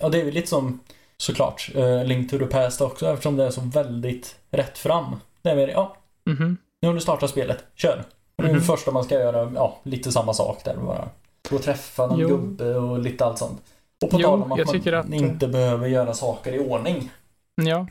Ja, 0.00 0.08
det 0.08 0.20
är 0.20 0.24
väl 0.24 0.34
lite 0.34 0.48
som 0.48 0.80
såklart 1.16 1.70
uh, 1.76 2.04
Link 2.04 2.30
to 2.30 2.38
the 2.38 2.46
Past 2.46 2.80
också 2.80 3.06
eftersom 3.06 3.36
det 3.36 3.44
är 3.44 3.50
så 3.50 3.60
väldigt 3.60 4.36
rätt 4.50 4.78
fram. 4.78 5.16
Det 5.42 5.50
är 5.50 5.56
mer, 5.56 5.68
ja, 5.68 5.96
mm 6.26 6.38
-hmm. 6.38 6.56
nu 6.80 6.88
har 6.88 6.94
du 6.94 7.00
startat 7.00 7.30
spelet, 7.30 7.64
kör. 7.74 8.04
Det 8.36 8.42
är 8.42 8.44
mm 8.44 8.56
-hmm. 8.56 8.60
det 8.60 8.66
första 8.66 8.90
man 8.90 9.04
ska 9.04 9.14
göra, 9.14 9.52
ja, 9.54 9.78
lite 9.82 10.12
samma 10.12 10.34
sak 10.34 10.64
där 10.64 10.76
bara. 10.76 11.08
Gå 11.50 11.56
och 11.56 11.62
träffa 11.62 12.06
någon 12.06 12.18
jo. 12.18 12.28
gubbe 12.28 12.74
och 12.74 12.98
lite 12.98 13.24
allt 13.24 13.38
sånt. 13.38 13.62
Och 14.04 14.10
på 14.10 14.18
tal 14.18 14.42
om 14.42 14.52
att 14.52 14.84
man 14.84 14.94
att... 14.94 15.12
inte 15.12 15.48
behöver 15.48 15.88
göra 15.88 16.14
saker 16.14 16.52
i 16.52 16.58
ordning. 16.58 17.10
Ja, 17.54 17.86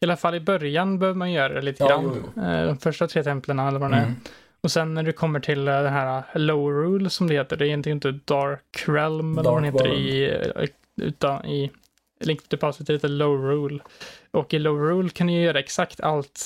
i 0.00 0.04
alla 0.04 0.16
fall 0.16 0.34
i 0.34 0.40
början 0.40 0.98
behöver 0.98 1.18
man 1.18 1.32
göra 1.32 1.54
det 1.54 1.62
lite 1.62 1.82
ja, 1.82 1.88
grann. 1.88 2.02
Jo, 2.04 2.30
jo. 2.36 2.42
Eh, 2.42 2.66
de 2.66 2.78
första 2.78 3.08
tre 3.08 3.22
templen 3.22 3.58
eller 3.58 3.78
vad 3.78 3.90
det 3.90 3.96
mm. 3.96 4.08
är. 4.08 4.14
Och 4.60 4.70
sen 4.70 4.94
när 4.94 5.02
du 5.02 5.12
kommer 5.12 5.40
till 5.40 5.68
eh, 5.68 5.82
det 5.82 5.88
här 5.88 6.22
Low 6.34 6.70
Rule 6.70 7.10
som 7.10 7.26
det 7.26 7.34
heter, 7.34 7.56
det 7.56 7.64
är 7.64 7.66
egentligen 7.66 7.96
inte 7.96 8.12
Dark 8.12 8.84
Realm 8.86 9.38
eller 9.38 9.50
vad 9.50 9.62
det 9.62 9.66
heter 9.66 9.94
i 9.94 10.68
utan 10.96 11.44
i 11.44 11.70
Link 12.20 12.42
to 12.42 12.48
the 12.48 12.56
Past 12.56 12.90
heter 12.90 13.08
Low 13.08 13.44
Rule. 13.44 13.78
Och 14.30 14.54
i 14.54 14.58
Low 14.58 14.78
Rule 14.78 15.08
kan 15.08 15.26
du 15.26 15.32
göra 15.32 15.58
exakt 15.58 16.00
allt, 16.00 16.40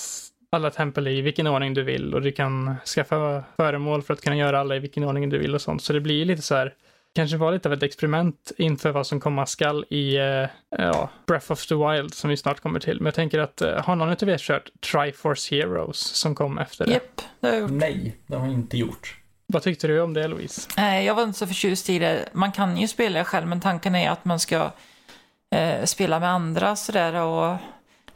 alla 0.50 0.70
tempel 0.70 1.08
i 1.08 1.20
vilken 1.20 1.46
ordning 1.46 1.74
du 1.74 1.82
vill 1.82 2.14
och 2.14 2.22
du 2.22 2.32
kan 2.32 2.76
skaffa 2.84 3.44
föremål 3.56 4.02
för 4.02 4.14
att 4.14 4.20
kunna 4.20 4.37
göra 4.37 4.61
alla 4.61 4.76
i 4.76 4.78
vilken 4.78 5.04
ordning 5.04 5.30
du 5.30 5.38
vill 5.38 5.54
och 5.54 5.61
sånt. 5.61 5.82
Så 5.82 5.92
det 5.92 6.00
blir 6.00 6.24
lite 6.24 6.42
så 6.42 6.54
här, 6.54 6.74
kanske 7.14 7.37
var 7.37 7.52
lite 7.52 7.68
av 7.68 7.72
ett 7.72 7.82
experiment 7.82 8.52
inför 8.56 8.90
vad 8.90 9.06
som 9.06 9.20
komma 9.20 9.46
skall 9.46 9.84
i 9.88 10.18
uh, 10.18 10.48
ja, 10.78 11.11
Breath 11.26 11.52
of 11.52 11.66
the 11.66 11.74
Wild 11.74 12.14
som 12.14 12.30
vi 12.30 12.37
snart 12.37 12.61
kommer 12.61 12.80
till. 12.80 12.96
Men 12.96 13.04
jag 13.04 13.14
tänker 13.14 13.38
att, 13.38 13.62
uh, 13.62 13.68
har 13.68 13.96
någon 13.96 14.08
av 14.08 14.28
er 14.28 14.38
kört 14.38 14.70
Triforce 14.80 15.56
Heroes 15.56 15.98
som 15.98 16.34
kom 16.34 16.58
efter 16.58 16.87
det? 16.87 16.92
Japp, 16.92 17.22
det 17.40 17.46
har 17.46 17.54
jag 17.54 17.61
gjort. 17.61 17.70
Nej, 17.70 18.16
det 18.26 18.37
har 18.37 18.46
jag 18.46 18.54
inte 18.54 18.78
gjort. 18.78 19.16
Vad 19.52 19.62
tyckte 19.62 19.87
du 19.87 20.00
om 20.00 20.14
det 20.14 20.28
Louise? 20.28 20.68
Eh, 20.76 21.00
jag 21.06 21.14
var 21.14 21.22
inte 21.22 21.38
så 21.38 21.46
förtjust 21.46 21.90
i 21.90 21.98
det. 21.98 22.28
Man 22.32 22.52
kan 22.52 22.76
ju 22.76 22.88
spela 22.88 23.25
själv 23.25 23.46
men 23.46 23.60
tanken 23.60 23.94
är 23.94 24.10
att 24.10 24.25
man 24.25 24.40
ska 24.40 24.70
eh, 25.50 25.85
spela 25.85 26.20
med 26.20 26.29
andra 26.29 26.77
sådär 26.77 27.14
och 27.14 27.56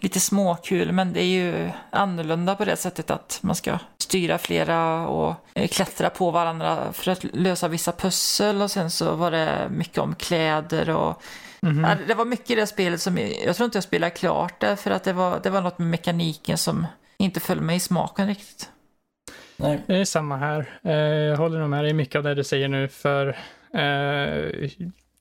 lite 0.01 0.21
småkul 0.21 0.93
men 0.93 1.13
det 1.13 1.23
är 1.23 1.27
ju 1.27 1.71
annorlunda 1.91 2.55
på 2.55 2.65
det 2.65 2.77
sättet 2.77 3.11
att 3.11 3.39
man 3.43 3.55
ska 3.55 3.79
styra 3.99 4.39
flera 4.39 5.09
och 5.09 5.35
eh, 5.55 5.69
klättra 5.69 6.11
på 6.11 6.31
varandra 6.31 6.93
för 6.93 7.11
att 7.11 7.25
lösa 7.25 7.69
vissa 7.69 7.93
pussel 7.93 8.63
och 8.63 8.71
sen 8.71 8.91
så 8.91 9.15
var 9.15 9.31
det 9.31 9.69
mycket 9.71 9.99
om 9.99 10.15
kläder 10.15 10.91
och 10.91 11.23
mm 11.63 11.85
-hmm. 11.85 12.07
det 12.07 12.15
var 12.15 12.25
mycket 12.25 12.51
i 12.51 12.55
det 12.55 12.67
spelet 12.67 13.01
som 13.01 13.19
jag 13.19 13.57
tror 13.57 13.65
inte 13.65 13.77
jag 13.77 13.85
spelade 13.85 14.11
klart 14.11 14.61
det 14.61 14.77
för 14.77 14.91
att 14.91 15.05
det 15.05 15.13
var, 15.13 15.41
det 15.43 15.51
var 15.51 15.61
något 15.61 15.79
med 15.79 15.89
mekaniken 15.89 16.59
som 16.59 16.87
inte 17.17 17.41
föll 17.41 17.61
mig 17.61 17.77
i 17.77 17.81
smaken 17.81 18.27
riktigt. 18.27 18.69
Nej. 19.57 19.81
Det 19.87 19.97
är 19.97 20.05
samma 20.05 20.37
här. 20.37 20.79
Eh, 20.83 20.93
jag 20.95 21.37
håller 21.37 21.59
nog 21.59 21.71
med 21.71 21.85
dig 21.85 21.93
mycket 21.93 22.17
av 22.17 22.23
det 22.23 22.35
du 22.35 22.45
säger 22.45 22.69
nu, 22.69 22.89
för 22.89 23.37
eh, 23.75 24.71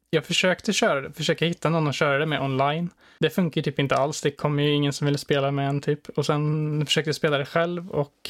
jag 0.09 0.25
försökte 0.25 0.73
köra 0.73 1.01
det, 1.01 1.13
försöka 1.13 1.45
hitta 1.45 1.69
någon 1.69 1.87
att 1.87 1.95
köra 1.95 2.17
det 2.17 2.25
med 2.25 2.41
online. 2.41 2.89
Det 3.19 3.29
funkar 3.29 3.61
typ 3.61 3.79
inte 3.79 3.95
alls, 3.95 4.21
det 4.21 4.31
kommer 4.31 4.63
ju 4.63 4.69
ingen 4.73 4.93
som 4.93 5.07
vill 5.07 5.17
spela 5.17 5.51
med 5.51 5.69
en 5.69 5.81
typ. 5.81 6.09
Och 6.09 6.25
sen 6.25 6.85
försökte 6.85 7.09
jag 7.09 7.15
spela 7.15 7.37
det 7.37 7.45
själv 7.45 7.89
och 7.89 8.29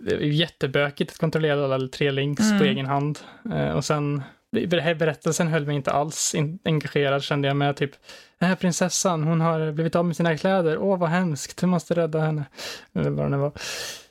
det 0.00 0.14
är 0.14 0.20
jättebökigt 0.20 1.12
att 1.12 1.18
kontrollera 1.18 1.64
alla 1.64 1.88
tre 1.88 2.10
links 2.10 2.42
mm. 2.42 2.58
på 2.58 2.64
egen 2.64 2.86
hand. 2.86 3.18
Eh, 3.54 3.70
och 3.70 3.84
sen 3.84 4.22
den 4.64 4.80
här 4.80 4.94
berättelsen 4.94 5.48
höll 5.48 5.66
mig 5.66 5.76
inte 5.76 5.90
alls 5.90 6.34
engagerad 6.64 7.22
kände 7.22 7.48
jag 7.48 7.56
med 7.56 7.76
typ 7.76 7.90
den 8.38 8.48
här 8.48 8.56
prinsessan, 8.56 9.24
hon 9.24 9.40
har 9.40 9.72
blivit 9.72 9.96
av 9.96 10.04
med 10.04 10.16
sina 10.16 10.36
kläder. 10.36 10.78
Åh, 10.78 10.98
vad 10.98 11.10
hemskt, 11.10 11.60
du 11.60 11.66
måste 11.66 11.94
rädda 11.94 12.20
henne. 12.20 12.44
Eller 12.94 13.10
vad 13.10 13.30
det 13.30 13.36
var. 13.36 13.52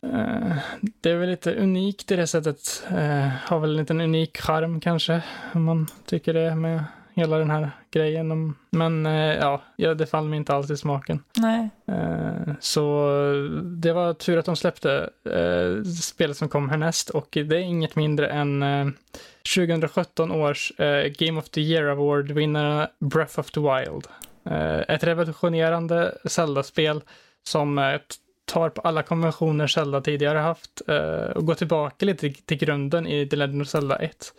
Uh, 0.04 0.56
det 1.02 1.10
är 1.10 1.16
väl 1.16 1.30
lite 1.30 1.56
unikt 1.56 2.12
i 2.12 2.16
det 2.16 2.28
sättet. 2.28 2.84
Uh, 2.92 3.28
har 3.28 3.60
väl 3.60 3.70
en 3.70 3.78
liten 3.78 4.02
unik 4.02 4.38
charm 4.38 4.80
kanske, 4.80 5.22
om 5.54 5.64
man 5.64 5.88
tycker 6.06 6.34
det 6.34 6.56
med 6.56 6.84
hela 7.16 7.38
den 7.38 7.50
här 7.50 7.72
grejen. 7.92 8.56
Men 8.70 9.06
uh, 9.06 9.62
ja, 9.76 9.94
det 9.94 10.06
faller 10.06 10.30
mig 10.30 10.38
inte 10.38 10.54
alls 10.54 10.72
i 10.72 10.78
smaken. 10.78 11.24
Nej. 11.38 11.70
så 12.60 13.10
det 13.64 13.94
var 13.94 14.14
tur 14.14 14.38
att 14.38 14.46
de 14.46 14.56
släppte 14.56 15.10
spelet 16.02 16.38
som 16.38 16.50
kom 16.50 16.70
härnäst 16.70 17.10
och 17.10 17.28
det 17.32 17.56
är 17.56 17.60
inget 17.60 17.96
mindre 17.96 18.28
än 18.28 18.64
2017 19.56 20.32
års 20.32 20.72
Game 21.18 21.40
of 21.40 21.50
the 21.50 21.62
Year 21.62 21.84
Award-vinnare 21.84 22.88
Breath 23.00 23.40
of 23.40 23.52
the 23.52 23.60
Wild. 23.60 24.08
Ett 24.88 25.04
revolutionerande 25.04 26.18
Zelda-spel 26.26 27.02
som 27.44 28.00
tar 28.46 28.70
på 28.70 28.82
alla 28.82 29.04
konventioner 29.04 29.68
Zelda 29.68 30.02
tidigare 30.02 30.40
haft 30.40 30.82
och 31.36 31.46
går 31.46 31.56
tillbaka 31.56 32.06
lite 32.06 32.30
till 32.30 32.58
grunden 32.58 33.08
i 33.08 33.28
The 33.28 33.36
Legend 33.36 33.62
of 33.62 33.68
Zelda 33.68 33.96
1. 33.96 34.34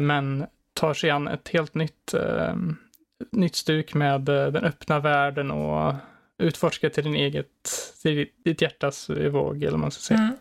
men 0.00 0.46
tar 0.76 0.94
sig 0.94 1.10
an 1.10 1.28
ett 1.28 1.48
helt 1.48 1.74
nytt, 1.74 2.14
nytt 3.32 3.56
stuk 3.56 3.94
med 3.94 4.20
den 4.20 4.64
öppna 4.64 5.00
världen 5.00 5.50
och 5.50 5.94
utforskar 6.38 6.88
till 6.88 7.04
din 7.04 7.14
eget, 7.14 7.46
till 8.02 8.28
ditt 8.44 8.62
hjärtas 8.62 9.10
våg, 9.10 9.62
eller 9.62 9.70
vad 9.70 9.80
man 9.80 9.90
ska 9.90 10.00
säga. 10.00 10.20
Mm. 10.20 10.36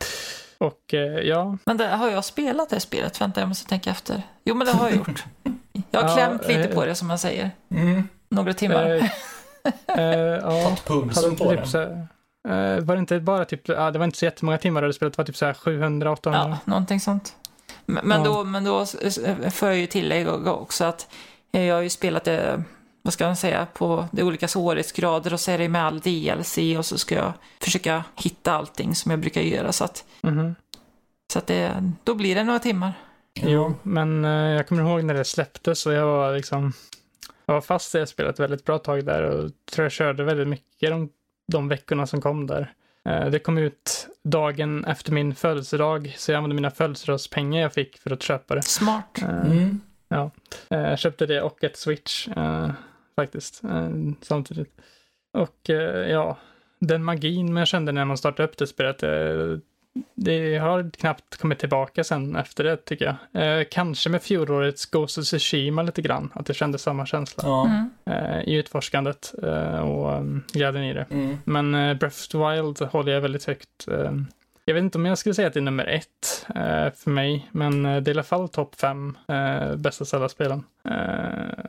Och 0.57 0.93
eh, 0.93 1.19
ja. 1.19 1.57
Men 1.65 1.77
det, 1.77 1.87
har 1.87 2.09
jag 2.09 2.25
spelat 2.25 2.69
det 2.69 2.79
spelet? 2.79 3.21
Vänta, 3.21 3.39
jag 3.39 3.47
måste 3.47 3.69
tänka 3.69 3.89
efter. 3.89 4.21
Jo, 4.43 4.55
men 4.55 4.67
det 4.67 4.73
har 4.73 4.89
jag 4.89 4.97
gjort. 5.07 5.23
Jag 5.91 6.01
har 6.01 6.15
klämt 6.15 6.41
ja, 6.43 6.47
lite 6.47 6.69
eh, 6.69 6.75
på 6.75 6.85
det 6.85 6.95
som 6.95 7.07
man 7.07 7.19
säger. 7.19 7.51
Mm. 7.69 8.07
Några 8.29 8.53
timmar. 8.53 8.89
Eh, 8.89 9.05
eh, 9.99 10.15
ja, 10.19 10.77
pulsen 10.85 11.35
på 11.35 11.49
typ 11.49 11.71
den. 11.71 12.07
Eh, 12.47 12.79
var 12.79 12.95
det 12.95 12.99
inte 12.99 13.19
bara 13.19 13.45
typ, 13.45 13.67
ja, 13.67 13.91
det 13.91 13.99
var 13.99 14.05
inte 14.05 14.17
så 14.17 14.25
jättemånga 14.25 14.57
timmar 14.57 14.81
du 14.81 14.85
hade 14.85 14.93
spelat, 14.93 15.13
det 15.13 15.17
var 15.17 15.25
typ 15.25 15.37
så 15.37 15.45
700-800? 15.45 16.17
Ja, 16.23 16.57
någonting 16.65 16.99
sånt. 16.99 17.35
Men, 17.85 18.23
ja. 18.23 18.23
då, 18.23 18.43
men 18.43 18.63
då 18.63 18.85
får 19.51 19.67
jag 19.67 19.77
ju 19.77 19.87
tillägga 19.87 20.53
också 20.53 20.83
att 20.83 21.07
jag 21.51 21.75
har 21.75 21.81
ju 21.81 21.89
spelat 21.89 22.23
det 22.23 22.63
vad 23.05 23.13
ska 23.13 23.25
man 23.25 23.35
säga, 23.35 23.67
på 23.73 24.07
de 24.11 24.23
olika 24.23 24.47
svårighetsgrader 24.47 25.33
och 25.33 25.39
så 25.39 25.51
är 25.51 25.57
det 25.57 25.69
med 25.69 25.85
all 25.85 25.99
DLC 25.99 26.57
och 26.77 26.85
så 26.85 26.97
ska 26.97 27.15
jag 27.15 27.33
försöka 27.61 28.03
hitta 28.15 28.51
allting 28.51 28.95
som 28.95 29.11
jag 29.11 29.19
brukar 29.19 29.41
göra. 29.41 29.71
Så 29.71 29.83
att, 29.83 30.05
mm. 30.23 30.55
så 31.33 31.39
att 31.39 31.47
det, 31.47 31.93
då 32.03 32.15
blir 32.15 32.35
det 32.35 32.43
några 32.43 32.59
timmar. 32.59 32.93
Jo, 33.33 33.73
men 33.83 34.25
eh, 34.25 34.31
jag 34.31 34.67
kommer 34.67 34.83
ihåg 34.83 35.03
när 35.03 35.13
det 35.13 35.25
släpptes 35.25 35.85
och 35.85 35.93
jag 35.93 36.05
var 36.05 36.35
liksom, 36.35 36.73
jag 37.45 37.53
var 37.53 37.61
fast 37.61 37.95
i 37.95 37.97
det 37.97 38.07
spelet 38.07 38.39
väldigt 38.39 38.65
bra 38.65 38.77
tag 38.77 39.05
där 39.05 39.23
och 39.23 39.51
tror 39.71 39.85
jag 39.85 39.91
körde 39.91 40.23
väldigt 40.23 40.47
mycket 40.47 40.89
de, 40.89 41.09
de 41.51 41.67
veckorna 41.67 42.07
som 42.07 42.21
kom 42.21 42.47
där. 42.47 42.73
Eh, 43.05 43.29
det 43.29 43.39
kom 43.39 43.57
ut 43.57 44.07
dagen 44.23 44.85
efter 44.85 45.11
min 45.11 45.35
födelsedag, 45.35 46.13
så 46.17 46.31
jag 46.31 46.37
använde 46.37 46.55
mina 46.55 46.71
födelsedagspengar 46.71 47.61
jag 47.61 47.73
fick 47.73 47.97
för 47.97 48.11
att 48.11 48.23
köpa 48.23 48.55
det. 48.55 48.61
Smart. 48.61 49.21
Eh, 49.21 49.51
mm. 49.51 49.81
Ja, 50.07 50.31
jag 50.67 50.99
köpte 50.99 51.25
det 51.25 51.41
och 51.41 51.63
ett 51.63 51.77
switch 51.77 52.27
faktiskt, 53.15 53.63
eh, 53.63 53.89
samtidigt. 54.21 54.81
Och 55.33 55.69
eh, 55.69 56.09
ja, 56.09 56.37
den 56.79 57.03
magin 57.03 57.53
man 57.53 57.65
kände 57.65 57.91
när 57.91 58.05
man 58.05 58.17
startade 58.17 58.49
upp 58.49 58.57
det 58.57 58.67
spelet, 58.67 59.03
eh, 59.03 59.57
det 60.15 60.57
har 60.57 60.91
knappt 60.91 61.37
kommit 61.37 61.59
tillbaka 61.59 62.03
sen 62.03 62.35
efter 62.35 62.63
det 62.63 62.77
tycker 62.77 63.17
jag. 63.31 63.59
Eh, 63.59 63.65
kanske 63.71 64.09
med 64.09 64.23
fjolårets 64.23 64.85
Ghost 64.85 65.17
of 65.17 65.25
Tsushima 65.25 65.81
lite 65.81 66.01
grann, 66.01 66.31
att 66.33 66.45
det 66.45 66.53
kändes 66.53 66.81
samma 66.81 67.05
känsla 67.05 67.43
ja. 67.45 67.65
mm. 67.65 67.89
eh, 68.05 68.41
i 68.43 68.53
utforskandet 68.53 69.33
eh, 69.43 69.79
och 69.79 70.17
um, 70.17 70.43
glädjen 70.53 70.83
i 70.83 70.93
det. 70.93 71.05
Mm. 71.09 71.37
Men 71.43 71.75
eh, 71.75 71.93
Breath 71.93 72.17
of 72.17 72.27
the 72.27 72.37
Wild 72.37 72.81
håller 72.81 73.11
jag 73.11 73.21
väldigt 73.21 73.45
högt. 73.45 73.87
jag 74.65 74.73
vet 74.73 74.81
inte 74.81 74.97
om 74.97 75.05
jag 75.05 75.17
skulle 75.17 75.35
säga 75.35 75.47
att 75.47 75.53
det 75.53 75.59
är 75.59 75.61
nummer 75.61 75.85
ett 75.85 76.45
för 76.97 77.09
mig, 77.09 77.49
men 77.51 77.83
det 77.83 77.89
är 77.89 78.07
i 78.07 78.11
alla 78.11 78.23
fall 78.23 78.49
topp 78.49 78.75
fem 78.75 79.17
bästa 79.77 80.05
Zelda-spelen. 80.05 80.63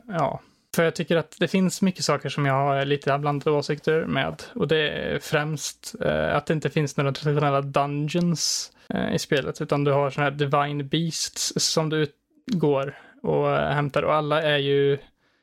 ja, 0.07 0.41
för 0.77 0.83
jag 0.83 0.95
tycker 0.95 1.17
att 1.17 1.35
det 1.39 1.47
finns 1.47 1.81
mycket 1.81 2.05
saker 2.05 2.29
som 2.29 2.45
jag 2.45 2.53
har 2.53 2.85
lite 2.85 3.17
blandade 3.17 3.57
åsikter 3.57 4.05
med. 4.05 4.43
Och 4.55 4.67
det 4.67 4.89
är 4.89 5.19
främst 5.19 5.95
eh, 6.01 6.35
att 6.35 6.45
det 6.45 6.53
inte 6.53 6.69
finns 6.69 6.97
några 6.97 7.11
traditionella 7.11 7.61
dungeons 7.61 8.71
eh, 8.93 9.15
i 9.15 9.19
spelet, 9.19 9.61
utan 9.61 9.83
du 9.83 9.91
har 9.91 10.09
sådana 10.09 10.29
här 10.29 10.37
divine 10.37 10.87
beasts 10.87 11.53
som 11.55 11.89
du 11.89 12.07
går 12.45 12.97
och 13.23 13.51
eh, 13.51 13.73
hämtar. 13.73 14.03
Och 14.03 14.13
alla 14.13 14.41
är 14.41 14.57
ju 14.57 14.97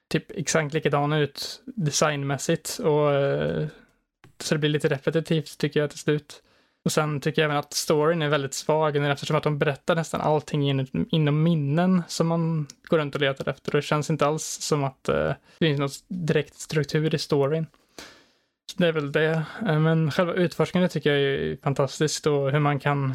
typ 0.09 0.31
exakt 0.31 0.75
likadana 0.75 1.19
ut 1.19 1.63
designmässigt. 1.65 2.79
Och, 2.79 3.13
eh, 3.13 3.67
så 4.39 4.55
det 4.55 4.59
blir 4.59 4.71
lite 4.71 4.89
repetitivt 4.89 5.59
tycker 5.59 5.81
jag 5.81 5.91
till 5.91 5.99
slut. 5.99 6.43
Och 6.85 6.93
sen 6.93 7.21
tycker 7.21 7.43
jag 7.43 7.47
även 7.47 7.57
att 7.57 7.73
storyn 7.73 8.23
är 8.23 8.29
väldigt 8.29 8.55
svag 8.55 8.97
eftersom 8.97 9.37
att 9.37 9.43
de 9.43 9.59
berättar 9.59 9.95
nästan 9.95 10.21
allting 10.21 10.71
in, 10.71 11.07
inom 11.11 11.43
minnen 11.43 12.03
som 12.09 12.27
man 12.27 12.67
går 12.83 12.99
runt 12.99 13.15
och 13.15 13.21
letar 13.21 13.49
efter. 13.49 13.73
Och 13.73 13.77
det 13.77 13.83
känns 13.83 14.11
inte 14.11 14.27
alls 14.27 14.45
som 14.45 14.85
att 14.85 15.09
eh, 15.09 15.33
det 15.59 15.67
finns 15.67 15.81
någon 15.81 15.91
direkt 16.09 16.55
struktur 16.55 17.15
i 17.15 17.19
storyn. 17.19 17.67
Så 18.73 18.83
det 18.83 18.89
är 18.89 18.93
väl 18.93 19.13
det. 19.13 19.43
Eh, 19.67 19.81
men 19.81 20.11
själva 20.11 20.33
utforskningen 20.35 20.89
tycker 20.89 21.13
jag 21.13 21.21
är 21.21 21.57
fantastiskt 21.63 22.27
och 22.27 22.51
hur 22.51 22.59
man 22.59 22.81
kan 22.81 23.15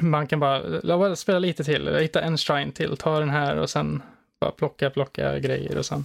man 0.00 0.26
kan 0.26 0.40
bara 0.40 1.16
spela 1.16 1.38
lite 1.38 1.64
till, 1.64 1.96
hitta 1.96 2.20
en 2.20 2.38
shrine 2.38 2.72
till, 2.72 2.96
ta 2.96 3.20
den 3.20 3.30
här 3.30 3.56
och 3.56 3.70
sen 3.70 4.02
bara 4.40 4.50
plocka, 4.50 4.90
plocka 4.90 5.38
grejer 5.38 5.78
och 5.78 5.86
sen 5.86 6.04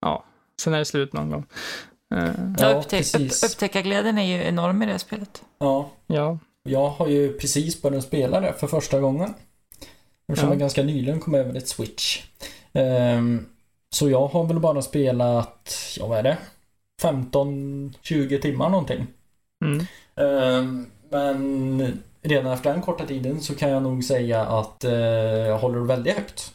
ja, 0.00 0.24
sen 0.60 0.74
är 0.74 0.78
det 0.78 0.84
slut 0.84 1.12
någon 1.12 1.30
gång. 1.30 1.46
Uh, 2.12 2.54
ja, 2.58 2.74
upptäck, 2.74 3.14
upp, 3.14 3.30
upptäckarglädjen 3.44 4.18
är 4.18 4.36
ju 4.36 4.42
enorm 4.42 4.82
i 4.82 4.86
det 4.86 4.92
här 4.92 4.98
spelet. 4.98 5.42
Ja. 5.58 5.90
ja. 6.06 6.38
Jag 6.64 6.88
har 6.88 7.06
ju 7.06 7.32
precis 7.32 7.82
börjat 7.82 8.04
spela 8.04 8.40
det 8.40 8.52
för 8.52 8.66
första 8.66 9.00
gången. 9.00 9.34
Eftersom 10.28 10.48
ja. 10.48 10.54
jag 10.54 10.60
ganska 10.60 10.82
nyligen 10.82 11.20
kom 11.20 11.34
över 11.34 11.56
ett 11.56 11.68
Switch. 11.68 12.22
Um, 12.72 13.46
så 13.90 14.10
jag 14.10 14.26
har 14.26 14.44
väl 14.44 14.60
bara 14.60 14.82
spelat, 14.82 15.74
ja 15.98 16.06
vad 16.06 16.18
är 16.18 16.22
det? 16.22 16.38
15-20 17.02 18.40
timmar 18.40 18.68
någonting. 18.68 19.06
Mm. 19.64 19.86
Um, 20.14 20.86
men 21.10 22.02
redan 22.22 22.52
efter 22.52 22.72
den 22.72 22.82
korta 22.82 23.06
tiden 23.06 23.40
så 23.40 23.54
kan 23.54 23.70
jag 23.70 23.82
nog 23.82 24.04
säga 24.04 24.46
att 24.46 24.84
uh, 24.84 24.92
jag 24.92 25.58
håller 25.58 25.78
väldigt 25.78 26.14
högt. 26.14 26.54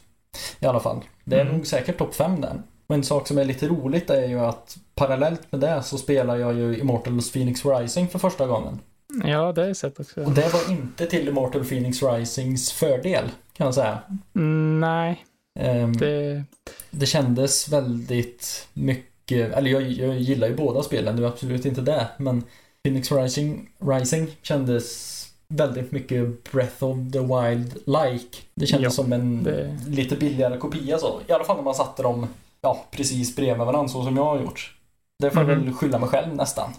I 0.60 0.66
alla 0.66 0.80
fall. 0.80 1.00
Det 1.24 1.36
är 1.36 1.40
mm. 1.40 1.56
nog 1.56 1.66
säkert 1.66 1.98
topp 1.98 2.14
5 2.14 2.40
den. 2.40 2.62
Och 2.86 2.94
en 2.94 3.04
sak 3.04 3.28
som 3.28 3.38
är 3.38 3.44
lite 3.44 3.68
roligt 3.68 4.10
är 4.10 4.28
ju 4.28 4.40
att 4.40 4.76
parallellt 4.98 5.52
med 5.52 5.60
det 5.60 5.82
så 5.82 5.98
spelar 5.98 6.36
jag 6.36 6.54
ju 6.54 6.78
Immortals 6.78 7.32
Phoenix 7.32 7.64
Rising 7.64 8.08
för 8.08 8.18
första 8.18 8.46
gången. 8.46 8.78
Ja, 9.24 9.52
det 9.52 9.60
har 9.60 9.68
jag 9.68 9.76
sett 9.76 10.00
också. 10.00 10.24
Och 10.24 10.32
det 10.32 10.52
var 10.52 10.70
inte 10.70 11.06
till 11.06 11.28
Immortal 11.28 11.64
Phoenix 11.64 12.02
Risings 12.02 12.72
fördel, 12.72 13.24
kan 13.52 13.64
jag 13.64 13.74
säga. 13.74 13.98
Mm, 14.36 14.80
nej. 14.80 15.24
Um, 15.60 15.96
det... 15.96 16.44
det 16.90 17.06
kändes 17.06 17.68
väldigt 17.68 18.68
mycket, 18.72 19.54
eller 19.54 19.70
jag, 19.70 19.82
jag 19.82 20.18
gillar 20.18 20.48
ju 20.48 20.56
båda 20.56 20.82
spelen, 20.82 21.16
det 21.16 21.22
var 21.22 21.28
absolut 21.28 21.66
inte 21.66 21.80
det, 21.80 22.08
men 22.16 22.44
Phoenix 22.82 23.12
Rising, 23.12 23.68
Rising 23.78 24.26
kändes 24.42 25.14
väldigt 25.48 25.92
mycket 25.92 26.52
Breath 26.52 26.84
of 26.84 26.96
the 27.12 27.18
Wild-like. 27.18 28.36
Det 28.54 28.66
kändes 28.66 28.98
ja, 28.98 29.02
som 29.02 29.12
en 29.12 29.42
det... 29.42 29.78
lite 29.86 30.16
billigare 30.16 30.56
kopia 30.56 30.98
så. 30.98 31.20
I 31.26 31.32
alla 31.32 31.44
fall 31.44 31.56
när 31.56 31.62
man 31.62 31.74
satte 31.74 32.02
dem 32.02 32.26
ja, 32.60 32.84
precis 32.90 33.36
bredvid 33.36 33.66
varandra 33.66 33.88
så 33.88 34.04
som 34.04 34.16
jag 34.16 34.24
har 34.24 34.40
gjort. 34.40 34.77
Det 35.18 35.30
får 35.30 35.42
jag 35.42 35.50
mm. 35.50 35.64
väl 35.64 35.74
skylla 35.74 35.98
mig 35.98 36.08
själv 36.08 36.34
nästan. 36.34 36.72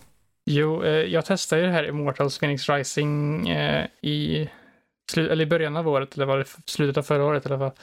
Jo, 0.46 0.84
eh, 0.84 0.92
jag 0.92 1.26
testade 1.26 1.62
ju 1.62 1.68
det 1.68 1.74
här 1.74 1.88
Immortals 1.88 2.40
Phoenix 2.40 2.70
Rising 2.70 3.50
eh, 3.50 3.88
i, 4.02 4.50
eller 5.18 5.42
i 5.42 5.46
början 5.46 5.78
av 5.78 5.88
året, 5.88 6.16
eller 6.16 6.26
var 6.26 6.38
det 6.38 6.46
slutet 6.66 6.98
av 6.98 7.04
förra 7.04 7.26
året 7.26 7.46
i 7.46 7.50
alla 7.50 7.58
fall. 7.58 7.78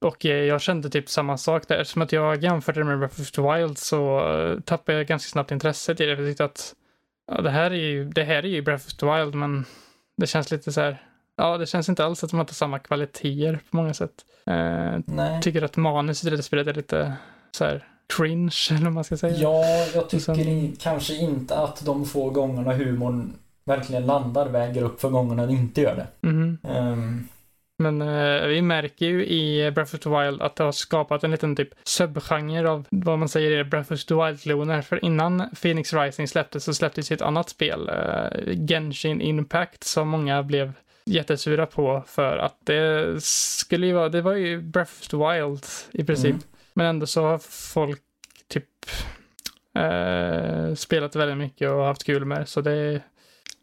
Och 0.00 0.26
eh, 0.26 0.44
jag 0.44 0.60
kände 0.60 0.90
typ 0.90 1.08
samma 1.08 1.36
sak 1.36 1.68
där. 1.68 1.78
Eftersom 1.78 2.02
att 2.02 2.12
jag 2.12 2.42
jämförde 2.42 2.84
med 2.84 2.98
Breath 2.98 3.20
of 3.20 3.30
the 3.30 3.42
Wild 3.42 3.78
så 3.78 4.20
tappade 4.64 4.98
jag 4.98 5.06
ganska 5.06 5.30
snabbt 5.30 5.50
intresset 5.50 6.00
i 6.00 6.06
det. 6.06 6.16
För 6.16 6.22
jag 6.22 6.30
tyckte 6.30 6.44
att 6.44 6.74
ja, 7.32 7.40
det, 7.40 7.50
här 7.50 7.70
är 7.70 7.74
ju, 7.74 8.04
det 8.04 8.24
här 8.24 8.44
är 8.44 8.48
ju 8.48 8.62
Breath 8.62 8.86
of 8.86 8.94
the 8.94 9.06
Wild, 9.06 9.34
men 9.34 9.64
det 10.16 10.26
känns 10.26 10.50
lite 10.50 10.72
så 10.72 10.80
här. 10.80 11.02
Ja, 11.36 11.58
det 11.58 11.66
känns 11.66 11.88
inte 11.88 12.04
alls 12.04 12.24
att 12.24 12.30
de 12.30 12.36
har 12.36 12.46
samma 12.46 12.78
kvaliteter 12.78 13.58
på 13.70 13.76
många 13.76 13.94
sätt. 13.94 14.12
Uh, 14.50 15.40
tycker 15.40 15.62
att 15.62 15.76
manuset 15.76 16.32
i 16.32 16.36
det 16.36 16.42
spelet 16.42 16.66
är 16.66 16.74
lite 16.74 17.16
så 17.50 17.64
här 17.64 17.95
cringe, 18.16 18.56
eller 18.70 18.84
vad 18.84 18.92
man 18.92 19.04
ska 19.04 19.16
säga. 19.16 19.36
Ja, 19.36 19.64
jag 19.94 20.10
tycker 20.10 20.34
sen... 20.34 20.76
kanske 20.80 21.14
inte 21.14 21.58
att 21.58 21.84
de 21.84 22.04
få 22.04 22.30
gångerna 22.30 22.72
humorn 22.72 23.32
verkligen 23.64 24.06
landar 24.06 24.48
väger 24.48 24.82
upp 24.82 25.00
för 25.00 25.08
gångerna 25.08 25.46
den 25.46 25.56
inte 25.56 25.80
gör 25.80 25.96
det. 25.96 26.28
Mm. 26.28 26.58
Um... 26.62 27.28
Men 27.78 28.02
uh, 28.02 28.46
vi 28.46 28.62
märker 28.62 29.06
ju 29.06 29.26
i 29.26 29.70
Breath 29.70 29.94
of 29.94 30.00
the 30.00 30.08
Wild 30.08 30.42
att 30.42 30.56
det 30.56 30.64
har 30.64 30.72
skapat 30.72 31.24
en 31.24 31.30
liten 31.30 31.56
typ 31.56 31.68
subgenre 31.84 32.70
av 32.70 32.86
vad 32.90 33.18
man 33.18 33.28
säger 33.28 33.50
är 33.50 33.64
Breath 33.64 33.92
of 33.92 34.04
the 34.04 34.14
Wild-kloner. 34.14 34.82
För 34.82 35.04
innan 35.04 35.50
Phoenix 35.62 35.92
Rising 35.92 36.28
släpptes 36.28 36.64
så 36.64 36.74
släpptes 36.74 37.10
ett 37.10 37.22
annat 37.22 37.48
spel, 37.48 37.90
uh, 37.90 38.66
Genshin 38.66 39.20
Impact, 39.20 39.84
som 39.84 40.08
många 40.08 40.42
blev 40.42 40.72
jättesura 41.04 41.66
på 41.66 42.04
för 42.06 42.36
att 42.36 42.56
det 42.64 43.14
skulle 43.22 43.86
ju 43.86 43.92
vara, 43.92 44.08
det 44.08 44.22
var 44.22 44.32
ju 44.32 44.62
Breath 44.62 44.92
of 45.00 45.08
the 45.08 45.16
Wild 45.16 45.66
i 45.92 46.04
princip. 46.04 46.30
Mm. 46.30 46.42
Men 46.76 46.86
ändå 46.86 47.06
så 47.06 47.22
har 47.22 47.38
folk 47.48 48.02
typ 48.48 48.68
eh, 49.74 50.74
spelat 50.74 51.16
väldigt 51.16 51.38
mycket 51.38 51.70
och 51.70 51.84
haft 51.84 52.04
kul 52.04 52.24
med 52.24 52.40
det. 52.40 52.46
Så 52.46 52.60
det 52.60 52.72
är 52.72 53.02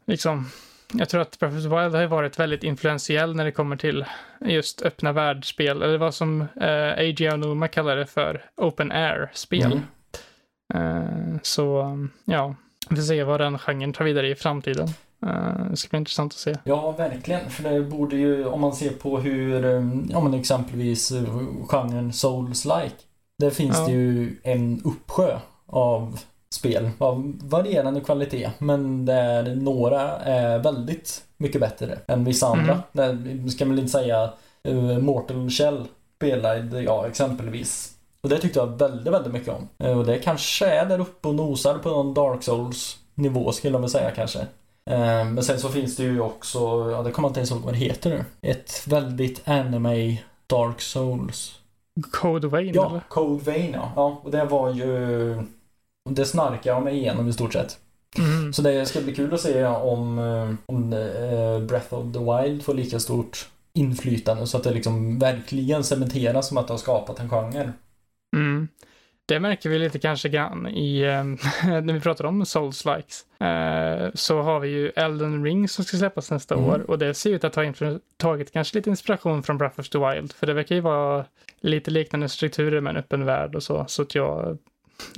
liksom, 0.06 0.50
jag 0.94 1.10
tror 1.10 1.22
att 1.22 1.40
Breath 1.40 1.58
of 1.58 1.64
the 1.64 1.70
Wild 1.70 1.96
har 1.96 2.06
varit 2.06 2.40
väldigt 2.40 2.64
influentiell 2.64 3.36
när 3.36 3.46
det 3.46 3.52
kommer 3.52 3.76
till 3.76 4.06
just 4.40 4.82
öppna 4.82 5.12
världsspel, 5.12 5.82
eller 5.82 5.98
vad 5.98 6.14
som 6.14 6.42
eh, 6.42 6.92
A.J. 6.92 7.32
Onuma 7.32 7.68
kallar 7.68 7.98
det 7.98 8.06
för, 8.06 8.46
open 8.56 8.92
air-spel. 8.92 9.82
Mm. 10.74 11.34
Eh, 11.34 11.40
så 11.42 11.98
ja, 12.26 12.56
vi 12.90 12.96
får 12.96 13.04
se 13.04 13.24
vad 13.24 13.40
den 13.40 13.60
genren 13.60 13.94
tar 13.94 14.06
vidare 14.06 14.30
i 14.30 14.36
framtiden. 14.36 14.88
Uh, 15.28 15.70
det 15.70 15.78
ska 15.78 15.90
bli 15.90 15.98
intressant 15.98 16.34
att 16.34 16.40
se. 16.40 16.56
Ja, 16.64 16.92
verkligen. 16.92 17.50
För 17.50 17.64
det 17.64 17.82
borde 17.82 18.16
ju, 18.16 18.46
om 18.46 18.62
man 18.62 18.74
ser 18.74 18.90
på 18.90 19.20
hur, 19.20 19.66
um, 19.66 20.08
ja 20.12 20.22
men 20.22 20.34
exempelvis 20.34 21.12
uh, 21.12 21.26
genren 21.68 22.12
Souls-like. 22.12 23.04
Där 23.40 23.50
finns 23.50 23.78
ja. 23.78 23.86
det 23.86 23.92
ju 23.92 24.40
en 24.44 24.82
uppsjö 24.86 25.38
av 25.66 26.20
spel 26.54 26.90
av 26.98 27.34
varierande 27.44 28.02
kvalitet. 28.02 28.52
Men 28.58 29.06
där 29.06 29.56
några 29.56 30.02
är 30.20 30.60
väldigt 30.60 31.24
mycket 31.38 31.62
bättre 31.62 32.00
än 32.08 32.26
vissa 32.26 32.48
andra. 32.48 32.72
Mm. 32.72 32.82
Där 32.92 33.50
ska 33.50 33.66
man 33.66 33.80
inte 33.80 33.92
säga 33.92 34.34
uh, 34.68 34.98
Mortal 34.98 35.50
Shell 35.50 35.88
spelade 36.16 36.82
jag 36.82 37.08
exempelvis. 37.08 37.90
Och 38.22 38.30
det 38.30 38.38
tyckte 38.38 38.60
jag 38.60 38.80
väldigt, 38.80 39.14
väldigt 39.14 39.34
mycket 39.34 39.54
om. 39.54 39.88
Och 39.98 40.06
det 40.06 40.18
kanske 40.18 40.66
är 40.66 40.86
där 40.86 41.00
uppe 41.00 41.28
och 41.28 41.36
nosar 41.36 41.78
på 41.78 41.90
någon 41.90 42.14
Dark 42.14 42.44
Souls 42.44 42.98
nivå 43.16 43.52
skulle 43.52 43.74
jag 43.74 43.82
väl 43.82 43.90
säga 43.90 44.12
kanske. 44.12 44.40
Eh, 44.90 45.26
men 45.26 45.44
sen 45.44 45.60
så 45.60 45.70
finns 45.70 45.96
det 45.96 46.04
ju 46.04 46.20
också, 46.20 46.92
ja 46.92 47.04
det 47.04 47.12
kommer 47.12 47.28
inte 47.28 47.40
ens 47.40 47.52
ihåg 47.52 47.62
vad 47.62 47.74
det 47.74 47.78
heter 47.78 48.10
nu. 48.10 48.26
Ett 48.42 48.88
väldigt 48.88 49.48
anime 49.48 50.18
Dark 50.48 50.82
Souls. 50.82 51.60
Code 52.12 52.48
Vein 52.48 52.72
Ja, 52.74 52.90
eller? 52.90 53.00
Code 53.00 53.44
Vein 53.44 53.74
ja. 53.74 53.92
ja. 53.96 54.22
Och 54.24 54.32
det 54.32 54.46
var 54.46 54.74
ju... 54.74 55.44
Det 56.10 56.26
snarkar 56.26 56.72
jag 56.72 56.84
mig 56.84 56.98
igenom 56.98 57.28
i 57.28 57.34
stort 57.34 57.54
sett. 57.54 57.78
Mm. 58.18 58.54
Så 58.54 58.62
det 58.62 58.86
ska 58.86 59.02
bli 59.02 59.16
kul 59.16 59.34
att 59.34 59.42
se 59.42 59.66
om, 59.66 60.20
eh, 60.20 60.54
om 60.66 60.94
eh, 60.94 61.60
Breath 61.60 61.94
of 61.94 62.14
the 62.14 62.20
Wild 62.20 62.64
får 62.64 62.74
lika 62.74 63.00
stort 63.00 63.50
inflytande 63.74 64.48
så 64.48 64.58
att 64.58 64.64
det 64.64 64.72
liksom 64.72 65.20
verkligen 65.20 65.84
cementeras 65.84 66.48
som 66.48 66.58
att 66.58 66.68
det 66.68 66.74
har 66.74 66.78
skapat 66.78 67.20
en 67.20 67.30
genre. 67.30 67.74
Det 69.26 69.40
märker 69.40 69.70
vi 69.70 69.80
lite 69.80 70.00
kanske 70.00 70.30
grann 70.30 70.68
i, 70.68 71.02
äh, 71.02 71.24
när 71.82 71.94
vi 71.94 72.00
pratar 72.00 72.26
om 72.26 72.46
Souls-likes. 72.46 73.26
Äh, 73.40 74.12
så 74.14 74.42
har 74.42 74.60
vi 74.60 74.70
ju 74.70 74.90
Elden 74.90 75.44
Ring 75.44 75.68
som 75.68 75.86
ska 75.86 75.98
släppas 75.98 76.32
nästa 76.32 76.56
mm. 76.56 76.70
år 76.70 76.90
och 76.90 77.00
det 77.00 77.14
ser 77.14 77.30
ut 77.30 77.44
att 77.44 77.56
ha 77.56 77.74
tagit 78.18 78.52
kanske 78.52 78.78
lite 78.78 78.90
inspiration 78.90 79.44
från 79.44 79.58
Breath 79.58 79.80
of 79.80 79.90
the 79.90 79.98
Wild. 79.98 80.34
För 80.34 80.48
det 80.48 80.54
verkar 80.54 80.76
ju 80.76 80.82
vara 80.82 81.26
lite 81.62 81.92
liknande 81.92 82.30
strukturer 82.30 82.82
med 82.82 82.92
en 82.92 82.98
öppen 82.98 83.26
värld 83.26 83.56
och 83.56 83.64
så. 83.64 83.86
Så 83.88 84.02
att 84.02 84.16
jag, 84.16 84.58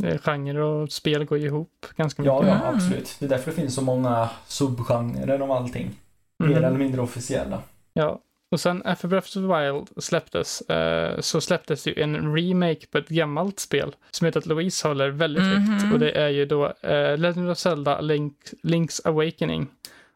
eh, 0.03 0.17
genre 0.17 0.63
och 0.63 0.91
spel 0.91 1.25
går 1.25 1.37
ju 1.37 1.45
ihop 1.45 1.85
ganska 1.95 2.21
mycket. 2.21 2.33
Ja, 2.33 2.47
ja, 2.47 2.73
absolut. 2.73 3.15
Det 3.19 3.25
är 3.25 3.29
därför 3.29 3.51
det 3.51 3.57
finns 3.57 3.75
så 3.75 3.81
många 3.81 4.29
subgenrer 4.47 5.41
om 5.41 5.51
allting. 5.51 5.91
Mer 6.39 6.51
mm. 6.51 6.63
eller 6.63 6.77
mindre 6.77 7.01
officiella. 7.01 7.61
Ja, 7.93 8.19
och 8.55 8.61
sen 8.61 8.81
efter 8.81 9.07
Breath 9.07 9.27
of 9.27 9.33
the 9.33 9.39
Wild 9.39 10.03
släpptes 10.03 10.63
uh, 10.71 11.19
så 11.19 11.41
släpptes 11.41 11.87
ju 11.87 11.93
en 11.97 12.35
remake 12.35 12.87
på 12.91 12.97
ett 12.97 13.07
gammalt 13.07 13.59
spel 13.59 13.95
som 14.11 14.25
heter 14.25 14.39
att 14.39 14.45
Louise 14.45 14.87
håller 14.87 15.09
väldigt 15.09 15.43
mm 15.43 15.57
-hmm. 15.57 15.71
högt. 15.71 15.93
Och 15.93 15.99
det 15.99 16.11
är 16.11 16.29
ju 16.29 16.45
då 16.45 16.65
uh, 16.65 17.17
Legend 17.17 17.49
of 17.49 17.57
Zelda 17.57 18.01
Link, 18.01 18.33
Link's 18.63 19.07
Awakening. 19.07 19.67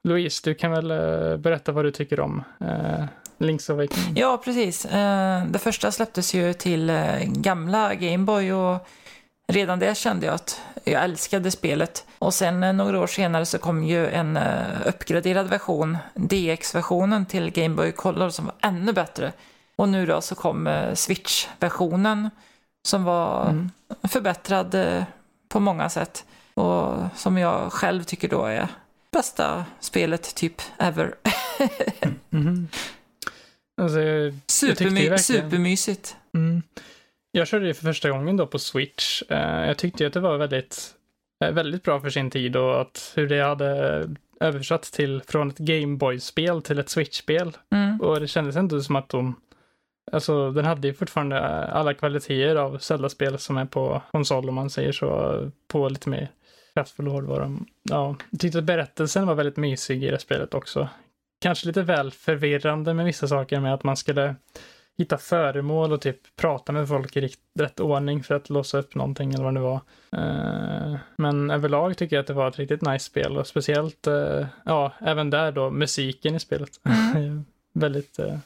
Louise, 0.03 0.41
du 0.43 0.53
kan 0.53 0.71
väl 0.71 0.91
uh, 0.91 1.37
berätta 1.37 1.71
vad 1.71 1.85
du 1.85 1.91
tycker 1.91 2.19
om 2.19 2.43
Link's 3.37 3.71
Awakening? 3.71 4.15
Ja, 4.15 4.41
precis. 4.45 4.83
det 5.47 5.59
första 5.59 5.91
släpptes 5.91 6.33
ju 6.33 6.53
till 6.53 6.91
gamla 7.25 7.95
Gameboy 7.95 8.53
och 8.53 8.87
redan 9.49 9.79
det 9.79 9.97
kände 9.97 10.25
jag 10.25 10.35
att 10.35 10.61
jag 10.83 11.03
älskade 11.03 11.51
spelet. 11.51 12.05
Och 12.19 12.33
sen 12.33 12.63
eh, 12.63 12.73
några 12.73 12.99
år 12.99 13.07
senare 13.07 13.45
så 13.45 13.57
kom 13.57 13.83
ju 13.83 14.07
en 14.07 14.37
uh, 14.37 14.87
uppgraderad 14.87 15.47
version, 15.47 15.97
DX-versionen 16.15 17.25
till 17.25 17.51
Game 17.51 17.75
Boy 17.75 17.91
Color 17.91 18.29
som 18.29 18.45
var 18.45 18.55
ännu 18.61 18.93
bättre. 18.93 19.31
Och 19.75 19.89
nu 19.89 20.05
då 20.05 20.21
så 20.21 20.35
kom 20.35 20.67
uh, 20.67 20.93
Switch-versionen 20.93 22.29
som 22.87 23.03
var 23.03 23.49
mm. 23.49 23.71
förbättrad 24.03 24.75
på 25.47 25.59
många 25.59 25.89
sätt. 25.89 26.25
Och 26.53 26.95
som 27.15 27.37
jag 27.37 27.73
själv 27.73 28.03
tycker 28.03 28.29
då 28.29 28.45
är 28.45 28.67
bästa 29.11 29.65
spelet 29.79 30.35
typ 30.35 30.61
ever. 30.77 31.15
mm. 32.31 32.67
alltså, 33.81 33.99
Supermy 34.47 35.17
supermysigt. 35.17 36.15
Mm. 36.33 36.63
Jag 37.31 37.47
körde 37.47 37.67
det 37.67 37.73
för 37.73 37.83
första 37.83 38.09
gången 38.09 38.37
då 38.37 38.47
på 38.47 38.59
Switch. 38.59 39.21
Eh, 39.29 39.67
jag 39.67 39.77
tyckte 39.77 40.07
att 40.07 40.13
det 40.13 40.19
var 40.19 40.37
väldigt, 40.37 40.95
eh, 41.43 41.51
väldigt 41.51 41.83
bra 41.83 41.99
för 41.99 42.09
sin 42.09 42.31
tid 42.31 42.55
och 42.55 42.81
att 42.81 43.13
hur 43.15 43.27
det 43.27 43.43
hade 43.43 44.09
översatt 44.39 44.83
till 44.83 45.21
från 45.27 45.49
ett 45.49 45.57
Gameboy-spel 45.57 46.61
till 46.61 46.79
ett 46.79 46.89
Switch-spel. 46.89 47.57
Mm. 47.71 48.01
Och 48.01 48.19
det 48.19 48.27
kändes 48.27 48.55
ändå 48.55 48.81
som 48.81 48.95
att 48.95 49.09
de, 49.09 49.35
alltså 50.11 50.51
den 50.51 50.65
hade 50.65 50.87
ju 50.87 50.93
fortfarande 50.93 51.39
alla 51.67 51.93
kvaliteter 51.93 52.55
av 52.55 52.77
Zelda-spel 52.77 53.37
som 53.37 53.57
är 53.57 53.65
på 53.65 54.01
konsol 54.11 54.49
om 54.49 54.55
man 54.55 54.69
säger 54.69 54.91
så, 54.91 55.51
på 55.67 55.89
lite 55.89 56.09
mer 56.09 56.31
kraftfull 56.73 57.07
hårdvara. 57.07 57.57
Ja, 57.83 58.15
jag 58.29 58.39
tyckte 58.39 58.59
att 58.59 58.63
berättelsen 58.63 59.27
var 59.27 59.35
väldigt 59.35 59.57
mysig 59.57 60.03
i 60.03 60.11
det 60.11 60.19
spelet 60.19 60.53
också. 60.53 60.89
Kanske 61.41 61.67
lite 61.67 61.81
väl 61.81 62.11
förvirrande 62.11 62.93
med 62.93 63.05
vissa 63.05 63.27
saker 63.27 63.59
med 63.59 63.73
att 63.73 63.83
man 63.83 63.97
skulle 63.97 64.35
hitta 64.99 65.17
föremål 65.17 65.93
och 65.93 66.01
typ 66.01 66.35
prata 66.35 66.71
med 66.71 66.87
folk 66.87 67.17
i 67.17 67.29
rätt 67.59 67.79
ordning 67.79 68.23
för 68.23 68.35
att 68.35 68.49
låsa 68.49 68.77
upp 68.77 68.95
någonting 68.95 69.33
eller 69.33 69.43
vad 69.43 69.53
det 69.53 69.59
var. 69.59 69.81
Uh, 70.17 70.97
men 71.15 71.51
överlag 71.51 71.97
tycker 71.97 72.15
jag 72.15 72.21
att 72.21 72.27
det 72.27 72.33
var 72.33 72.47
ett 72.47 72.59
riktigt 72.59 72.81
nice 72.81 73.05
spel 73.05 73.37
och 73.37 73.47
speciellt, 73.47 74.07
uh, 74.07 74.45
ja, 74.65 74.93
även 74.99 75.29
där 75.29 75.51
då 75.51 75.69
musiken 75.69 76.35
i 76.35 76.39
spelet. 76.39 76.69
Mm. 76.85 77.45
Väldigt 77.73 78.19
uh, 78.19 78.37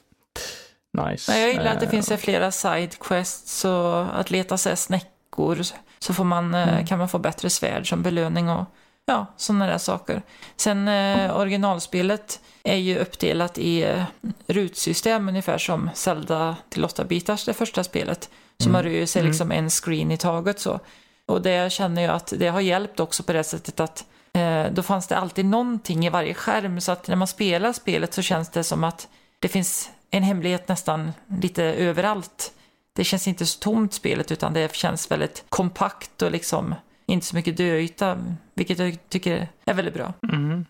nice. 1.08 1.40
jag 1.40 1.50
gillar 1.50 1.74
att 1.74 1.80
det 1.80 1.88
finns 1.88 2.14
flera 2.18 2.52
sidequests 2.52 3.66
och 3.66 4.20
att 4.20 4.32
leta 4.32 4.58
sig 4.58 4.78
snäckor 4.78 5.58
så 6.00 6.14
får 6.14 6.24
man, 6.24 6.54
mm. 6.54 6.86
kan 6.86 7.00
man 7.00 7.10
få 7.10 7.20
bättre 7.20 7.50
svärd 7.50 7.90
som 7.90 8.04
belöning 8.04 8.50
och 8.50 8.66
ja, 9.06 9.26
sådana 9.38 9.68
där 9.68 9.78
saker. 9.78 10.22
Sen 10.56 10.88
originalspelet 11.32 12.40
är 12.64 12.76
ju 12.76 12.98
uppdelat 12.98 13.58
i 13.58 13.84
eh, 13.84 14.04
rutsystem 14.48 15.30
ungefär 15.30 15.58
som 15.58 15.90
Zelda 15.94 16.56
till 16.70 16.86
8-bitars, 16.86 17.46
det 17.46 17.54
första 17.54 17.84
spelet. 17.84 18.30
Så 18.58 18.70
mm. 18.70 18.72
man 18.72 18.84
rör 18.84 19.06
sig 19.06 19.20
mm. 19.20 19.32
liksom 19.32 19.52
en 19.52 19.70
screen 19.70 20.12
i 20.12 20.18
taget 20.18 20.60
så. 20.60 20.80
Och 21.26 21.42
det 21.42 21.72
känner 21.72 22.02
jag 22.02 22.16
att 22.16 22.34
det 22.38 22.48
har 22.48 22.62
hjälpt 22.62 23.00
också 23.00 23.24
på 23.24 23.34
det 23.34 23.44
sättet 23.44 23.80
att 23.80 24.06
eh, 24.34 24.66
då 24.72 24.84
fanns 24.84 25.08
det 25.08 25.18
alltid 25.18 25.46
någonting 25.46 26.06
i 26.06 26.10
varje 26.10 26.34
skärm 26.34 26.82
så 26.82 26.92
att 26.92 27.08
när 27.08 27.16
man 27.16 27.28
spelar 27.28 27.74
spelet 27.74 28.14
så 28.14 28.22
känns 28.22 28.50
det 28.50 28.64
som 28.64 28.84
att 28.84 29.08
det 29.40 29.48
finns 29.48 29.90
en 30.12 30.24
hemlighet 30.24 30.68
nästan 30.68 31.12
lite 31.42 31.64
överallt. 31.64 32.52
Det 32.96 33.04
känns 33.04 33.28
inte 33.28 33.46
så 33.46 33.60
tomt 33.60 33.94
spelet 33.94 34.32
utan 34.32 34.54
det 34.54 34.76
känns 34.76 35.12
väldigt 35.12 35.46
kompakt 35.50 36.22
och 36.22 36.32
liksom 36.32 36.76
inte 37.06 37.26
så 37.26 37.36
mycket 37.36 37.58
döyta, 37.58 38.18
vilket 38.54 38.80
jag 38.80 38.98
tycker 39.10 39.48
är 39.66 39.74
väldigt 39.74 39.94
bra. 39.94 40.14
Mm. 40.32 40.66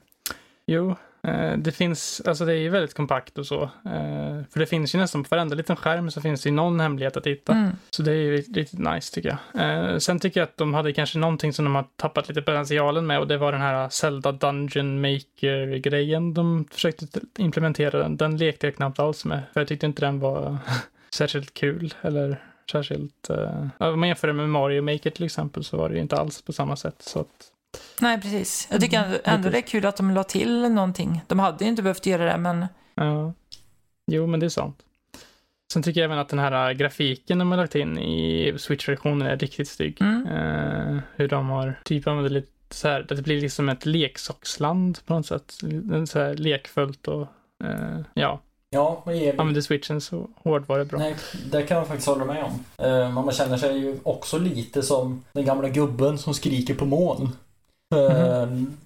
Jo, 0.65 0.95
Eh, 1.27 1.57
det 1.57 1.71
finns, 1.71 2.21
alltså 2.25 2.45
det 2.45 2.53
är 2.53 2.57
ju 2.57 2.69
väldigt 2.69 2.93
kompakt 2.93 3.37
och 3.37 3.45
så. 3.45 3.63
Eh, 3.63 4.43
för 4.49 4.59
det 4.59 4.65
finns 4.65 4.95
ju 4.95 4.99
nästan 4.99 5.23
på 5.23 5.35
varenda 5.35 5.55
liten 5.55 5.75
skärm 5.75 6.11
så 6.11 6.21
finns 6.21 6.43
det 6.43 6.49
ju 6.49 6.55
någon 6.55 6.79
hemlighet 6.79 7.17
att 7.17 7.27
hitta. 7.27 7.53
Mm. 7.53 7.71
Så 7.89 8.03
det 8.03 8.11
är 8.11 8.15
ju 8.15 8.37
riktigt 8.37 8.79
nice 8.79 9.13
tycker 9.13 9.37
jag. 9.53 9.91
Eh, 9.91 9.97
sen 9.97 10.19
tycker 10.19 10.39
jag 10.39 10.47
att 10.47 10.57
de 10.57 10.73
hade 10.73 10.93
kanske 10.93 11.19
någonting 11.19 11.53
som 11.53 11.65
de 11.65 11.75
har 11.75 11.85
tappat 11.95 12.29
lite 12.29 12.41
potentialen 12.41 13.07
med 13.07 13.19
och 13.19 13.27
det 13.27 13.37
var 13.37 13.51
den 13.51 13.61
här 13.61 13.89
Zelda 13.89 14.31
Dungeon 14.31 15.01
Maker-grejen 15.01 16.33
de 16.33 16.65
försökte 16.71 17.05
implementera. 17.37 17.99
Den, 17.99 18.17
den 18.17 18.37
lekte 18.37 18.67
jag 18.67 18.75
knappt 18.75 18.99
alls 18.99 19.25
med. 19.25 19.41
För 19.53 19.61
jag 19.61 19.67
tyckte 19.67 19.85
inte 19.85 20.05
den 20.05 20.19
var 20.19 20.57
särskilt 21.13 21.53
kul 21.53 21.93
eller 22.01 22.41
särskilt... 22.71 23.29
om 23.77 23.99
man 23.99 24.07
jämför 24.07 24.27
det 24.27 24.33
med 24.33 24.49
Mario 24.49 24.81
Maker 24.81 25.09
till 25.09 25.25
exempel 25.25 25.63
så 25.63 25.77
var 25.77 25.89
det 25.89 25.95
ju 25.95 26.01
inte 26.01 26.15
alls 26.15 26.41
på 26.41 26.53
samma 26.53 26.75
sätt. 26.75 26.95
Så 26.99 27.19
att 27.19 27.51
Nej, 28.01 28.21
precis. 28.21 28.67
Jag 28.71 28.81
tycker 28.81 29.03
ändå, 29.03 29.17
ändå 29.23 29.49
det 29.49 29.57
är 29.57 29.61
kul 29.61 29.85
att 29.85 29.97
de 29.97 30.11
la 30.11 30.23
till 30.23 30.71
någonting. 30.71 31.21
De 31.27 31.39
hade 31.39 31.63
ju 31.63 31.69
inte 31.69 31.83
behövt 31.83 32.05
göra 32.05 32.25
det, 32.25 32.37
men... 32.37 32.65
Ja. 32.95 33.33
Jo, 34.11 34.27
men 34.27 34.39
det 34.39 34.45
är 34.45 34.49
sant. 34.49 34.83
Sen 35.73 35.83
tycker 35.83 36.01
jag 36.01 36.05
även 36.05 36.17
att 36.17 36.29
den 36.29 36.39
här 36.39 36.69
äh, 36.69 36.77
grafiken 36.77 37.39
de 37.39 37.51
har 37.51 37.57
lagt 37.57 37.75
in 37.75 37.97
i 37.97 38.53
Switch-versionen 38.57 39.27
är 39.27 39.37
riktigt 39.37 39.67
snygg. 39.67 40.01
Mm. 40.01 40.27
Uh, 40.27 40.99
hur 41.15 41.27
de 41.27 41.49
har 41.49 41.79
typ 41.83 42.07
använder 42.07 42.29
lite 42.29 42.49
så 42.69 42.87
här, 42.87 43.05
det 43.09 43.21
blir 43.21 43.41
liksom 43.41 43.69
ett 43.69 43.85
leksaksland 43.85 44.99
på 45.05 45.13
något 45.13 45.25
sätt. 45.25 45.51
Så 46.07 46.19
här 46.19 46.35
lekfullt 46.35 47.07
och 47.07 47.27
uh, 47.63 47.99
ja. 48.13 48.41
Ja, 48.73 49.01
och 49.03 49.13
är... 49.13 49.39
Använder 49.39 49.61
switchen 49.61 50.01
så 50.01 50.27
hårdvara 50.43 50.85
bra. 50.85 50.99
Nej, 50.99 51.15
det 51.51 51.63
kan 51.63 51.77
jag 51.77 51.87
faktiskt 51.87 52.07
hålla 52.07 52.25
med 52.25 52.43
om. 52.43 52.85
Uh, 52.85 53.11
man 53.11 53.31
känner 53.31 53.57
sig 53.57 53.77
ju 53.77 53.99
också 54.03 54.37
lite 54.37 54.83
som 54.83 55.23
den 55.33 55.45
gamla 55.45 55.69
gubben 55.69 56.17
som 56.17 56.33
skriker 56.33 56.75
på 56.75 56.85
moln. 56.85 57.29
Mm. 57.95 58.77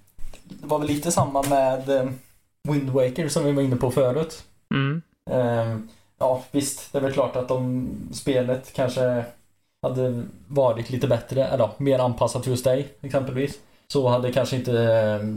Det 0.44 0.68
var 0.68 0.80
väl 0.80 0.88
lite 0.88 1.12
samma 1.12 1.44
med 1.44 1.90
eh, 1.90 2.10
Wind 2.70 2.90
Waker 2.90 3.30
som 3.30 3.46
vi 3.46 3.52
var 3.52 3.64
inne 3.64 3.76
på 3.76 3.92
förut. 3.92 4.44
Mm. 4.74 5.02
Eh, 5.30 5.78
ja, 6.20 6.44
visst, 6.52 6.92
det 6.92 6.98
är 6.98 7.02
väl 7.02 7.14
klart 7.14 7.36
att 7.36 7.52
om 7.52 7.90
spelet 8.14 8.74
kanske 8.74 9.26
hade 9.82 10.24
varit 10.48 10.90
lite 10.90 11.08
bättre, 11.08 11.46
eller 11.46 11.70
mer 11.78 12.00
anpassat 12.00 12.44
för 12.44 12.52
just 12.52 12.64
dig 12.64 12.88
exempelvis. 13.02 13.60
Så 13.94 14.08
hade 14.08 14.32
kanske 14.32 14.56
inte 14.56 14.82
eh, 14.84 15.28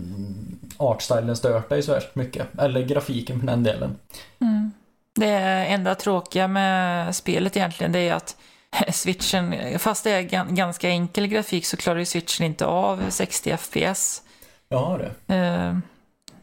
artstylen 0.77 1.37
stört 1.37 1.69
dig 1.69 1.83
så 1.83 1.93
värst 1.93 2.15
mycket. 2.15 2.59
Eller 2.59 2.83
grafiken 2.83 3.41
för 3.41 3.47
den 3.47 3.63
delen. 3.63 3.97
Mm. 4.41 4.73
Det 5.15 5.35
enda 5.67 5.95
tråkiga 5.95 6.49
med 6.49 7.17
spelet 7.17 7.57
egentligen 7.57 7.93
det 7.93 7.99
är 7.99 8.15
att 8.15 8.37
switchen, 8.93 9.79
fast 9.79 10.05
det 10.05 10.11
är 10.11 10.23
ganska 10.53 10.89
enkel 10.89 11.27
grafik 11.27 11.67
så 11.67 11.77
klarar 11.77 11.99
ju 11.99 12.05
switchen 12.05 12.47
inte 12.47 12.67
av 12.67 13.11
60 13.11 13.57
FPS. 13.57 14.23
Ja, 14.69 14.99
det. 14.99 15.35
Eh, 15.35 15.77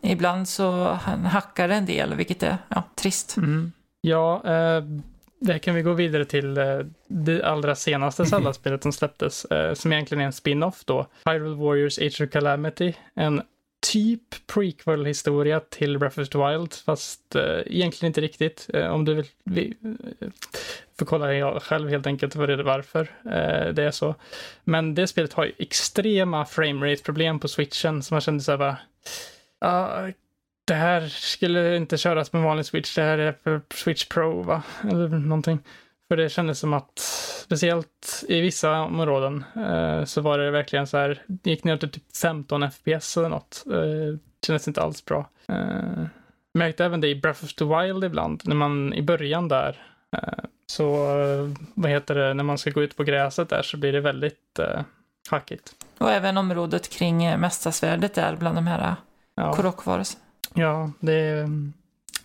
ibland 0.01 0.47
så 0.47 0.83
hackar 1.25 1.67
det 1.67 1.75
en 1.75 1.85
del, 1.85 2.13
vilket 2.13 2.43
är 2.43 2.57
ja, 2.69 2.83
trist. 2.95 3.37
Mm. 3.37 3.71
Ja, 4.01 4.41
eh, 4.45 4.83
det 5.39 5.59
kan 5.59 5.75
vi 5.75 5.81
gå 5.81 5.93
vidare 5.93 6.25
till 6.25 6.57
eh, 6.57 6.79
det 7.07 7.43
allra 7.43 7.75
senaste 7.75 8.25
Zelda-spelet 8.29 8.83
som 8.83 8.93
släpptes, 8.93 9.45
eh, 9.45 9.73
som 9.73 9.93
egentligen 9.93 10.21
är 10.21 10.25
en 10.25 10.33
spin-off 10.33 10.85
då. 10.85 11.07
Hyrule 11.25 11.55
Warriors 11.55 11.99
Age 11.99 12.21
of 12.21 12.29
Calamity. 12.29 12.93
En 13.13 13.41
typ 13.91 14.47
prequel-historia 14.47 15.59
till 15.59 15.99
Breath 15.99 16.19
of 16.19 16.29
the 16.29 16.37
Wild, 16.37 16.73
fast 16.73 17.35
eh, 17.35 17.59
egentligen 17.65 18.09
inte 18.09 18.21
riktigt. 18.21 18.69
Om 18.73 19.05
du 19.05 19.13
vill 19.13 19.25
vi, 19.43 19.73
får 20.99 21.05
kolla 21.05 21.33
jag 21.33 21.61
själv 21.61 21.89
helt 21.89 22.07
enkelt 22.07 22.35
vad 22.35 22.49
det 22.49 22.53
är 22.53 22.57
varför 22.57 23.07
det 23.71 23.83
är 23.83 23.91
så. 23.91 24.15
Men 24.63 24.95
det 24.95 25.07
spelet 25.07 25.33
har 25.33 25.45
ju 25.45 25.51
extrema 25.57 26.45
framerate-problem 26.45 27.39
på 27.39 27.47
switchen, 27.47 28.03
så 28.03 28.13
man 28.13 28.21
kände 28.21 28.43
så 28.43 28.51
här 28.51 28.57
bara, 28.57 28.77
uh, 29.65 30.13
det 30.67 30.73
här 30.73 31.07
skulle 31.07 31.77
inte 31.77 31.97
köras 31.97 32.33
med 32.33 32.41
vanlig 32.41 32.65
switch, 32.65 32.95
det 32.95 33.01
här 33.01 33.17
är 33.17 33.35
för 33.43 33.61
switch 33.73 34.05
pro 34.05 34.43
va? 34.43 34.63
Eller 34.83 35.07
någonting. 35.07 35.59
För 36.07 36.17
det 36.17 36.29
kändes 36.29 36.59
som 36.59 36.73
att, 36.73 36.99
speciellt 37.45 38.23
i 38.27 38.41
vissa 38.41 38.81
områden, 38.81 39.43
eh, 39.55 40.03
så 40.03 40.21
var 40.21 40.37
det 40.37 40.51
verkligen 40.51 40.87
så 40.87 40.97
här, 40.97 41.21
det 41.27 41.49
gick 41.49 41.63
ner 41.63 41.77
till 41.77 41.91
typ 41.91 42.17
15 42.21 42.71
FPS 42.71 43.17
eller 43.17 43.29
något. 43.29 43.63
Eh, 43.71 44.19
kändes 44.45 44.67
inte 44.67 44.81
alls 44.81 45.05
bra. 45.05 45.29
Eh, 45.47 46.05
märkte 46.53 46.85
även 46.85 47.01
det 47.01 47.07
i 47.07 47.15
Breath 47.15 47.43
of 47.43 47.53
the 47.53 47.65
Wild 47.65 48.03
ibland, 48.03 48.41
när 48.45 48.55
man 48.55 48.93
i 48.93 49.01
början 49.01 49.47
där, 49.47 49.81
eh, 50.17 50.43
så 50.65 50.87
vad 51.73 51.91
heter 51.91 52.15
det, 52.15 52.33
när 52.33 52.43
man 52.43 52.57
ska 52.57 52.69
gå 52.69 52.83
ut 52.83 52.97
på 52.97 53.03
gräset 53.03 53.49
där 53.49 53.61
så 53.61 53.77
blir 53.77 53.93
det 53.93 54.01
väldigt 54.01 54.59
eh, 54.59 54.81
hackigt. 55.29 55.71
Och 55.97 56.11
även 56.11 56.37
området 56.37 56.89
kring 56.89 57.23
eh, 57.23 57.37
Mästarsvärdet 57.37 58.13
där 58.13 58.35
bland 58.35 58.57
de 58.57 58.67
här 58.67 58.95
ja. 59.35 59.53
korokvarelserna. 59.53 60.26
Ja, 60.53 60.91
det 60.99 61.13
är 61.13 61.43
mm, 61.43 61.73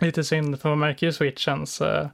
lite 0.01 0.25
synd 0.25 0.61
för 0.61 0.69
man 0.69 0.79
märker 0.79 1.07
ju 1.07 1.13
switchens 1.13 1.81
äh, 1.81 2.09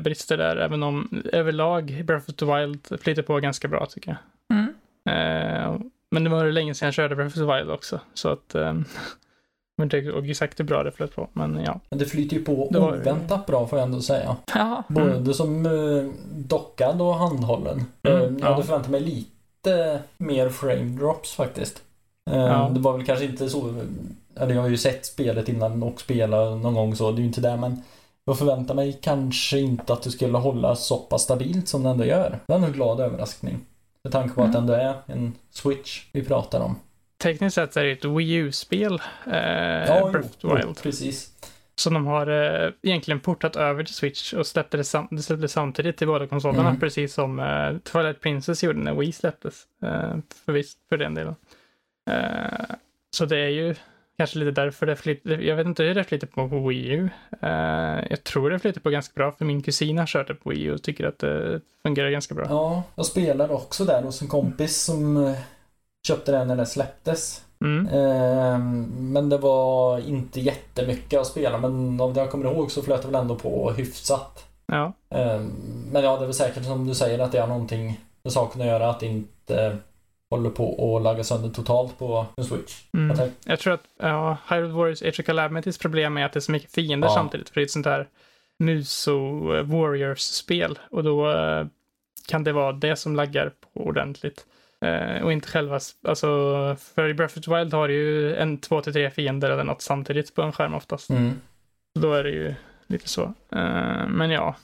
brister 0.00 0.36
där, 0.36 0.56
även 0.56 0.82
om 0.82 1.22
överlag 1.32 2.04
Breath 2.04 2.30
of 2.30 2.36
the 2.36 2.44
Wild 2.46 3.00
flyter 3.00 3.22
på 3.22 3.40
ganska 3.40 3.68
bra 3.68 3.86
tycker 3.86 4.10
jag. 4.10 4.58
Mm. 4.58 4.74
Äh, 5.08 5.80
men 6.10 6.24
det 6.24 6.30
var 6.30 6.44
länge 6.44 6.74
sedan 6.74 6.86
jag 6.86 6.94
körde 6.94 7.16
Breath 7.16 7.38
of 7.38 7.48
the 7.48 7.56
Wild 7.56 7.70
också, 7.70 8.00
så 8.14 8.28
att 8.28 8.54
äh, 8.54 8.74
men 9.76 9.86
inte 9.86 9.98
exakt 10.30 10.60
hur 10.60 10.64
bra 10.64 10.82
det 10.82 10.92
flöt 10.92 11.14
på, 11.14 11.28
men 11.32 11.60
ja. 11.66 11.80
Men 11.90 11.98
det 11.98 12.04
flyter 12.04 12.36
ju 12.36 12.44
på 12.44 12.68
var... 12.70 12.98
oväntat 12.98 13.46
bra 13.46 13.66
får 13.66 13.78
jag 13.78 13.86
ändå 13.86 14.00
säga. 14.00 14.36
Ja. 14.54 14.82
Både 14.88 15.10
mm. 15.10 15.34
som 15.34 15.66
uh, 15.66 16.10
dockad 16.34 17.00
och 17.00 17.14
handhållen. 17.14 17.84
Mm, 18.02 18.22
uh, 18.22 18.40
jag 18.40 18.46
hade 18.46 18.64
förväntat 18.64 18.90
mig 18.90 19.00
lite 19.00 20.00
mer 20.16 20.48
frame 20.48 20.84
drops 20.84 21.34
faktiskt. 21.34 21.82
Uh, 22.30 22.36
ja. 22.36 22.70
Det 22.74 22.80
var 22.80 22.96
väl 22.96 23.06
kanske 23.06 23.24
inte 23.24 23.48
så 23.48 23.74
eller 24.36 24.54
jag 24.54 24.62
har 24.62 24.68
ju 24.68 24.76
sett 24.76 25.06
spelet 25.06 25.48
innan 25.48 25.82
och 25.82 26.00
spelat 26.00 26.60
någon 26.60 26.74
gång 26.74 26.96
så 26.96 27.10
det 27.10 27.18
är 27.18 27.20
ju 27.20 27.26
inte 27.26 27.40
det 27.40 27.56
men 27.56 27.82
jag 28.24 28.38
förväntar 28.38 28.74
mig 28.74 28.98
kanske 29.02 29.58
inte 29.58 29.92
att 29.92 30.02
det 30.02 30.10
skulle 30.10 30.38
hålla 30.38 30.76
så 30.76 30.96
pass 30.98 31.22
stabilt 31.22 31.68
som 31.68 31.82
det 31.82 31.88
ändå 31.88 32.04
gör. 32.04 32.38
Det 32.46 32.52
är 32.54 32.58
en 32.58 32.72
glad 32.72 33.00
överraskning. 33.00 33.60
Med 34.04 34.12
tanke 34.12 34.34
på 34.34 34.40
mm. 34.40 34.50
att 34.50 34.52
det 34.52 34.58
ändå 34.58 34.72
är 34.72 34.94
en 35.06 35.32
Switch 35.50 36.04
vi 36.12 36.24
pratar 36.24 36.60
om. 36.60 36.76
Tekniskt 37.22 37.54
sett 37.54 37.76
är 37.76 37.84
det 37.84 37.92
ett 37.92 38.04
Wii 38.04 38.32
U-spel, 38.32 39.02
eh, 39.26 39.34
ja, 39.34 40.10
Breath 40.12 40.28
of 40.28 40.36
the 40.36 40.48
Wild. 40.48 40.82
Precis. 40.82 41.30
Som 41.76 41.94
de 41.94 42.06
har 42.06 42.26
eh, 42.26 42.72
egentligen 42.82 43.20
portat 43.20 43.56
över 43.56 43.84
till 43.84 43.94
Switch 43.94 44.32
och 44.32 44.46
släppte 44.46 44.76
det, 44.76 44.84
sam 44.84 45.18
släppte 45.22 45.48
samtidigt 45.48 45.96
till 45.96 46.06
båda 46.06 46.26
konsolerna, 46.26 46.68
mm. 46.68 46.80
precis 46.80 47.14
som 47.14 47.40
eh, 47.40 47.78
Twilight 47.78 48.20
Princess 48.20 48.62
gjorde 48.64 48.78
när 48.78 48.94
Wii 48.94 49.12
släpptes. 49.12 49.64
Eh, 49.82 50.16
för, 50.44 50.52
visst, 50.52 50.78
för 50.88 50.96
den 50.96 51.14
delen. 51.14 51.34
Eh, 52.10 52.76
så 53.16 53.24
det 53.24 53.38
är 53.38 53.48
ju 53.48 53.74
Kanske 54.16 54.38
lite 54.38 54.60
därför 54.60 54.86
det 54.86 54.96
flyter, 54.96 55.38
jag 55.38 55.56
vet 55.56 55.66
inte 55.66 55.82
hur 55.82 55.94
det 55.94 56.04
flyter 56.04 56.26
på 56.26 56.68
Wii 56.68 56.88
U. 56.88 57.08
Uh, 57.42 57.50
jag 58.10 58.24
tror 58.24 58.50
det 58.50 58.58
flyter 58.58 58.80
på 58.80 58.90
ganska 58.90 59.12
bra 59.14 59.32
för 59.32 59.44
min 59.44 59.62
kusin 59.62 59.98
har 59.98 60.06
kört 60.06 60.28
det 60.28 60.34
på 60.34 60.50
Wii 60.50 60.62
U 60.62 60.74
och 60.74 60.82
tycker 60.82 61.06
att 61.06 61.18
det 61.18 61.60
fungerar 61.86 62.10
ganska 62.10 62.34
bra. 62.34 62.46
Ja, 62.48 62.82
jag 62.94 63.06
spelade 63.06 63.54
också 63.54 63.84
där 63.84 64.02
hos 64.02 64.22
en 64.22 64.28
kompis 64.28 64.82
som 64.82 65.16
uh, 65.16 65.36
köpte 66.06 66.32
den 66.32 66.48
när 66.48 66.56
den 66.56 66.66
släpptes. 66.66 67.44
Mm. 67.60 67.88
Uh, 67.88 68.58
men 68.98 69.28
det 69.28 69.38
var 69.38 69.98
inte 69.98 70.40
jättemycket 70.40 71.20
att 71.20 71.26
spela 71.26 71.58
men 71.58 71.96
det 71.96 72.20
jag 72.20 72.30
kommer 72.30 72.52
ihåg 72.52 72.70
så 72.70 72.82
flöt 72.82 73.02
det 73.02 73.08
väl 73.08 73.20
ändå 73.20 73.36
på 73.36 73.70
hyfsat. 73.70 74.44
Ja. 74.66 74.92
Men 75.92 76.02
ja, 76.02 76.16
det 76.16 76.22
är 76.22 76.26
väl 76.26 76.34
säkert 76.34 76.64
som 76.64 76.86
du 76.86 76.94
säger 76.94 77.18
att 77.18 77.32
det 77.32 77.38
har 77.38 77.46
någonting 77.46 78.00
med 78.22 78.32
saken 78.32 78.60
att 78.60 78.66
göra 78.66 78.90
att 78.90 79.02
inte 79.02 79.78
håller 80.34 80.50
på 80.50 80.96
att 80.96 81.02
lagga 81.02 81.24
sönder 81.24 81.48
totalt 81.48 81.98
på 81.98 82.26
en 82.36 82.44
Switch. 82.44 82.82
Mm. 82.92 83.30
Jag, 83.44 83.58
tror 83.58 83.74
att 83.74 83.84
ja, 83.98 84.38
Hyrule 84.48 84.72
Warriors 84.72 85.02
Age 85.02 85.20
of 85.20 85.26
Calamity's 85.26 85.80
problem 85.80 86.16
är 86.16 86.24
att 86.24 86.32
det 86.32 86.38
är 86.38 86.40
så 86.40 86.52
mycket 86.52 86.72
fiender 86.72 87.08
ja. 87.08 87.14
samtidigt. 87.14 87.48
För 87.48 87.54
det 87.54 87.60
är 87.60 87.64
ett 87.64 87.70
sånt 87.70 87.86
här 87.86 88.08
Muso 88.58 89.18
Warriors-spel. 89.62 90.78
Och 90.90 91.04
då 91.04 91.32
uh, 91.32 91.66
kan 92.28 92.44
det 92.44 92.52
vara 92.52 92.72
det 92.72 92.96
som 92.96 93.16
laggar 93.16 93.52
på 93.74 93.80
ordentligt. 93.80 94.46
Uh, 94.84 95.22
och 95.22 95.32
inte 95.32 95.48
själva, 95.48 95.80
alltså 96.08 96.26
för 96.94 97.08
i 97.08 97.14
Breath 97.14 97.38
of 97.38 97.44
the 97.44 97.56
Wild 97.56 97.74
har 97.74 97.88
du 97.88 97.94
ju 97.94 98.36
en, 98.36 98.58
två 98.58 98.80
till 98.80 98.92
tre 98.92 99.10
fiender 99.10 99.50
eller 99.50 99.64
något 99.64 99.82
samtidigt 99.82 100.34
på 100.34 100.42
en 100.42 100.52
skärm 100.52 100.74
oftast. 100.74 101.10
Mm. 101.10 101.32
då 102.00 102.12
är 102.12 102.24
det 102.24 102.30
ju 102.30 102.54
lite 102.86 103.08
så. 103.08 103.22
Uh, 103.22 104.08
men 104.08 104.30
ja, 104.30 104.56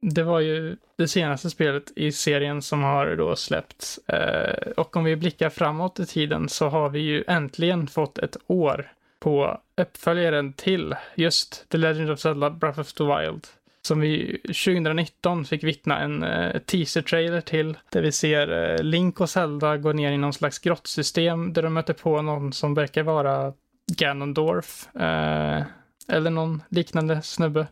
det 0.00 0.22
var 0.22 0.40
ju 0.40 0.76
det 0.96 1.08
senaste 1.08 1.50
spelet 1.50 1.92
i 1.96 2.12
serien 2.12 2.62
som 2.62 2.82
har 2.82 3.16
då 3.16 3.36
släppts. 3.36 3.98
Eh, 4.08 4.70
och 4.76 4.96
om 4.96 5.04
vi 5.04 5.16
blickar 5.16 5.50
framåt 5.50 6.00
i 6.00 6.06
tiden 6.06 6.48
så 6.48 6.68
har 6.68 6.88
vi 6.88 7.00
ju 7.00 7.24
äntligen 7.26 7.86
fått 7.86 8.18
ett 8.18 8.36
år 8.46 8.92
på 9.18 9.60
uppföljaren 9.76 10.52
till 10.52 10.94
just 11.14 11.68
The 11.68 11.78
Legend 11.78 12.10
of 12.10 12.20
Zelda 12.20 12.50
Breath 12.50 12.80
of 12.80 12.92
the 12.92 13.04
Wild. 13.04 13.46
Som 13.82 14.00
vi 14.00 14.40
2019 14.42 15.44
fick 15.44 15.64
vittna 15.64 15.98
en 15.98 16.22
eh, 16.22 16.58
teaser-trailer 16.58 17.40
till. 17.40 17.78
Där 17.90 18.02
vi 18.02 18.12
ser 18.12 18.70
eh, 18.70 18.82
Link 18.82 19.20
och 19.20 19.30
Zelda 19.30 19.76
gå 19.76 19.92
ner 19.92 20.12
i 20.12 20.16
någon 20.16 20.32
slags 20.32 20.58
grottsystem 20.58 21.52
där 21.52 21.62
de 21.62 21.74
möter 21.74 21.94
på 21.94 22.22
någon 22.22 22.52
som 22.52 22.74
verkar 22.74 23.02
vara 23.02 23.52
Ganondorf. 23.86 24.96
Eh, 24.96 25.62
eller 26.08 26.30
någon 26.30 26.62
liknande 26.68 27.22
snubbe 27.22 27.66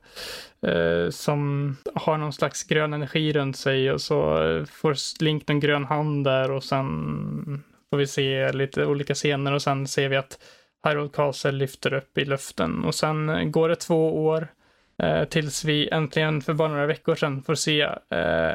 eh, 0.63 1.11
som 1.11 1.77
har 1.95 2.19
någon 2.19 2.33
slags 2.33 2.65
grön 2.65 2.93
energi 2.93 3.33
runt 3.33 3.57
sig 3.57 3.93
och 3.93 4.01
så 4.01 4.43
eh, 4.43 4.65
får 4.65 5.23
Link 5.23 5.51
en 5.51 5.61
grön 5.61 5.85
hand 5.85 6.25
där 6.25 6.51
och 6.51 6.65
sen 6.65 7.65
får 7.91 7.97
vi 7.97 8.07
se 8.07 8.53
lite 8.53 8.87
olika 8.87 9.15
scener 9.15 9.53
och 9.53 9.63
sen 9.63 9.89
ser 9.89 10.09
vi 10.09 10.17
att 10.17 10.39
Hyrule 10.87 11.09
Castle 11.09 11.53
lyfter 11.53 11.95
upp 11.95 12.19
i 12.19 12.25
luften 12.25 12.85
och 12.85 12.95
sen 12.95 13.29
eh, 13.29 13.45
går 13.45 13.69
det 13.69 13.77
två 13.77 14.25
år 14.27 14.49
eh, 15.03 15.25
tills 15.25 15.65
vi 15.65 15.89
äntligen 15.89 16.43
för 16.43 16.55
bara 16.55 16.69
några 16.69 16.87
veckor 16.87 17.15
sedan 17.15 17.43
får 17.43 17.55
se 17.55 17.81
eh, 18.11 18.51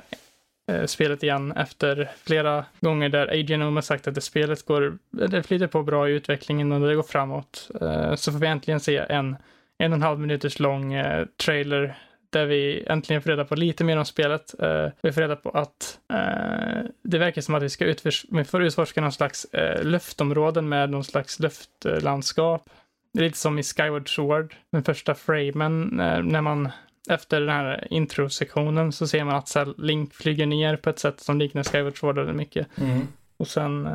eh 0.68 0.86
spelet 0.86 1.24
igen 1.24 1.52
efter 1.52 2.12
flera 2.24 2.66
gånger 2.80 3.10
där 3.10 3.28
Adrian 3.28 3.62
har 3.62 3.82
sagt 3.82 4.08
att 4.08 4.16
det 4.16 4.22
spelet 4.22 4.66
går, 4.66 4.98
det 5.12 5.44
flyter 5.44 5.68
på 5.68 5.84
bra 5.84 6.10
i 6.10 6.12
utvecklingen 6.12 6.72
och 6.72 6.88
det 6.88 6.96
går 6.96 7.04
framåt. 7.04 7.70
Så 8.16 8.32
får 8.32 8.40
vi 8.40 8.48
äntligen 8.48 8.80
se 8.80 8.98
en 8.98 9.36
en 9.82 9.92
och 9.92 9.96
en 9.96 10.02
halv 10.02 10.20
minuters 10.20 10.60
lång 10.60 10.94
eh, 10.94 11.26
trailer 11.46 11.98
där 12.30 12.46
vi 12.46 12.84
äntligen 12.88 13.22
får 13.22 13.30
reda 13.30 13.46
på 13.46 13.56
lite 13.56 13.84
mer 13.84 13.98
om 13.98 14.06
spelet. 14.06 14.60
Eh, 14.60 14.88
vi 15.02 15.12
får 15.12 15.22
reda 15.22 15.36
på 15.36 15.50
att 15.50 16.00
eh, 16.14 16.90
det 17.04 17.18
verkar 17.18 17.42
som 17.42 17.56
att 17.56 17.64
vi 17.64 17.70
ska 17.70 17.86
utfors 17.86 18.26
vi 18.32 18.44
får 18.44 18.64
utforska 18.64 19.02
någon 19.02 19.12
slags 19.12 19.46
eh, 19.46 19.84
luftområden 19.84 20.70
med 20.70 20.90
någon 20.90 21.04
slags 21.04 21.40
luftlandskap. 21.40 22.70
Det 23.14 23.20
är 23.20 23.24
lite 23.24 23.38
som 23.38 23.60
i 23.60 23.64
Skyward 23.64 24.16
Sword, 24.16 24.56
den 24.72 24.84
första 24.84 25.16
framen, 25.16 25.90
när 26.24 26.42
man 26.42 26.70
efter 27.10 27.40
den 27.40 27.50
här 27.50 27.88
introsektionen 27.90 28.92
så 28.92 29.08
ser 29.08 29.24
man 29.24 29.36
att 29.36 29.78
Link 29.78 30.14
flyger 30.14 30.46
ner 30.46 30.76
på 30.76 30.90
ett 30.90 31.00
sätt 31.00 31.20
som 31.20 31.40
liknar 31.40 31.64
Skyward 31.64 32.00
Sword 32.00 32.16
väldigt 32.16 32.36
mycket. 32.36 32.68
Mm. 32.78 33.08
Och 33.38 33.48
sen, 33.48 33.90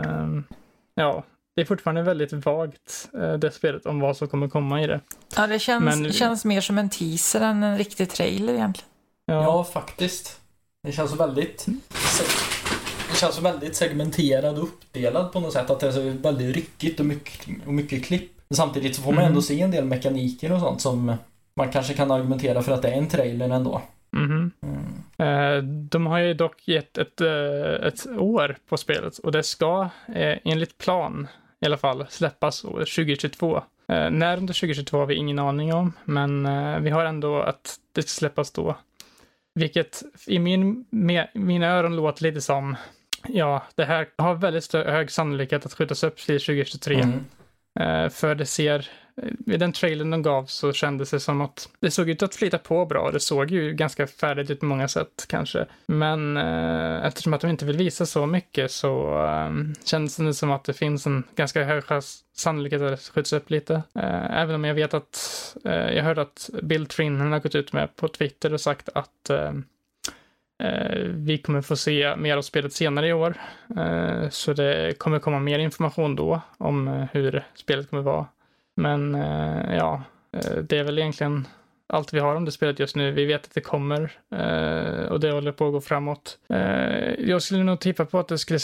ja, 0.95 1.25
det 1.57 1.63
är 1.63 1.67
fortfarande 1.67 2.03
väldigt 2.03 2.33
vagt, 2.33 3.09
eh, 3.15 3.33
det 3.33 3.51
spelet, 3.51 3.87
om 3.87 4.01
vad 4.01 4.17
som 4.17 4.29
kommer 4.29 4.49
komma 4.49 4.83
i 4.83 4.87
det. 4.87 5.01
Ja, 5.37 5.47
det 5.47 5.59
känns, 5.59 5.85
Men, 5.85 6.13
känns 6.13 6.45
mer 6.45 6.61
som 6.61 6.79
en 6.79 6.91
teaser 6.91 7.41
än 7.41 7.63
en 7.63 7.79
riktig 7.79 8.11
trailer 8.11 8.55
egentligen. 8.55 8.91
Ja, 9.27 9.43
ja 9.43 9.65
faktiskt. 9.65 10.41
Det 10.83 10.93
känns 10.93 11.11
så 11.11 11.17
väldigt... 11.17 11.67
Det 13.11 13.17
känns 13.17 13.35
så 13.35 13.41
väldigt 13.41 13.77
segmenterad 13.77 14.59
och 14.59 14.65
uppdelad 14.65 15.33
på 15.33 15.41
något 15.41 15.53
sätt. 15.53 15.71
Att 15.71 15.81
det 15.81 15.87
är 15.87 15.93
så 15.93 16.01
väldigt 16.23 16.57
ryckigt 16.57 17.01
och 17.01 17.07
mycket, 17.07 17.49
och 17.67 17.75
mycket 17.75 18.05
klipp. 18.05 18.33
Samtidigt 18.51 18.97
så 18.97 19.03
får 19.03 19.13
man 19.13 19.25
ändå 19.25 19.43
se 19.43 19.61
en 19.61 19.71
del 19.71 19.85
mekaniker 19.85 20.53
och 20.53 20.61
sånt 20.61 20.81
som 20.81 21.17
man 21.57 21.73
kanske 21.73 21.95
kan 21.95 22.11
argumentera 22.11 22.63
för 22.63 22.73
att 22.73 22.83
det 22.83 22.89
är 22.89 22.99
en 22.99 23.09
trailer 23.09 23.51
ändå. 23.51 23.83
Mm. 24.17 24.51
Mm. 25.19 25.89
De 25.89 26.07
har 26.07 26.19
ju 26.19 26.35
dock 26.35 26.69
gett 26.69 26.99
ett, 26.99 27.21
eh, 27.21 27.87
ett 27.87 28.07
år 28.07 28.57
på 28.69 28.77
spelet 28.77 29.19
och 29.19 29.33
det 29.33 29.43
ska 29.43 29.89
enligt 30.45 30.79
plan 30.79 31.29
i 31.61 31.67
alla 31.67 31.77
fall 31.77 32.07
släppas 32.09 32.65
år 32.65 32.79
2022. 32.79 33.63
När 33.89 34.37
under 34.37 34.55
2022 34.55 34.99
har 34.99 35.07
vi 35.07 35.15
ingen 35.15 35.39
aning 35.39 35.75
om, 35.75 35.93
men 36.05 36.43
vi 36.83 36.91
har 36.91 37.05
ändå 37.05 37.41
att 37.41 37.77
det 37.93 38.03
ska 38.03 38.09
släppas 38.09 38.51
då. 38.51 38.77
Vilket 39.55 40.03
i 40.27 40.39
min, 40.39 40.85
med, 40.91 41.29
mina 41.35 41.67
öron 41.67 41.97
låter 41.97 42.23
lite 42.23 42.41
som, 42.41 42.77
ja, 43.29 43.63
det 43.75 43.85
här 43.85 44.09
har 44.19 44.35
väldigt 44.35 44.73
hög 44.73 45.11
sannolikhet 45.11 45.67
att 45.67 45.75
skjutas 45.75 46.05
upp 46.05 46.17
till 46.17 46.41
2023. 46.41 47.01
Mm. 47.01 48.11
För 48.11 48.35
det 48.35 48.47
ser 48.47 48.91
Eh, 49.23 49.55
i 49.55 49.57
den 49.57 49.73
trailern 49.73 50.11
de 50.11 50.23
gav 50.23 50.45
så 50.45 50.73
kändes 50.73 51.11
det 51.11 51.21
som 51.21 51.41
att 51.41 51.69
det 51.81 51.91
såg 51.91 52.11
ut 52.11 52.23
att 52.23 52.35
flyta 52.35 52.59
på 52.59 52.87
bra. 52.87 53.11
Det 53.11 53.21
såg 53.21 53.51
ju 53.51 53.73
ganska 53.73 54.07
färdigt 54.07 54.51
ut 54.51 54.61
på 54.61 54.67
många 54.67 54.89
sätt 54.89 55.27
kanske. 55.29 55.67
Men 55.87 56.37
eh, 56.37 57.07
eftersom 57.07 57.35
att 57.35 57.41
de 57.41 57.51
inte 57.51 57.65
vill 57.65 57.77
visa 57.77 58.07
så 58.07 58.27
mycket 58.27 58.71
så 58.71 59.23
eh, 59.25 59.51
kändes 59.85 60.17
det 60.17 60.35
som 60.35 60.51
att 60.51 60.65
det 60.65 60.75
finns 60.75 61.07
en 61.07 61.25
ganska 61.37 61.65
hög 61.65 61.85
chans 61.85 62.23
sannolikhet 62.37 62.83
att 62.83 62.91
det 62.91 63.11
skjuts 63.13 63.33
upp 63.33 63.51
lite. 63.51 63.75
Eh, 63.75 64.41
även 64.41 64.55
om 64.55 64.65
jag 64.65 64.75
vet 64.75 64.95
att 64.95 65.17
eh, 65.65 65.95
jag 65.95 66.05
hörde 66.05 66.23
att 66.23 66.51
Bill 66.63 66.87
Trinnen 66.87 67.33
har 67.33 67.41
gått 67.41 67.55
ut 67.55 67.73
med 67.73 67.97
på 67.97 68.09
Twitter 68.09 68.53
och 68.53 68.61
sagt 68.61 68.89
att 68.95 69.31
eh, 69.31 69.53
eh, 70.63 70.99
vi 71.05 71.39
kommer 71.39 71.63
få 71.63 71.77
se 71.77 72.17
mer 72.17 72.37
av 72.37 72.43
spelet 72.43 72.73
senare 72.73 73.09
i 73.09 73.13
år. 73.13 73.35
Eh, 73.77 74.29
så 74.29 74.53
det 74.53 74.99
kommer 74.99 75.19
komma 75.19 75.39
mer 75.39 75.59
information 75.59 76.17
då 76.17 76.41
om 76.59 77.07
hur 77.13 77.45
spelet 77.55 77.91
kommer 77.91 78.03
vara. 78.03 78.27
Men 78.77 79.15
eh, 79.15 79.77
ja, 79.77 80.03
eh, 80.33 80.57
det 80.57 80.79
är 80.79 80.85
väl 80.85 80.99
egentligen 80.99 81.49
allt 81.87 82.13
vi 82.13 82.19
har 82.19 82.35
om 82.35 82.45
det 82.45 82.53
spelet 82.53 82.79
just 82.79 82.97
nu. 82.97 83.11
Vi 83.11 83.25
vet 83.25 83.45
att 83.45 83.55
det 83.55 83.61
kommer 83.61 84.13
eh, 84.31 85.13
och 85.13 85.21
det 85.21 85.31
håller 85.31 85.53
på 85.53 85.67
att 85.67 85.73
gå 85.73 85.81
framåt. 85.81 86.39
jag 87.19 87.43
skulle 87.43 87.65
nog 87.65 87.81
tippa 87.81 88.05
på 88.05 88.19
att 88.19 88.29
det 88.29 88.39
skulle 88.39 88.59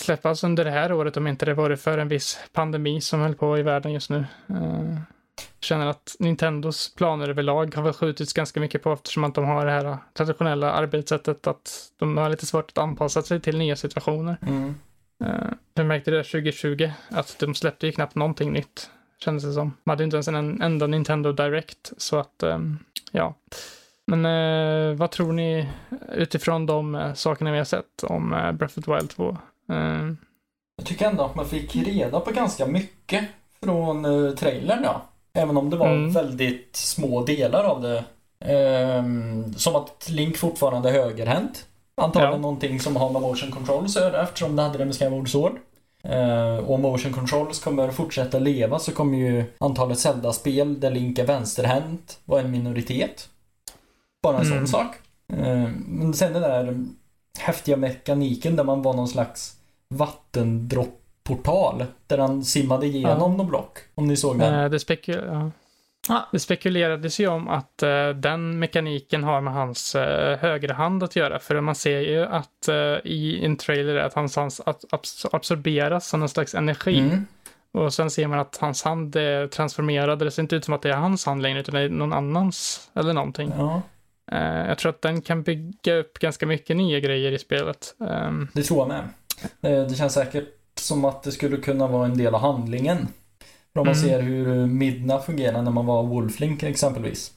släppas 0.00 0.44
under 0.44 0.64
det 0.64 0.70
här 0.70 0.92
året 0.92 1.16
om 1.16 1.26
inte 1.26 1.46
det 1.46 1.54
vore 1.54 1.76
för 1.76 1.98
en 1.98 2.08
viss 2.08 2.40
pandemi 2.52 3.00
som 3.00 3.20
höll 3.20 3.34
på 3.34 3.58
i 3.58 3.62
världen 3.62 3.92
just 3.92 4.10
nu. 4.10 4.24
Jag 4.46 5.64
känner 5.64 5.86
att 5.86 6.16
Nintendos 6.18 6.94
planer 6.94 7.28
överlag 7.28 7.74
har 7.74 7.82
väl 7.82 7.92
skjutits 7.92 8.32
ganska 8.32 8.60
mycket 8.60 8.82
på 8.82 8.92
eftersom 8.92 9.24
att 9.24 9.34
de 9.34 9.44
har 9.44 9.66
det 9.66 9.72
här 9.72 9.98
traditionella 10.14 10.72
arbetssättet 10.72 11.46
att 11.46 11.92
de 11.98 12.16
har 12.16 12.30
lite 12.30 12.46
svårt 12.46 12.70
att 12.70 12.78
anpassa 12.78 13.22
sig 13.22 13.40
till 13.40 13.58
nya 13.58 13.76
situationer. 13.76 14.36
Mm. 14.42 14.74
Jag 15.74 15.86
märkte 15.86 16.10
det 16.10 16.22
2020 16.22 16.90
att 17.10 17.36
de 17.38 17.54
släppte 17.54 17.86
ju 17.86 17.92
knappt 17.92 18.14
någonting 18.14 18.52
nytt 18.52 18.90
kändes 19.24 19.44
det 19.44 19.52
som. 19.52 19.76
De 19.84 19.90
hade 19.90 20.04
inte 20.04 20.16
ens 20.16 20.28
en 20.28 20.62
enda 20.62 20.86
Nintendo 20.86 21.32
Direct, 21.32 21.92
så 21.96 22.18
att 22.18 22.42
um, 22.42 22.78
ja. 23.12 23.34
Men 24.06 24.26
uh, 24.26 24.96
vad 24.96 25.10
tror 25.10 25.32
ni 25.32 25.68
utifrån 26.12 26.66
de 26.66 26.94
uh, 26.94 27.14
sakerna 27.14 27.52
vi 27.52 27.58
har 27.58 27.64
sett 27.64 28.02
om 28.02 28.32
uh, 28.32 28.52
Breath 28.52 28.78
of 28.78 28.84
the 28.84 28.94
Wild 28.94 29.10
2? 29.10 29.36
Jag 30.76 30.86
tycker 30.86 31.06
ändå 31.06 31.24
att 31.24 31.34
man 31.34 31.46
fick 31.46 31.76
reda 31.76 32.20
på 32.20 32.30
ganska 32.30 32.66
mycket 32.66 33.24
från 33.62 34.04
uh, 34.04 34.34
trailern 34.34 34.80
ja. 34.82 35.02
Även 35.32 35.56
om 35.56 35.70
det 35.70 35.76
var 35.76 35.88
mm. 35.88 36.12
väldigt 36.12 36.76
små 36.76 37.24
delar 37.24 37.64
av 37.64 37.82
det. 37.82 38.04
Um, 38.98 39.54
som 39.54 39.76
att 39.76 40.08
Link 40.10 40.36
fortfarande 40.36 40.88
är 40.88 40.92
högerhänt. 40.92 41.66
Antagligen 41.94 42.34
ja. 42.34 42.38
någonting 42.38 42.80
som 42.80 42.96
har 42.96 43.10
med 43.10 43.22
motion 43.22 43.50
control 43.50 43.84
att 43.84 43.96
göra 43.96 44.22
eftersom 44.22 44.56
det 44.56 44.62
hade 44.62 44.78
det 44.78 44.84
med 44.84 44.98
Skyward 44.98 45.28
Sword. 45.28 45.52
Uh, 46.06 46.56
och 46.56 46.80
motion 46.80 47.12
controls 47.12 47.60
kommer 47.60 47.90
fortsätta 47.90 48.38
leva 48.38 48.78
så 48.78 48.92
kommer 48.92 49.18
ju 49.18 49.44
antalet 49.58 49.98
Zelda-spel 49.98 50.80
där 50.80 50.90
Link 50.90 51.18
är 51.18 51.26
vänsterhänt 51.26 52.18
vara 52.24 52.40
en 52.40 52.50
minoritet. 52.50 53.28
Bara 54.22 54.38
en 54.38 54.46
mm. 54.46 54.58
sån 54.58 54.68
sak. 54.68 54.96
Uh, 55.32 55.68
men 55.86 56.14
sen 56.14 56.32
den 56.32 56.42
där 56.42 56.84
häftiga 57.38 57.76
mekaniken 57.76 58.56
där 58.56 58.64
man 58.64 58.82
var 58.82 58.94
någon 58.94 59.08
slags 59.08 59.56
vattendroppportal. 59.88 61.84
Där 62.06 62.18
han 62.18 62.44
simmade 62.44 62.86
igenom 62.86 63.30
ja. 63.30 63.36
någon 63.36 63.48
block. 63.48 63.78
Om 63.94 64.08
ni 64.08 64.16
såg 64.16 64.38
den. 64.38 64.54
Uh, 64.54 64.70
det 64.70 64.80
spekul 64.80 65.24
ja. 65.26 65.50
Det 66.32 66.38
spekulerades 66.38 67.20
ju 67.20 67.28
om 67.28 67.48
att 67.48 67.82
uh, 67.82 68.08
den 68.08 68.58
mekaniken 68.58 69.24
har 69.24 69.40
med 69.40 69.52
hans 69.52 69.94
uh, 69.94 70.02
högra 70.36 70.74
hand 70.74 71.02
att 71.02 71.16
göra. 71.16 71.38
För 71.38 71.60
man 71.60 71.74
ser 71.74 72.00
ju 72.00 72.24
att 72.24 72.68
uh, 72.68 72.74
i 73.04 73.44
en 73.44 73.56
trailer 73.56 73.96
att 73.96 74.14
hans 74.14 74.36
hand 74.36 74.52
absorberas 75.30 76.08
som 76.08 76.22
en 76.22 76.28
slags 76.28 76.54
energi. 76.54 76.98
Mm. 76.98 77.26
Och 77.72 77.94
sen 77.94 78.10
ser 78.10 78.26
man 78.26 78.38
att 78.38 78.56
hans 78.56 78.82
hand 78.82 79.16
är 79.16 79.46
transformerad. 79.46 80.18
Det 80.18 80.30
ser 80.30 80.42
inte 80.42 80.56
ut 80.56 80.64
som 80.64 80.74
att 80.74 80.82
det 80.82 80.90
är 80.90 80.96
hans 80.96 81.26
hand 81.26 81.42
längre 81.42 81.60
utan 81.60 81.74
det 81.74 81.80
är 81.80 81.88
någon 81.88 82.12
annans 82.12 82.90
eller 82.94 83.12
någonting. 83.12 83.52
Ja. 83.56 83.82
jag 84.68 84.78
tror 84.78 84.90
att 84.90 85.02
den 85.02 85.22
kan 85.22 85.42
bygga 85.42 85.94
upp 85.94 86.18
ganska 86.18 86.46
mycket 86.46 86.76
nya 86.76 87.00
grejer 87.00 87.32
i 87.32 87.38
spelet. 87.38 87.94
Um, 87.98 88.48
det 88.52 88.62
tror 88.62 88.78
jag 88.80 88.88
med. 88.88 89.88
det 89.88 89.94
känns 89.94 90.14
säkert 90.14 90.48
som 90.74 91.04
att 91.04 91.22
det 91.22 91.32
skulle 91.32 91.56
kunna 91.56 91.86
vara 91.86 92.06
en 92.06 92.18
del 92.18 92.34
av 92.34 92.40
handlingen. 92.40 93.08
Om 93.78 93.86
man 93.86 93.94
mm. 93.94 94.08
ser 94.08 94.20
hur 94.20 94.66
Midna 94.66 95.18
fungerar 95.18 95.62
när 95.62 95.70
man 95.70 95.86
var 95.86 96.02
Wolflink 96.02 96.62
exempelvis. 96.62 97.32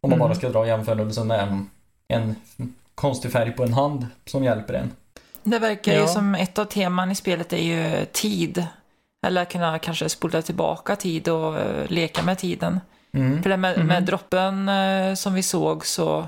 Om 0.00 0.10
man 0.10 0.12
mm. 0.12 0.28
bara 0.28 0.34
ska 0.34 0.48
dra 0.48 0.66
jämförelsen 0.66 1.26
med 1.26 1.40
en, 1.40 1.70
en 2.08 2.34
konstig 2.94 3.32
färg 3.32 3.52
på 3.52 3.62
en 3.62 3.72
hand 3.72 4.06
som 4.26 4.44
hjälper 4.44 4.74
en. 4.74 4.90
Det 5.42 5.58
verkar 5.58 5.92
ja. 5.92 6.00
ju 6.00 6.06
som 6.06 6.34
ett 6.34 6.58
av 6.58 6.64
teman 6.64 7.10
i 7.10 7.14
spelet 7.14 7.52
är 7.52 7.56
ju 7.56 8.04
tid. 8.04 8.66
Eller 9.26 9.44
kunna 9.44 9.78
kanske 9.78 10.08
spola 10.08 10.42
tillbaka 10.42 10.96
tid 10.96 11.28
och 11.28 11.52
uh, 11.52 11.86
leka 11.86 12.22
med 12.22 12.38
tiden. 12.38 12.80
Mm. 13.12 13.42
För 13.42 13.50
det 13.50 13.56
med, 13.56 13.74
mm. 13.74 13.86
med 13.86 14.02
droppen 14.02 14.68
uh, 14.68 15.14
som 15.14 15.34
vi 15.34 15.42
såg 15.42 15.86
så 15.86 16.18
uh, 16.18 16.26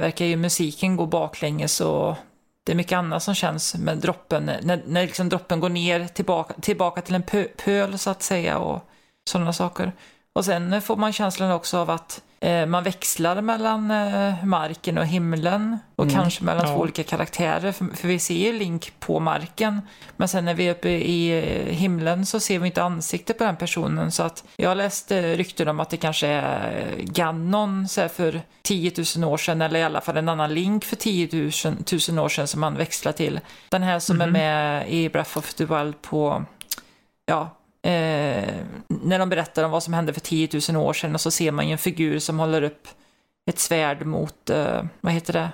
verkar 0.00 0.24
ju 0.24 0.36
musiken 0.36 0.96
gå 0.96 1.06
baklänges 1.06 1.80
och 1.80 2.16
det 2.64 2.72
är 2.72 2.76
mycket 2.76 2.96
annat 2.96 3.22
som 3.22 3.34
känns 3.34 3.74
med 3.74 3.98
droppen, 3.98 4.44
när, 4.44 4.82
när 4.86 5.02
liksom 5.02 5.28
droppen 5.28 5.60
går 5.60 5.68
ner 5.68 6.06
tillbaka, 6.06 6.54
tillbaka 6.60 7.02
till 7.02 7.14
en 7.14 7.22
pö, 7.22 7.44
pöl 7.44 7.98
så 7.98 8.10
att 8.10 8.22
säga 8.22 8.58
och 8.58 8.88
sådana 9.28 9.52
saker. 9.52 9.92
Och 10.32 10.44
sen 10.44 10.82
får 10.82 10.96
man 10.96 11.12
känslan 11.12 11.50
också 11.50 11.78
av 11.78 11.90
att 11.90 12.18
eh, 12.18 12.31
man 12.66 12.84
växlar 12.84 13.40
mellan 13.40 13.90
eh, 13.90 14.44
marken 14.44 14.98
och 14.98 15.06
himlen 15.06 15.78
och 15.96 16.04
mm. 16.04 16.14
kanske 16.14 16.44
mellan 16.44 16.66
ja. 16.66 16.74
två 16.74 16.80
olika 16.80 17.02
karaktärer. 17.02 17.72
För, 17.72 17.96
för, 17.96 18.08
vi 18.08 18.18
ser 18.18 18.34
ju 18.34 18.52
Link 18.52 18.92
på 19.00 19.20
marken, 19.20 19.80
men 20.16 20.28
sen 20.28 20.44
när 20.44 20.54
vi 20.54 20.68
är 20.68 20.70
uppe 20.70 20.88
i 20.88 21.38
eh, 21.38 21.74
himlen 21.74 22.26
så 22.26 22.40
ser 22.40 22.58
vi 22.58 22.66
inte 22.66 22.82
ansiktet 22.82 23.38
på 23.38 23.44
den 23.44 23.56
personen. 23.56 24.12
Så 24.12 24.22
att 24.22 24.44
jag 24.56 24.76
läste 24.76 25.36
rykten 25.36 25.68
om 25.68 25.80
att 25.80 25.90
det 25.90 25.96
kanske 25.96 26.26
är 26.26 26.94
Ganon 26.98 27.88
så 27.88 28.08
för 28.08 28.42
10 28.62 28.92
000 29.16 29.32
år 29.32 29.36
sedan, 29.36 29.62
eller 29.62 29.80
i 29.80 29.82
alla 29.82 30.00
fall 30.00 30.16
en 30.16 30.28
annan 30.28 30.54
Link 30.54 30.84
för 30.84 30.96
10 30.96 31.28
000, 31.32 31.76
000 32.08 32.24
år 32.24 32.28
sedan 32.28 32.46
som 32.46 32.60
man 32.60 32.76
växlar 32.76 33.12
till. 33.12 33.40
Den 33.68 33.82
här 33.82 33.98
som 33.98 34.16
mm. 34.16 34.28
är 34.28 34.32
med 34.32 34.90
i 34.90 35.08
Breath 35.08 35.38
of 35.38 35.54
the 35.54 35.64
Wild 35.64 36.02
på 36.02 36.44
ja, 37.26 37.56
eh, 37.82 38.54
när 38.88 39.18
de 39.18 39.28
berättar 39.28 39.64
om 39.64 39.70
vad 39.70 39.82
som 39.82 39.94
hände 39.94 40.12
för 40.12 40.20
10 40.20 40.48
000 40.70 40.76
år 40.76 40.92
sedan 40.92 41.14
och 41.14 41.20
så 41.20 41.30
ser 41.30 41.52
man 41.52 41.66
ju 41.66 41.72
en 41.72 41.78
figur 41.78 42.18
som 42.18 42.38
håller 42.38 42.62
upp 42.62 42.88
ett 43.46 43.58
svärd 43.58 44.06
mot, 44.06 44.50
eh, 44.50 44.82
vad 45.00 45.12
heter 45.12 45.32
det? 45.32 45.50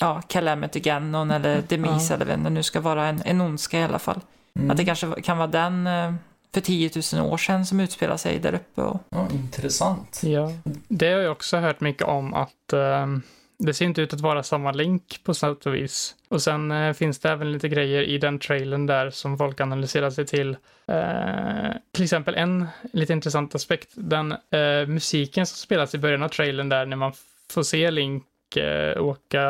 Ja, 0.00 0.22
Calamity 0.28 0.80
Ganon 0.80 1.30
eller 1.30 1.62
Demise 1.68 2.12
ja. 2.12 2.14
eller 2.14 2.26
vem 2.26 2.44
det 2.44 2.50
nu 2.50 2.62
ska 2.62 2.80
vara, 2.80 3.06
en, 3.06 3.22
en 3.24 3.40
ondska 3.40 3.78
i 3.80 3.82
alla 3.82 3.98
fall. 3.98 4.20
Mm. 4.56 4.70
Att 4.70 4.76
det 4.76 4.84
kanske 4.84 5.22
kan 5.22 5.38
vara 5.38 5.48
den 5.48 5.86
eh, 5.86 6.14
för 6.54 6.60
10 6.60 6.90
000 7.14 7.26
år 7.32 7.36
sedan 7.36 7.66
som 7.66 7.80
utspelar 7.80 8.16
sig 8.16 8.38
där 8.38 8.54
uppe. 8.54 8.82
Och... 8.82 9.00
Ja, 9.08 9.28
intressant. 9.32 10.20
Ja, 10.24 10.52
det 10.88 11.12
har 11.12 11.20
jag 11.20 11.32
också 11.32 11.56
hört 11.56 11.80
mycket 11.80 12.08
om 12.08 12.34
att 12.34 12.72
um 12.72 13.22
det 13.64 13.74
ser 13.74 13.84
inte 13.84 14.02
ut 14.02 14.12
att 14.12 14.20
vara 14.20 14.42
samma 14.42 14.72
link 14.72 15.20
på 15.24 15.34
sätt 15.34 15.66
och 15.66 15.74
vis. 15.74 16.14
Och 16.28 16.42
sen 16.42 16.70
eh, 16.70 16.92
finns 16.92 17.18
det 17.18 17.30
även 17.30 17.52
lite 17.52 17.68
grejer 17.68 18.02
i 18.02 18.18
den 18.18 18.38
trailern 18.38 18.86
där 18.86 19.10
som 19.10 19.38
folk 19.38 19.60
analyserar 19.60 20.10
sig 20.10 20.26
till. 20.26 20.56
Eh, 20.86 21.72
till 21.92 22.04
exempel 22.04 22.34
en 22.34 22.68
lite 22.92 23.12
intressant 23.12 23.54
aspekt, 23.54 23.90
den 23.94 24.32
eh, 24.32 24.86
musiken 24.86 25.46
som 25.46 25.56
spelas 25.56 25.94
i 25.94 25.98
början 25.98 26.22
av 26.22 26.28
trailern 26.28 26.68
där 26.68 26.86
när 26.86 26.96
man 26.96 27.12
får 27.50 27.62
se 27.62 27.90
Link 27.90 28.56
eh, 28.56 29.02
åka, 29.02 29.42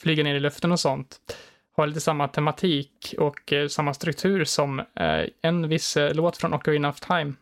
flyga 0.00 0.24
ner 0.24 0.34
i 0.34 0.40
luften 0.40 0.72
och 0.72 0.80
sånt 0.80 1.16
har 1.76 1.86
lite 1.86 2.00
samma 2.00 2.28
tematik 2.28 3.14
och 3.18 3.52
eh, 3.52 3.68
samma 3.68 3.94
struktur 3.94 4.44
som 4.44 4.78
eh, 4.80 5.24
en 5.42 5.68
viss 5.68 5.96
låt 6.12 6.36
från 6.36 6.54
Ocarina 6.54 6.88
of 6.88 7.00
Time, 7.00 7.32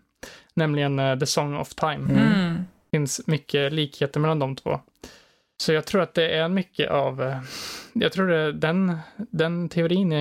nämligen 0.55 1.21
The 1.21 1.27
Song 1.27 1.57
of 1.57 1.75
Time. 1.75 2.13
Mm. 2.13 2.55
Det 2.55 2.97
finns 2.97 3.27
mycket 3.27 3.73
likheter 3.73 4.21
mellan 4.21 4.39
de 4.39 4.57
två. 4.57 4.81
Så 5.61 5.73
jag 5.73 5.87
tror 5.87 6.03
att 6.03 6.15
det 6.15 6.29
är 6.29 6.49
mycket 6.49 6.91
av, 6.91 7.23
eh, 7.23 7.39
jag 7.93 8.13
tror 8.13 8.33
att 8.33 8.61
den, 8.61 8.99
den 9.17 9.69
teorin 9.69 10.13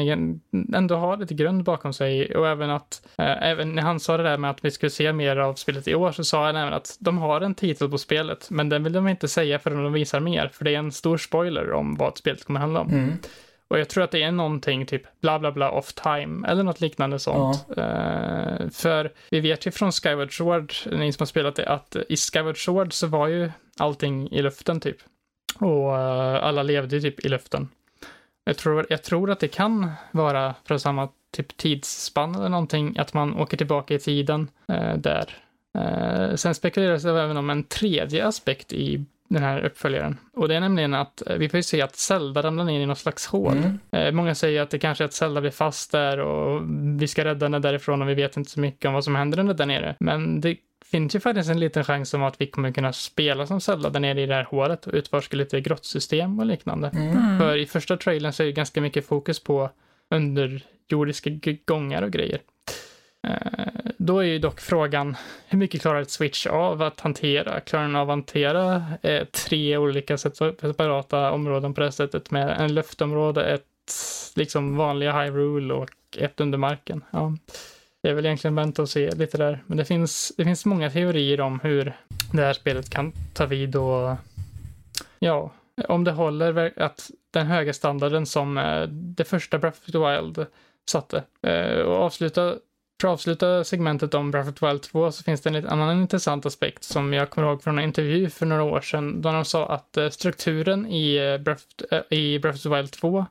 ändå 0.73 0.95
har 0.95 1.17
lite 1.17 1.33
grund 1.33 1.63
bakom 1.63 1.93
sig 1.93 2.35
och 2.35 2.47
även 2.47 2.69
att, 2.69 3.07
äh, 3.17 3.43
även 3.49 3.75
när 3.75 3.81
han 3.81 3.99
sa 3.99 4.17
det 4.17 4.23
där 4.23 4.37
med 4.37 4.49
att 4.49 4.65
vi 4.65 4.71
skulle 4.71 4.89
se 4.89 5.13
mer 5.13 5.37
av 5.37 5.53
spelet 5.53 5.87
i 5.87 5.95
år 5.95 6.11
så 6.11 6.23
sa 6.23 6.45
han 6.45 6.55
även 6.55 6.73
att 6.73 6.97
de 6.99 7.17
har 7.17 7.41
en 7.41 7.55
titel 7.55 7.89
på 7.89 7.97
spelet, 7.97 8.47
men 8.49 8.69
den 8.69 8.83
vill 8.83 8.93
de 8.93 9.07
inte 9.07 9.27
säga 9.27 9.59
förrän 9.59 9.83
de 9.83 9.93
visar 9.93 10.19
mer, 10.19 10.47
för 10.53 10.65
det 10.65 10.75
är 10.75 10.79
en 10.79 10.91
stor 10.91 11.17
spoiler 11.17 11.71
om 11.71 11.95
vad 11.95 12.17
spelet 12.17 12.45
kommer 12.45 12.59
handla 12.59 12.79
om. 12.79 12.89
Mm. 12.89 13.17
Och 13.67 13.79
jag 13.79 13.89
tror 13.89 14.03
att 14.03 14.11
det 14.11 14.23
är 14.23 14.31
någonting 14.31 14.85
typ 14.85 15.21
bla 15.21 15.39
bla 15.39 15.51
bla 15.51 15.71
off 15.71 15.93
time 15.93 16.47
eller 16.47 16.63
något 16.63 16.81
liknande 16.81 17.19
sånt. 17.19 17.65
Ja. 17.75 17.83
Uh, 17.83 18.69
för 18.69 19.11
vi 19.29 19.39
vet 19.39 19.67
ju 19.67 19.71
från 19.71 19.91
Skyward 19.91 20.37
Sword, 20.37 20.73
ni 20.91 21.13
som 21.13 21.21
har 21.21 21.25
spelat 21.25 21.55
det, 21.55 21.69
att 21.69 21.95
i 22.09 22.15
Skyward 22.17 22.65
Sword 22.65 22.93
så 22.93 23.07
var 23.07 23.27
ju 23.27 23.51
allting 23.77 24.31
i 24.31 24.41
luften 24.41 24.79
typ. 24.79 24.97
Och 25.59 25.91
uh, 25.91 26.43
alla 26.43 26.63
levde 26.63 27.01
typ 27.01 27.25
i 27.25 27.29
luften. 27.29 27.69
Jag 28.43 28.57
tror, 28.57 28.85
jag 28.89 29.03
tror 29.03 29.31
att 29.31 29.39
det 29.39 29.47
kan 29.47 29.91
vara 30.11 30.55
för 30.65 30.77
samma 30.77 31.09
typ 31.31 31.57
tidsspann 31.57 32.35
eller 32.35 32.49
någonting, 32.49 32.97
att 32.97 33.13
man 33.13 33.37
åker 33.37 33.57
tillbaka 33.57 33.93
i 33.93 33.99
tiden 33.99 34.49
uh, 34.71 34.97
där. 34.97 35.37
sen 36.35 36.55
spekuleras 36.55 37.03
det 37.03 37.21
även 37.21 37.37
om 37.37 37.49
en 37.49 37.63
tredje 37.63 38.27
aspekt 38.27 38.73
i 38.73 39.05
den 39.27 39.43
här 39.43 39.65
uppföljaren. 39.65 40.17
Och 40.33 40.47
det 40.47 40.55
är 40.55 40.59
nämligen 40.59 40.93
att 40.93 41.27
eh, 41.27 41.37
vi 41.37 41.49
får 41.49 41.57
ju 41.57 41.63
se 41.63 41.81
att 41.81 41.95
Zelda 41.95 42.43
ramlar 42.43 42.63
ner 42.63 42.79
i 42.79 42.85
något 42.85 42.97
slags 42.97 43.27
hål. 43.27 43.57
Mm. 43.57 43.79
Eh, 43.91 44.11
många 44.11 44.35
säger 44.35 44.61
att 44.61 44.69
det 44.69 44.79
kanske 44.79 45.03
är 45.03 45.05
att 45.05 45.13
Zelda 45.13 45.41
blir 45.41 45.51
fast 45.51 45.91
där 45.91 46.19
och 46.19 46.61
vi 46.99 47.07
ska 47.07 47.25
rädda 47.25 47.45
henne 47.45 47.59
därifrån 47.59 48.01
och 48.01 48.09
vi 48.09 48.13
vet 48.13 48.37
inte 48.37 48.51
så 48.51 48.59
mycket 48.59 48.85
om 48.85 48.93
vad 48.93 49.03
som 49.03 49.15
händer 49.15 49.53
där 49.53 49.65
nere. 49.65 49.95
Men 49.99 50.41
det 50.41 50.57
finns 50.91 51.15
ju 51.15 51.19
faktiskt 51.19 51.49
en 51.49 51.59
liten 51.59 51.83
chans 51.83 52.13
om 52.13 52.23
att 52.23 52.41
vi 52.41 52.47
kommer 52.47 52.71
kunna 52.71 52.93
spela 52.93 53.47
som 53.47 53.61
Zelda 53.61 53.89
där 53.89 53.99
nere 53.99 54.21
i 54.21 54.25
det 54.25 54.33
här 54.33 54.43
hålet 54.43 54.87
och 54.87 54.93
utforska 54.93 55.37
lite 55.37 55.61
grottsystem 55.61 56.39
och 56.39 56.45
liknande. 56.45 56.91
Mm. 56.95 57.39
För 57.39 57.57
i 57.57 57.65
första 57.65 57.97
trailern 57.97 58.33
så 58.33 58.43
är 58.43 58.47
det 58.47 58.53
ganska 58.53 58.81
mycket 58.81 59.07
fokus 59.07 59.43
på 59.43 59.69
underjordiska 60.09 61.29
gångar 61.65 62.01
och 62.01 62.11
grejer. 62.11 62.41
Eh, 63.27 63.91
då 63.97 64.19
är 64.19 64.23
ju 64.23 64.39
dock 64.39 64.59
frågan, 64.59 65.15
hur 65.47 65.57
mycket 65.57 65.81
klarar 65.81 66.01
ett 66.01 66.11
switch 66.11 66.47
av 66.47 66.81
att 66.81 66.99
hantera? 66.99 67.59
Klarar 67.59 67.83
den 67.83 67.95
av 67.95 68.09
att 68.09 68.13
hantera 68.13 68.83
eh, 69.01 69.23
tre 69.25 69.77
olika 69.77 70.17
separata 70.17 71.31
områden 71.31 71.73
på 71.73 71.81
det 71.81 71.91
sättet 71.91 72.31
med 72.31 72.61
en 72.61 72.73
luftområde, 72.73 73.45
ett 73.45 73.63
liksom 74.35 74.77
vanliga 74.77 75.21
Hyrule 75.21 75.73
och 75.73 75.89
ett 76.17 76.39
under 76.39 76.57
marken? 76.57 77.03
Ja. 77.11 77.33
Det 78.03 78.09
är 78.09 78.13
väl 78.13 78.25
egentligen 78.25 78.55
vänta 78.55 78.81
och 78.81 78.89
se 78.89 79.11
lite 79.11 79.37
där. 79.37 79.63
Men 79.67 79.77
det 79.77 79.85
finns, 79.85 80.33
det 80.37 80.43
finns 80.43 80.65
många 80.65 80.89
teorier 80.89 81.41
om 81.41 81.59
hur 81.59 81.93
det 82.31 82.41
här 82.41 82.53
spelet 82.53 82.89
kan 82.89 83.13
ta 83.33 83.45
vid 83.45 83.75
och 83.75 84.15
ja, 85.19 85.51
om 85.87 86.03
det 86.03 86.11
håller 86.11 86.73
att 86.81 87.11
den 87.31 87.47
höga 87.47 87.73
standarden 87.73 88.25
som 88.25 88.57
eh, 88.57 88.81
det 88.89 89.23
första 89.23 89.57
Breath 89.57 89.79
of 89.79 89.91
the 89.91 89.97
Wild 89.97 90.45
satte. 90.89 91.23
Eh, 91.41 91.79
och 91.79 91.95
avsluta 91.95 92.55
för 93.01 93.07
att 93.07 93.13
avsluta 93.13 93.63
segmentet 93.63 94.13
om 94.13 94.31
Breath 94.31 94.49
of 94.49 94.55
the 94.55 94.67
Wild 94.67 94.81
2 94.81 95.11
så 95.11 95.23
finns 95.23 95.41
det 95.41 95.49
en 95.49 95.67
annan 95.67 96.01
intressant 96.01 96.45
aspekt 96.45 96.83
som 96.83 97.13
jag 97.13 97.29
kommer 97.29 97.47
ihåg 97.47 97.63
från 97.63 97.77
en 97.77 97.83
intervju 97.83 98.29
för 98.29 98.45
några 98.45 98.63
år 98.63 98.81
sedan 98.81 99.21
då 99.21 99.31
de 99.31 99.45
sa 99.45 99.69
att 99.69 99.97
eh, 99.97 100.09
strukturen 100.09 100.87
i 100.87 101.37
Breath, 101.39 101.65
i 102.09 102.39
Breath 102.39 102.57
of 102.57 102.63
the 102.63 102.69
Wild 102.69 102.91
2 102.91 103.25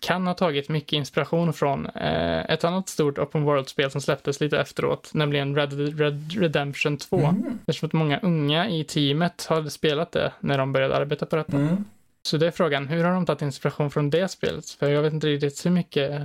kan 0.00 0.26
ha 0.26 0.34
tagit 0.34 0.68
mycket 0.68 0.92
inspiration 0.92 1.52
från 1.52 1.86
ett 1.86 2.64
annat 2.64 2.88
stort 2.88 3.18
open 3.18 3.42
world-spel 3.42 3.90
som 3.90 4.00
släpptes 4.00 4.40
lite 4.40 4.58
efteråt, 4.58 5.10
nämligen 5.14 5.56
Red 5.56 5.98
Red 5.98 6.32
Redemption 6.32 6.96
2. 6.96 7.16
Mm. 7.16 7.58
Eftersom 7.66 7.86
att 7.86 7.92
många 7.92 8.18
unga 8.18 8.68
i 8.68 8.84
teamet 8.84 9.46
hade 9.48 9.70
spelat 9.70 10.12
det 10.12 10.32
när 10.40 10.58
de 10.58 10.72
började 10.72 10.96
arbeta 10.96 11.26
på 11.26 11.36
detta. 11.36 11.56
Mm. 11.56 11.84
Så 12.26 12.36
det 12.36 12.46
är 12.46 12.50
frågan, 12.50 12.88
hur 12.88 13.04
har 13.04 13.12
de 13.12 13.26
tagit 13.26 13.42
inspiration 13.42 13.90
från 13.90 14.10
det 14.10 14.28
spelet? 14.28 14.70
För 14.70 14.90
jag 14.90 15.02
vet 15.02 15.12
inte 15.12 15.26
riktigt 15.26 15.66
hur 15.66 15.70
mycket 15.70 16.22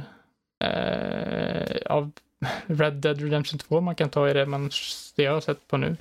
eh, 0.64 1.78
av 1.86 2.12
Red 2.66 2.94
Dead 2.94 3.22
Redemption 3.22 3.60
2 3.60 3.82
man 3.82 3.96
kan 3.96 4.10
ta 4.10 4.30
i 4.30 4.34
det, 4.34 4.46
man, 4.46 4.70
det 5.16 5.24
jag 5.24 5.34
har 5.34 5.42
sett 5.42 5.68
på 5.68 5.78
nu. 5.78 5.98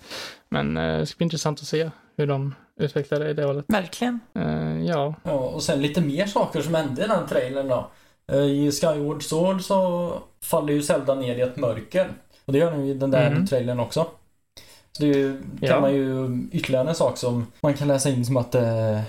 Men 0.49 0.77
eh, 0.77 0.99
det 0.99 1.07
ska 1.07 1.17
bli 1.17 1.25
intressant 1.25 1.61
att 1.61 1.67
se 1.67 1.91
hur 2.21 2.27
de 2.27 2.55
utvecklar 2.77 3.21
det 3.21 3.31
i 3.31 3.35
det 3.35 3.45
hållet. 3.45 3.65
Verkligen. 3.69 4.21
Eh, 4.35 4.85
ja. 4.85 5.15
ja. 5.23 5.33
Och 5.33 5.63
sen 5.63 5.83
lite 5.83 6.01
mer 6.01 6.27
saker 6.27 6.63
som 6.63 6.75
hände 6.75 7.05
i 7.05 7.07
den 7.07 7.27
trailern 7.29 7.69
då. 7.69 7.91
Eh, 8.33 8.39
I 8.39 8.73
Skyward 8.73 9.23
Sword 9.23 9.63
så 9.63 10.13
faller 10.43 10.73
ju 10.73 10.83
Zelda 10.83 11.15
ner 11.15 11.37
i 11.37 11.41
ett 11.41 11.57
mörker. 11.57 12.09
Och 12.45 12.53
det 12.53 12.59
gör 12.59 12.71
den 12.71 12.87
ju 12.87 12.91
i 12.91 12.95
den 12.95 13.11
där 13.11 13.27
mm. 13.27 13.47
trailern 13.47 13.81
också. 13.81 14.07
Så 14.93 15.03
det 15.03 15.39
kan 15.61 15.69
ja. 15.69 15.81
man 15.81 15.95
ju 15.95 16.39
ytterligare 16.53 16.89
en 16.89 16.95
sak 16.95 17.19
som 17.19 17.47
man 17.61 17.75
kan 17.75 17.89
läsa 17.89 18.11
in 18.11 18.25
som 18.25 18.37
att 18.37 18.55
eh, 18.55 19.01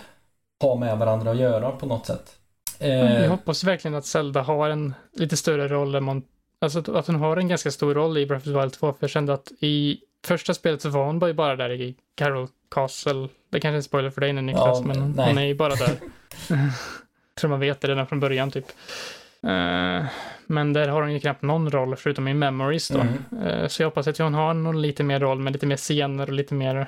ha 0.61 0.75
med 0.75 0.97
varandra 0.97 1.31
att 1.31 1.37
göra 1.37 1.71
på 1.71 1.85
något 1.85 2.05
sätt. 2.05 2.35
Eh, 2.79 3.21
jag 3.21 3.29
hoppas 3.29 3.63
verkligen 3.63 3.95
att 3.95 4.05
Zelda 4.05 4.41
har 4.41 4.69
en 4.69 4.93
lite 5.13 5.37
större 5.37 5.67
roll 5.67 5.95
än 5.95 6.03
man 6.03 6.23
Alltså 6.65 6.97
att 6.97 7.07
hon 7.07 7.15
har 7.15 7.37
en 7.37 7.47
ganska 7.47 7.71
stor 7.71 7.93
roll 7.93 8.17
i 8.17 8.25
Breath 8.25 8.47
of 8.47 8.53
the 8.53 8.59
Wild 8.59 8.73
2, 8.73 8.93
för 8.93 8.97
jag 8.99 9.09
kände 9.09 9.33
att 9.33 9.51
i 9.59 9.99
första 10.27 10.53
spelet 10.53 10.81
så 10.81 10.89
var 10.89 11.05
hon 11.05 11.19
bara, 11.19 11.33
bara 11.33 11.55
där 11.55 11.71
i 11.71 11.95
Carol 12.15 12.47
Castle. 12.71 13.27
Det 13.49 13.59
kanske 13.59 13.75
är 13.75 13.77
en 13.77 13.83
spoiler 13.83 14.09
för 14.09 14.21
dig 14.21 14.33
nu 14.33 14.41
Niklas, 14.41 14.79
ja, 14.79 14.83
men 14.85 15.11
nej. 15.11 15.27
hon 15.27 15.37
är 15.37 15.45
ju 15.45 15.55
bara 15.55 15.75
där. 15.75 15.97
tror 17.39 17.49
man 17.49 17.59
vet 17.59 17.81
det 17.81 17.87
redan 17.87 18.07
från 18.07 18.19
början 18.19 18.51
typ. 18.51 18.65
Uh, 19.43 20.05
men 20.45 20.73
där 20.73 20.87
har 20.87 21.01
hon 21.01 21.13
ju 21.13 21.19
knappt 21.19 21.41
någon 21.41 21.71
roll 21.71 21.95
förutom 21.95 22.27
i 22.27 22.33
Memories 22.33 22.87
då. 22.87 22.99
Mm. 22.99 23.47
Uh, 23.47 23.67
så 23.67 23.81
jag 23.81 23.87
hoppas 23.87 24.07
att 24.07 24.17
hon 24.17 24.33
har 24.33 24.53
någon 24.53 24.81
lite 24.81 25.03
mer 25.03 25.19
roll 25.19 25.39
med 25.39 25.53
lite 25.53 25.65
mer 25.65 25.77
scener 25.77 26.27
och 26.27 26.33
lite 26.33 26.53
mer 26.53 26.87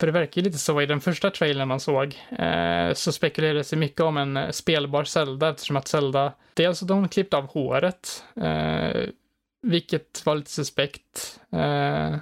för 0.00 0.06
det 0.06 0.12
verkar 0.12 0.40
ju 0.40 0.44
lite 0.44 0.58
så 0.58 0.80
i 0.80 0.86
den 0.86 1.00
första 1.00 1.30
trailern 1.30 1.68
man 1.68 1.80
såg 1.80 2.18
eh, 2.38 2.92
så 2.94 3.12
spekulerades 3.12 3.70
det 3.70 3.76
mycket 3.76 4.00
om 4.00 4.16
en 4.16 4.52
spelbar 4.52 5.04
Zelda 5.04 5.50
eftersom 5.50 5.76
att 5.76 5.88
Zelda, 5.88 6.32
dels 6.54 6.80
hade 6.80 6.92
hon 6.92 7.08
klippt 7.08 7.34
av 7.34 7.46
håret, 7.46 8.24
eh, 8.36 9.02
vilket 9.64 10.26
var 10.26 10.34
lite 10.34 10.50
suspekt. 10.50 11.40
Eh, 11.52 12.16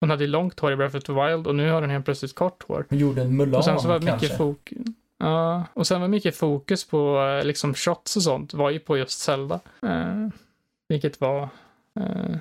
hon 0.00 0.10
hade 0.10 0.26
långt 0.26 0.60
hår 0.60 0.72
i 0.72 0.76
Breath 0.76 0.96
of 0.96 1.04
the 1.04 1.12
Wild 1.12 1.46
och 1.46 1.54
nu 1.54 1.70
har 1.70 1.80
hon 1.80 1.90
helt 1.90 2.04
plötsligt 2.04 2.34
kort 2.34 2.62
hår. 2.68 2.86
Hon 2.88 2.98
gjorde 2.98 3.22
en 3.22 3.36
mulan 3.36 3.54
och 3.54 3.64
sen 3.64 3.80
så 3.80 3.88
var 3.88 4.00
kanske? 4.00 4.26
Mycket 4.26 4.38
fokus, 4.38 4.78
ja, 5.18 5.64
och 5.74 5.86
sen 5.86 6.00
var 6.00 6.08
mycket 6.08 6.36
fokus 6.36 6.88
på 6.88 7.18
eh, 7.40 7.46
liksom 7.46 7.74
shots 7.74 8.16
och 8.16 8.22
sånt 8.22 8.54
var 8.54 8.70
ju 8.70 8.78
på 8.78 8.98
just 8.98 9.20
Zelda. 9.20 9.60
Eh, 9.82 10.28
vilket 10.88 11.20
var 11.20 11.48
eh, 12.00 12.36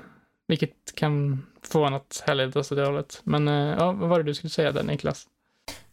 vilket 0.47 0.95
kan 0.95 1.45
få 1.61 1.85
en 1.85 1.93
att 1.93 2.23
härledas 2.27 2.71
åt 2.71 2.77
det 2.77 2.85
hållet. 2.85 3.21
Men 3.23 3.47
eh, 3.47 3.75
ja, 3.79 3.91
vad 3.91 4.09
var 4.09 4.17
det 4.17 4.23
du 4.23 4.33
skulle 4.33 4.49
säga 4.51 4.71
där 4.71 4.83
Niklas? 4.83 5.27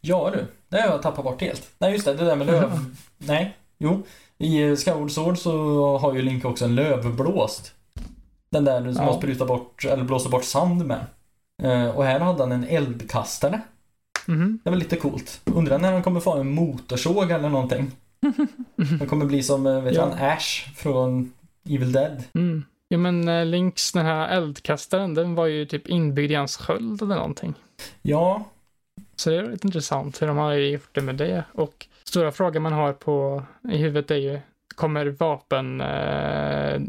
Ja 0.00 0.30
du, 0.34 0.46
det 0.68 0.80
har 0.80 0.88
jag 0.88 1.02
tappat 1.02 1.24
bort 1.24 1.40
helt. 1.40 1.70
Nej 1.78 1.92
just 1.92 2.04
det, 2.04 2.14
det 2.14 2.24
där 2.24 2.36
med 2.36 2.46
löv. 2.46 2.70
Nej, 3.18 3.56
jo. 3.78 4.02
I 4.38 4.76
Skyward 4.76 5.10
Sword 5.10 5.38
så 5.38 5.98
har 5.98 6.14
ju 6.14 6.22
Link 6.22 6.44
också 6.44 6.64
en 6.64 6.74
lövblåst. 6.74 7.74
Den 8.50 8.64
där 8.64 8.80
som 8.82 8.92
ja. 8.92 9.04
man 9.04 9.18
sprutar 9.18 9.46
bort, 9.46 9.84
eller 9.84 10.04
blåser 10.04 10.30
bort 10.30 10.44
sand 10.44 10.86
med. 10.86 11.06
Eh, 11.62 11.96
och 11.96 12.04
här 12.04 12.20
hade 12.20 12.42
han 12.42 12.52
en 12.52 12.64
eldkastare. 12.64 13.60
Mm. 14.28 14.58
Det 14.64 14.70
var 14.70 14.76
lite 14.76 14.96
coolt. 14.96 15.40
Undrar 15.44 15.78
när 15.78 15.92
han 15.92 16.02
kommer 16.02 16.20
få 16.20 16.34
en 16.34 16.54
motorsåg 16.54 17.30
eller 17.30 17.48
någonting. 17.48 17.90
Han 18.98 19.08
kommer 19.08 19.26
bli 19.26 19.42
som, 19.42 19.66
eh, 19.66 19.80
vet 19.80 19.94
ja. 19.94 20.02
han, 20.02 20.28
Ash 20.28 20.74
från 20.76 21.32
Evil 21.68 21.92
Dead. 21.92 22.22
Mm. 22.34 22.64
Ja 22.88 22.98
men 22.98 23.28
eh, 23.28 23.46
Links 23.46 23.92
den 23.92 24.06
här 24.06 24.28
eldkastaren, 24.28 25.14
den 25.14 25.34
var 25.34 25.46
ju 25.46 25.66
typ 25.66 25.88
inbyggd 25.88 26.32
i 26.32 26.34
hans 26.34 26.56
sköld 26.56 27.02
eller 27.02 27.14
någonting. 27.14 27.54
Ja. 28.02 28.44
Så 29.16 29.30
det 29.30 29.36
är 29.36 29.50
lite 29.50 29.66
intressant 29.66 30.22
hur 30.22 30.26
de 30.26 30.36
har 30.36 30.54
gjort 30.54 30.94
det 30.94 31.00
med 31.00 31.16
det. 31.16 31.44
Och 31.52 31.86
stora 32.04 32.32
frågan 32.32 32.62
man 32.62 32.72
har 32.72 32.92
på 32.92 33.42
i 33.72 33.76
huvudet 33.76 34.10
är 34.10 34.16
ju, 34.16 34.40
kommer 34.80 35.06
vapen 35.06 35.80
eh, 35.80 36.80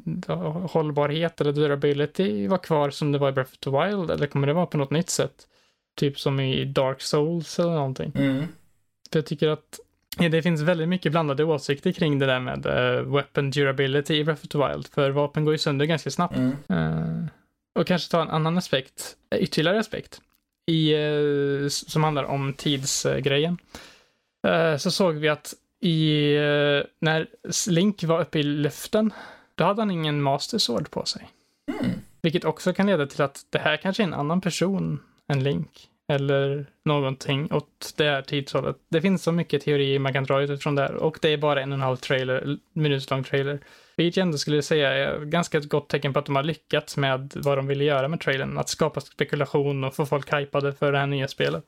hållbarhet 0.71 1.41
eller 1.41 1.51
durability 1.51 2.47
vara 2.47 2.59
kvar 2.59 2.89
som 2.89 3.11
det 3.11 3.17
var 3.17 3.29
i 3.29 3.31
Breath 3.31 3.51
of 3.51 3.57
the 3.57 3.69
Wild? 3.69 4.11
Eller 4.11 4.27
kommer 4.27 4.47
det 4.47 4.53
vara 4.53 4.65
på 4.65 4.77
något 4.77 4.91
nytt 4.91 5.09
sätt? 5.09 5.47
Typ 5.95 6.19
som 6.19 6.39
i 6.39 6.65
Dark 6.65 7.01
Souls 7.01 7.59
eller 7.59 7.71
någonting. 7.71 8.11
Mm. 8.15 8.47
För 9.11 9.19
jag 9.19 9.25
tycker 9.25 9.47
att 9.47 9.79
Ja, 10.17 10.29
det 10.29 10.41
finns 10.41 10.61
väldigt 10.61 10.89
mycket 10.89 11.11
blandade 11.11 11.43
åsikter 11.43 11.91
kring 11.91 12.19
det 12.19 12.25
där 12.25 12.39
med 12.39 12.65
uh, 12.65 13.15
weapon 13.15 13.51
durability 13.51 14.15
i 14.15 14.23
Breath 14.23 14.43
of 14.43 14.49
the 14.49 14.57
Wild, 14.57 14.87
för 14.87 15.11
vapen 15.11 15.45
går 15.45 15.53
ju 15.53 15.57
sönder 15.57 15.85
ganska 15.85 16.11
snabbt. 16.11 16.35
Mm. 16.35 16.51
Uh, 16.71 17.25
och 17.79 17.87
kanske 17.87 18.11
ta 18.11 18.21
en 18.21 18.29
annan 18.29 18.57
aspekt, 18.57 19.15
eh, 19.35 19.39
ytterligare 19.39 19.79
aspekt, 19.79 20.21
i, 20.67 20.95
uh, 20.95 21.67
som 21.69 22.03
handlar 22.03 22.23
om 22.23 22.53
tidsgrejen. 22.53 23.57
så 24.79 24.91
såg 24.91 25.15
vi 25.15 25.29
att 25.29 25.53
i, 25.81 26.35
när 26.99 27.27
Link 27.69 28.03
var 28.03 28.21
uppe 28.21 28.39
i 28.39 28.43
luften, 28.43 29.13
då 29.55 29.63
hade 29.63 29.81
han 29.81 29.91
ingen 29.91 30.21
Master 30.21 30.57
Sword 30.57 30.91
på 30.91 31.05
sig. 31.05 31.29
Mm. 31.71 31.91
Vilket 32.21 32.45
också 32.45 32.73
kan 32.73 32.87
leda 32.87 33.07
till 33.07 33.21
att 33.21 33.45
det 33.49 33.59
här 33.59 33.77
kanske 33.77 34.03
är 34.03 34.07
en 34.07 34.13
annan 34.13 34.41
person 34.41 34.99
än 35.27 35.43
Link 35.43 35.87
eller 36.07 36.65
någonting 36.85 37.51
åt 37.51 37.93
det 37.97 38.03
här 38.03 38.21
tidshållet. 38.21 38.75
Det 38.89 39.01
finns 39.01 39.23
så 39.23 39.31
mycket 39.31 39.61
teorier 39.61 39.99
man 39.99 40.13
kan 40.13 40.23
dra 40.23 40.41
utifrån 40.41 40.75
där 40.75 40.95
och 40.95 41.17
det 41.21 41.29
är 41.29 41.37
bara 41.37 41.61
en 41.61 41.71
och 41.71 41.75
en 41.75 41.81
halv 41.81 41.95
trailer, 41.97 42.57
minutslång 42.73 43.23
trailer. 43.23 43.59
Vilket 43.95 44.17
jag 44.17 44.25
ändå 44.25 44.37
skulle 44.37 44.61
säga 44.61 44.89
är 44.89 45.25
ganska 45.25 45.57
ett 45.57 45.69
gott 45.69 45.89
tecken 45.89 46.13
på 46.13 46.19
att 46.19 46.25
de 46.25 46.35
har 46.35 46.43
lyckats 46.43 46.97
med 46.97 47.31
vad 47.35 47.57
de 47.57 47.67
ville 47.67 47.83
göra 47.83 48.07
med 48.07 48.19
trailern. 48.19 48.57
Att 48.57 48.69
skapa 48.69 49.01
spekulation 49.01 49.83
och 49.83 49.95
få 49.95 50.05
folk 50.05 50.33
hypade 50.33 50.73
för 50.73 50.91
det 50.91 50.97
här 50.97 51.07
nya 51.07 51.27
spelet. 51.27 51.63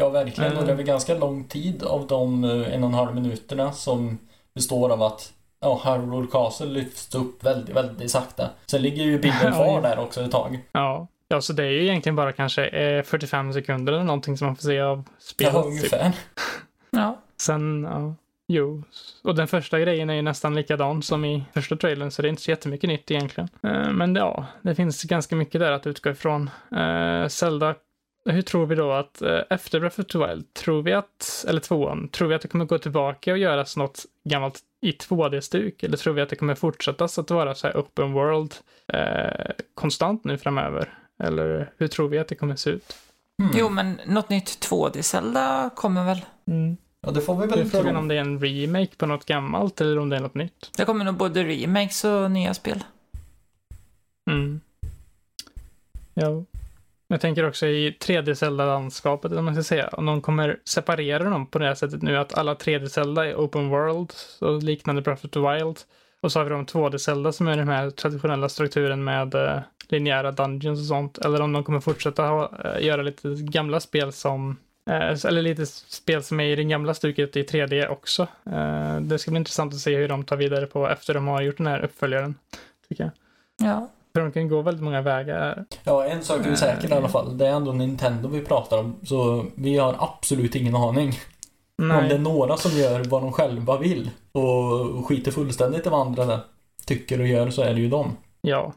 Ja, 0.00 0.08
verkligen. 0.08 0.56
Och 0.56 0.64
det 0.64 0.72
är 0.72 0.76
väl 0.76 0.86
ganska 0.86 1.14
lång 1.14 1.44
tid 1.44 1.82
av 1.82 2.06
de 2.06 2.44
eh, 2.44 2.74
en 2.74 2.84
och 2.84 2.88
en 2.88 2.94
halv 2.94 3.14
minuterna 3.14 3.72
som 3.72 4.18
består 4.54 4.90
av 4.90 5.02
att 5.02 5.32
ja, 5.60 5.80
Hyrule 5.84 6.28
Castle 6.32 6.66
lyfts 6.66 7.14
upp 7.14 7.44
väldigt, 7.44 7.76
väldigt 7.76 8.10
sakta. 8.10 8.50
Sen 8.66 8.82
ligger 8.82 9.04
ju 9.04 9.18
bilden 9.18 9.52
kvar 9.54 9.82
där 9.82 9.98
också 9.98 10.20
ett 10.20 10.30
tag. 10.30 10.58
Ja, 10.72 11.08
Ja, 11.30 11.40
så 11.40 11.52
det 11.52 11.62
är 11.62 11.70
ju 11.70 11.82
egentligen 11.82 12.16
bara 12.16 12.32
kanske 12.32 12.66
eh, 12.66 13.02
45 13.02 13.52
sekunder 13.52 13.92
eller 13.92 14.04
någonting 14.04 14.36
som 14.38 14.46
man 14.46 14.56
får 14.56 14.62
se 14.62 14.80
av 14.80 15.04
spelet. 15.18 15.54
Ja, 15.54 15.62
ungefär. 15.62 16.12
ja. 16.90 17.18
Sen, 17.40 17.84
ja. 17.84 18.14
Jo, 18.48 18.82
och 19.24 19.34
den 19.34 19.48
första 19.48 19.80
grejen 19.80 20.10
är 20.10 20.14
ju 20.14 20.22
nästan 20.22 20.54
likadan 20.54 21.02
som 21.02 21.24
i 21.24 21.44
första 21.54 21.76
trailern, 21.76 22.10
så 22.10 22.22
det 22.22 22.28
är 22.28 22.30
inte 22.30 22.42
så 22.42 22.50
jättemycket 22.50 22.88
nytt 22.88 23.10
egentligen. 23.10 23.48
Men 23.92 24.14
ja, 24.14 24.46
det 24.62 24.74
finns 24.74 25.02
ganska 25.02 25.36
mycket 25.36 25.60
där 25.60 25.72
att 25.72 25.86
utgå 25.86 26.10
ifrån. 26.10 26.50
Zelda 27.28 27.74
hur 28.32 28.42
tror 28.42 28.66
vi 28.66 28.74
då 28.74 28.92
att 28.92 29.22
eh, 29.22 29.40
efter 29.50 29.80
Breath 29.80 30.00
of 30.00 30.06
the 30.06 30.18
Wild, 30.18 30.54
tror 30.54 30.82
vi 30.82 30.92
att, 30.92 31.44
eller 31.48 31.60
tvåan, 31.60 32.08
tror 32.08 32.28
vi 32.28 32.34
att 32.34 32.42
det 32.42 32.48
kommer 32.48 32.64
gå 32.64 32.78
tillbaka 32.78 33.32
och 33.32 33.38
göras 33.38 33.76
något 33.76 34.04
gammalt 34.24 34.60
i 34.80 34.90
2D-stuk? 34.90 35.82
Eller 35.82 35.96
tror 35.96 36.14
vi 36.14 36.22
att 36.22 36.28
det 36.28 36.36
kommer 36.36 36.54
fortsätta 36.54 37.04
att 37.04 37.30
vara 37.30 37.54
så 37.54 37.66
här 37.66 37.76
open 37.76 38.12
world 38.12 38.54
eh, 38.92 39.50
konstant 39.74 40.24
nu 40.24 40.38
framöver? 40.38 40.98
Eller 41.22 41.72
hur 41.78 41.88
tror 41.88 42.08
vi 42.08 42.18
att 42.18 42.28
det 42.28 42.34
kommer 42.34 42.56
se 42.56 42.70
ut? 42.70 42.96
Mm. 43.42 43.52
Jo, 43.56 43.68
men 43.68 44.00
något 44.06 44.28
nytt 44.28 44.68
2D-Zelda 44.70 45.70
kommer 45.74 46.04
väl? 46.04 46.20
Mm. 46.46 46.76
Ja, 47.00 47.10
det 47.10 47.20
får 47.20 47.36
vi 47.36 47.46
väl 47.46 47.70
tro. 47.70 47.80
Frågan 47.80 47.96
om 47.96 48.08
det 48.08 48.14
är 48.14 48.20
en 48.20 48.40
remake 48.40 48.96
på 48.96 49.06
något 49.06 49.24
gammalt 49.24 49.80
eller 49.80 49.98
om 49.98 50.08
det 50.08 50.16
är 50.16 50.20
något 50.20 50.34
nytt. 50.34 50.70
Det 50.76 50.84
kommer 50.84 51.04
nog 51.04 51.14
både 51.14 51.44
remakes 51.44 52.04
och 52.04 52.30
nya 52.30 52.54
spel. 52.54 52.84
Mm. 54.30 54.60
Ja. 56.14 56.44
Jag 57.10 57.20
tänker 57.20 57.48
också 57.48 57.66
i 57.66 57.90
3D-Zelda-landskapet, 57.90 59.32
om 59.32 59.44
man 59.44 59.54
ska 59.54 59.62
säga, 59.62 59.88
om 59.88 60.06
de 60.06 60.22
kommer 60.22 60.58
separera 60.64 61.30
dem 61.30 61.46
på 61.46 61.58
det 61.58 61.66
här 61.66 61.74
sättet 61.74 62.02
nu, 62.02 62.16
att 62.16 62.38
alla 62.38 62.54
3D-Zelda 62.54 63.26
är 63.26 63.34
open 63.34 63.68
world 63.68 64.12
och 64.40 64.62
liknande 64.62 65.02
Breath 65.02 65.24
of 65.24 65.30
the 65.30 65.40
Wild. 65.40 65.78
Och 66.20 66.32
så 66.32 66.38
har 66.38 66.44
vi 66.44 66.50
de 66.50 66.66
2D-Zelda 66.66 67.32
som 67.32 67.48
är 67.48 67.56
den 67.56 67.68
här 67.68 67.90
traditionella 67.90 68.48
strukturen 68.48 69.04
med 69.04 69.34
eh, 69.34 69.60
linjära 69.88 70.32
dungeons 70.32 70.80
och 70.80 70.86
sånt. 70.86 71.18
Eller 71.18 71.40
om 71.40 71.52
de 71.52 71.64
kommer 71.64 71.80
fortsätta 71.80 72.22
ha, 72.26 72.52
eh, 72.64 72.86
göra 72.86 73.02
lite 73.02 73.28
gamla 73.28 73.80
spel 73.80 74.12
som 74.12 74.56
eh, 74.90 75.26
eller 75.26 75.42
lite 75.42 75.66
spel 75.66 76.22
som 76.22 76.40
är 76.40 76.44
i 76.44 76.56
det 76.56 76.64
gamla 76.64 76.94
stuket 76.94 77.36
i 77.36 77.42
3D 77.42 77.88
också. 77.88 78.22
Eh, 78.46 79.00
det 79.00 79.18
ska 79.18 79.30
bli 79.30 79.38
intressant 79.38 79.74
att 79.74 79.80
se 79.80 79.96
hur 79.96 80.08
de 80.08 80.24
tar 80.24 80.36
vidare 80.36 80.66
på 80.66 80.88
efter 80.88 81.14
de 81.14 81.26
har 81.26 81.42
gjort 81.42 81.56
den 81.56 81.66
här 81.66 81.84
uppföljaren. 81.84 82.34
Tycker 82.88 83.04
jag. 83.04 83.12
Ja. 83.68 83.88
För 84.12 84.20
de 84.20 84.32
kan 84.32 84.48
gå 84.48 84.62
väldigt 84.62 84.84
många 84.84 85.02
vägar. 85.02 85.64
Ja, 85.84 86.04
en 86.04 86.22
sak 86.22 86.46
är 86.46 86.54
säker 86.54 86.90
i 86.90 86.92
alla 86.92 87.08
fall. 87.08 87.38
Det 87.38 87.46
är 87.46 87.52
ändå 87.52 87.72
Nintendo 87.72 88.28
vi 88.28 88.40
pratar 88.40 88.78
om. 88.78 88.96
Så 89.02 89.46
vi 89.54 89.78
har 89.78 89.96
absolut 89.98 90.54
ingen 90.54 90.76
aning. 90.76 91.12
Nej. 91.78 91.98
Om 91.98 92.08
det 92.08 92.14
är 92.14 92.18
några 92.18 92.56
som 92.56 92.70
gör 92.70 93.04
vad 93.04 93.22
de 93.22 93.32
själva 93.32 93.78
vill 93.78 94.10
och 94.32 95.06
skiter 95.06 95.30
fullständigt 95.30 95.86
i 95.86 95.90
vad 95.90 96.06
andra 96.06 96.40
tycker 96.84 97.20
och 97.20 97.26
gör 97.26 97.50
så 97.50 97.62
är 97.62 97.74
det 97.74 97.80
ju 97.80 97.88
dem. 97.88 98.16
Ja, 98.40 98.72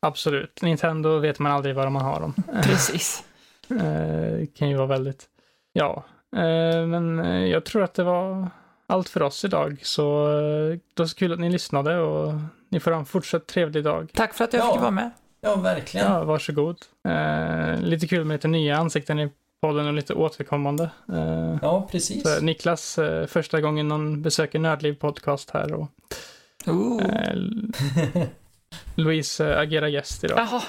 absolut. 0.00 0.62
Nintendo 0.62 1.18
vet 1.18 1.38
man 1.38 1.52
aldrig 1.52 1.74
var 1.74 1.90
man 1.90 2.02
har 2.02 2.20
dem. 2.20 2.34
Precis. 2.62 3.24
Det 3.68 4.46
kan 4.56 4.68
ju 4.68 4.76
vara 4.76 4.86
väldigt... 4.86 5.24
Ja, 5.72 6.04
eh, 6.36 6.86
men 6.86 7.18
jag 7.48 7.64
tror 7.64 7.82
att 7.82 7.94
det 7.94 8.04
var 8.04 8.50
allt 8.86 9.08
för 9.08 9.22
oss 9.22 9.44
idag. 9.44 9.78
Så 9.82 10.26
eh, 10.26 10.78
det 10.94 11.02
var 11.02 11.06
så 11.06 11.16
kul 11.16 11.32
att 11.32 11.40
ni 11.40 11.50
lyssnade 11.50 11.98
och 11.98 12.32
ni 12.70 12.80
får 12.80 12.90
ha 12.90 12.98
en 12.98 13.06
fortsatt 13.06 13.46
trevlig 13.46 13.84
dag. 13.84 14.10
Tack 14.14 14.34
för 14.34 14.44
att 14.44 14.52
jag 14.52 14.66
ja. 14.66 14.72
fick 14.72 14.80
vara 14.80 14.90
med. 14.90 15.10
Ja, 15.40 15.56
verkligen. 15.56 16.12
Ja, 16.12 16.24
varsågod. 16.24 16.76
Eh, 17.08 17.80
lite 17.80 18.06
kul 18.06 18.24
med 18.24 18.34
lite 18.34 18.48
nya 18.48 18.76
ansikten 18.76 19.20
i 19.20 19.30
podden 19.60 19.86
och 19.86 19.92
lite 19.92 20.14
återkommande. 20.14 20.90
Eh, 21.12 21.58
ja, 21.62 21.88
precis. 21.90 22.22
Så 22.22 22.44
Niklas, 22.44 22.98
eh, 22.98 23.26
första 23.26 23.60
gången 23.60 23.88
någon 23.88 24.22
besöker 24.22 24.58
Nördliv 24.58 24.94
podcast 24.94 25.50
här 25.50 25.72
och 25.72 25.88
eh, 26.66 27.34
Louise 28.94 29.52
eh, 29.52 29.60
agerar 29.60 29.86
gäst 29.86 30.24
idag. 30.24 30.38
Jaha. 30.38 30.62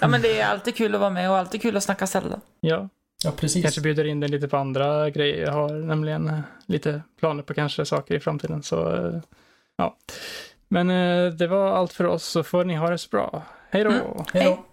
Ja, 0.00 0.08
men 0.08 0.22
det 0.22 0.40
är 0.40 0.46
alltid 0.46 0.76
kul 0.76 0.94
att 0.94 1.00
vara 1.00 1.10
med 1.10 1.30
och 1.30 1.36
alltid 1.36 1.62
kul 1.62 1.76
att 1.76 1.84
snacka 1.84 2.06
Zelda. 2.06 2.40
Ja. 2.60 2.88
Ja, 3.24 3.30
precis. 3.36 3.62
Kanske 3.62 3.80
bjuder 3.80 4.04
in 4.04 4.20
dig 4.20 4.28
lite 4.28 4.48
på 4.48 4.56
andra 4.56 5.10
grejer. 5.10 5.44
Jag 5.44 5.52
har 5.52 5.68
nämligen 5.68 6.28
eh, 6.28 6.40
lite 6.66 7.02
planer 7.18 7.42
på 7.42 7.54
kanske 7.54 7.84
saker 7.84 8.14
i 8.14 8.20
framtiden. 8.20 8.62
Så 8.62 8.94
eh, 8.94 9.20
ja. 9.76 9.96
Men 10.68 10.86
det 11.36 11.46
var 11.46 11.68
allt 11.70 11.92
för 11.92 12.04
oss 12.04 12.24
så 12.24 12.42
får 12.42 12.64
ni 12.64 12.74
ha 12.74 12.90
det 12.90 12.98
så 12.98 13.08
bra. 13.08 13.42
Hej 13.70 13.84
då! 13.84 13.90
Mm. 13.90 14.04
Hej 14.32 14.44
då! 14.44 14.64